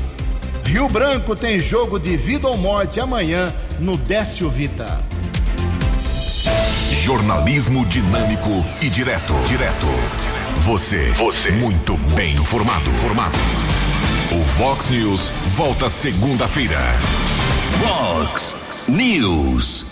Rio 0.65 0.89
Branco 0.89 1.35
tem 1.35 1.59
jogo 1.59 1.99
de 1.99 2.17
vida 2.17 2.49
ou 2.49 2.57
morte 2.57 3.01
amanhã 3.01 3.53
no 3.79 3.97
Décio 3.97 4.49
Vita. 4.49 5.01
Jornalismo 7.03 7.85
dinâmico 7.87 8.65
e 8.81 8.89
direto. 8.89 9.35
Direto. 9.47 9.87
Você. 10.61 11.11
Você. 11.11 11.51
Muito 11.51 11.97
bem 12.15 12.37
informado. 12.37 12.91
Formado. 12.93 13.39
O 14.31 14.43
Vox 14.45 14.91
News 14.91 15.31
volta 15.57 15.89
segunda-feira. 15.89 16.79
Vox 17.81 18.55
News. 18.89 19.82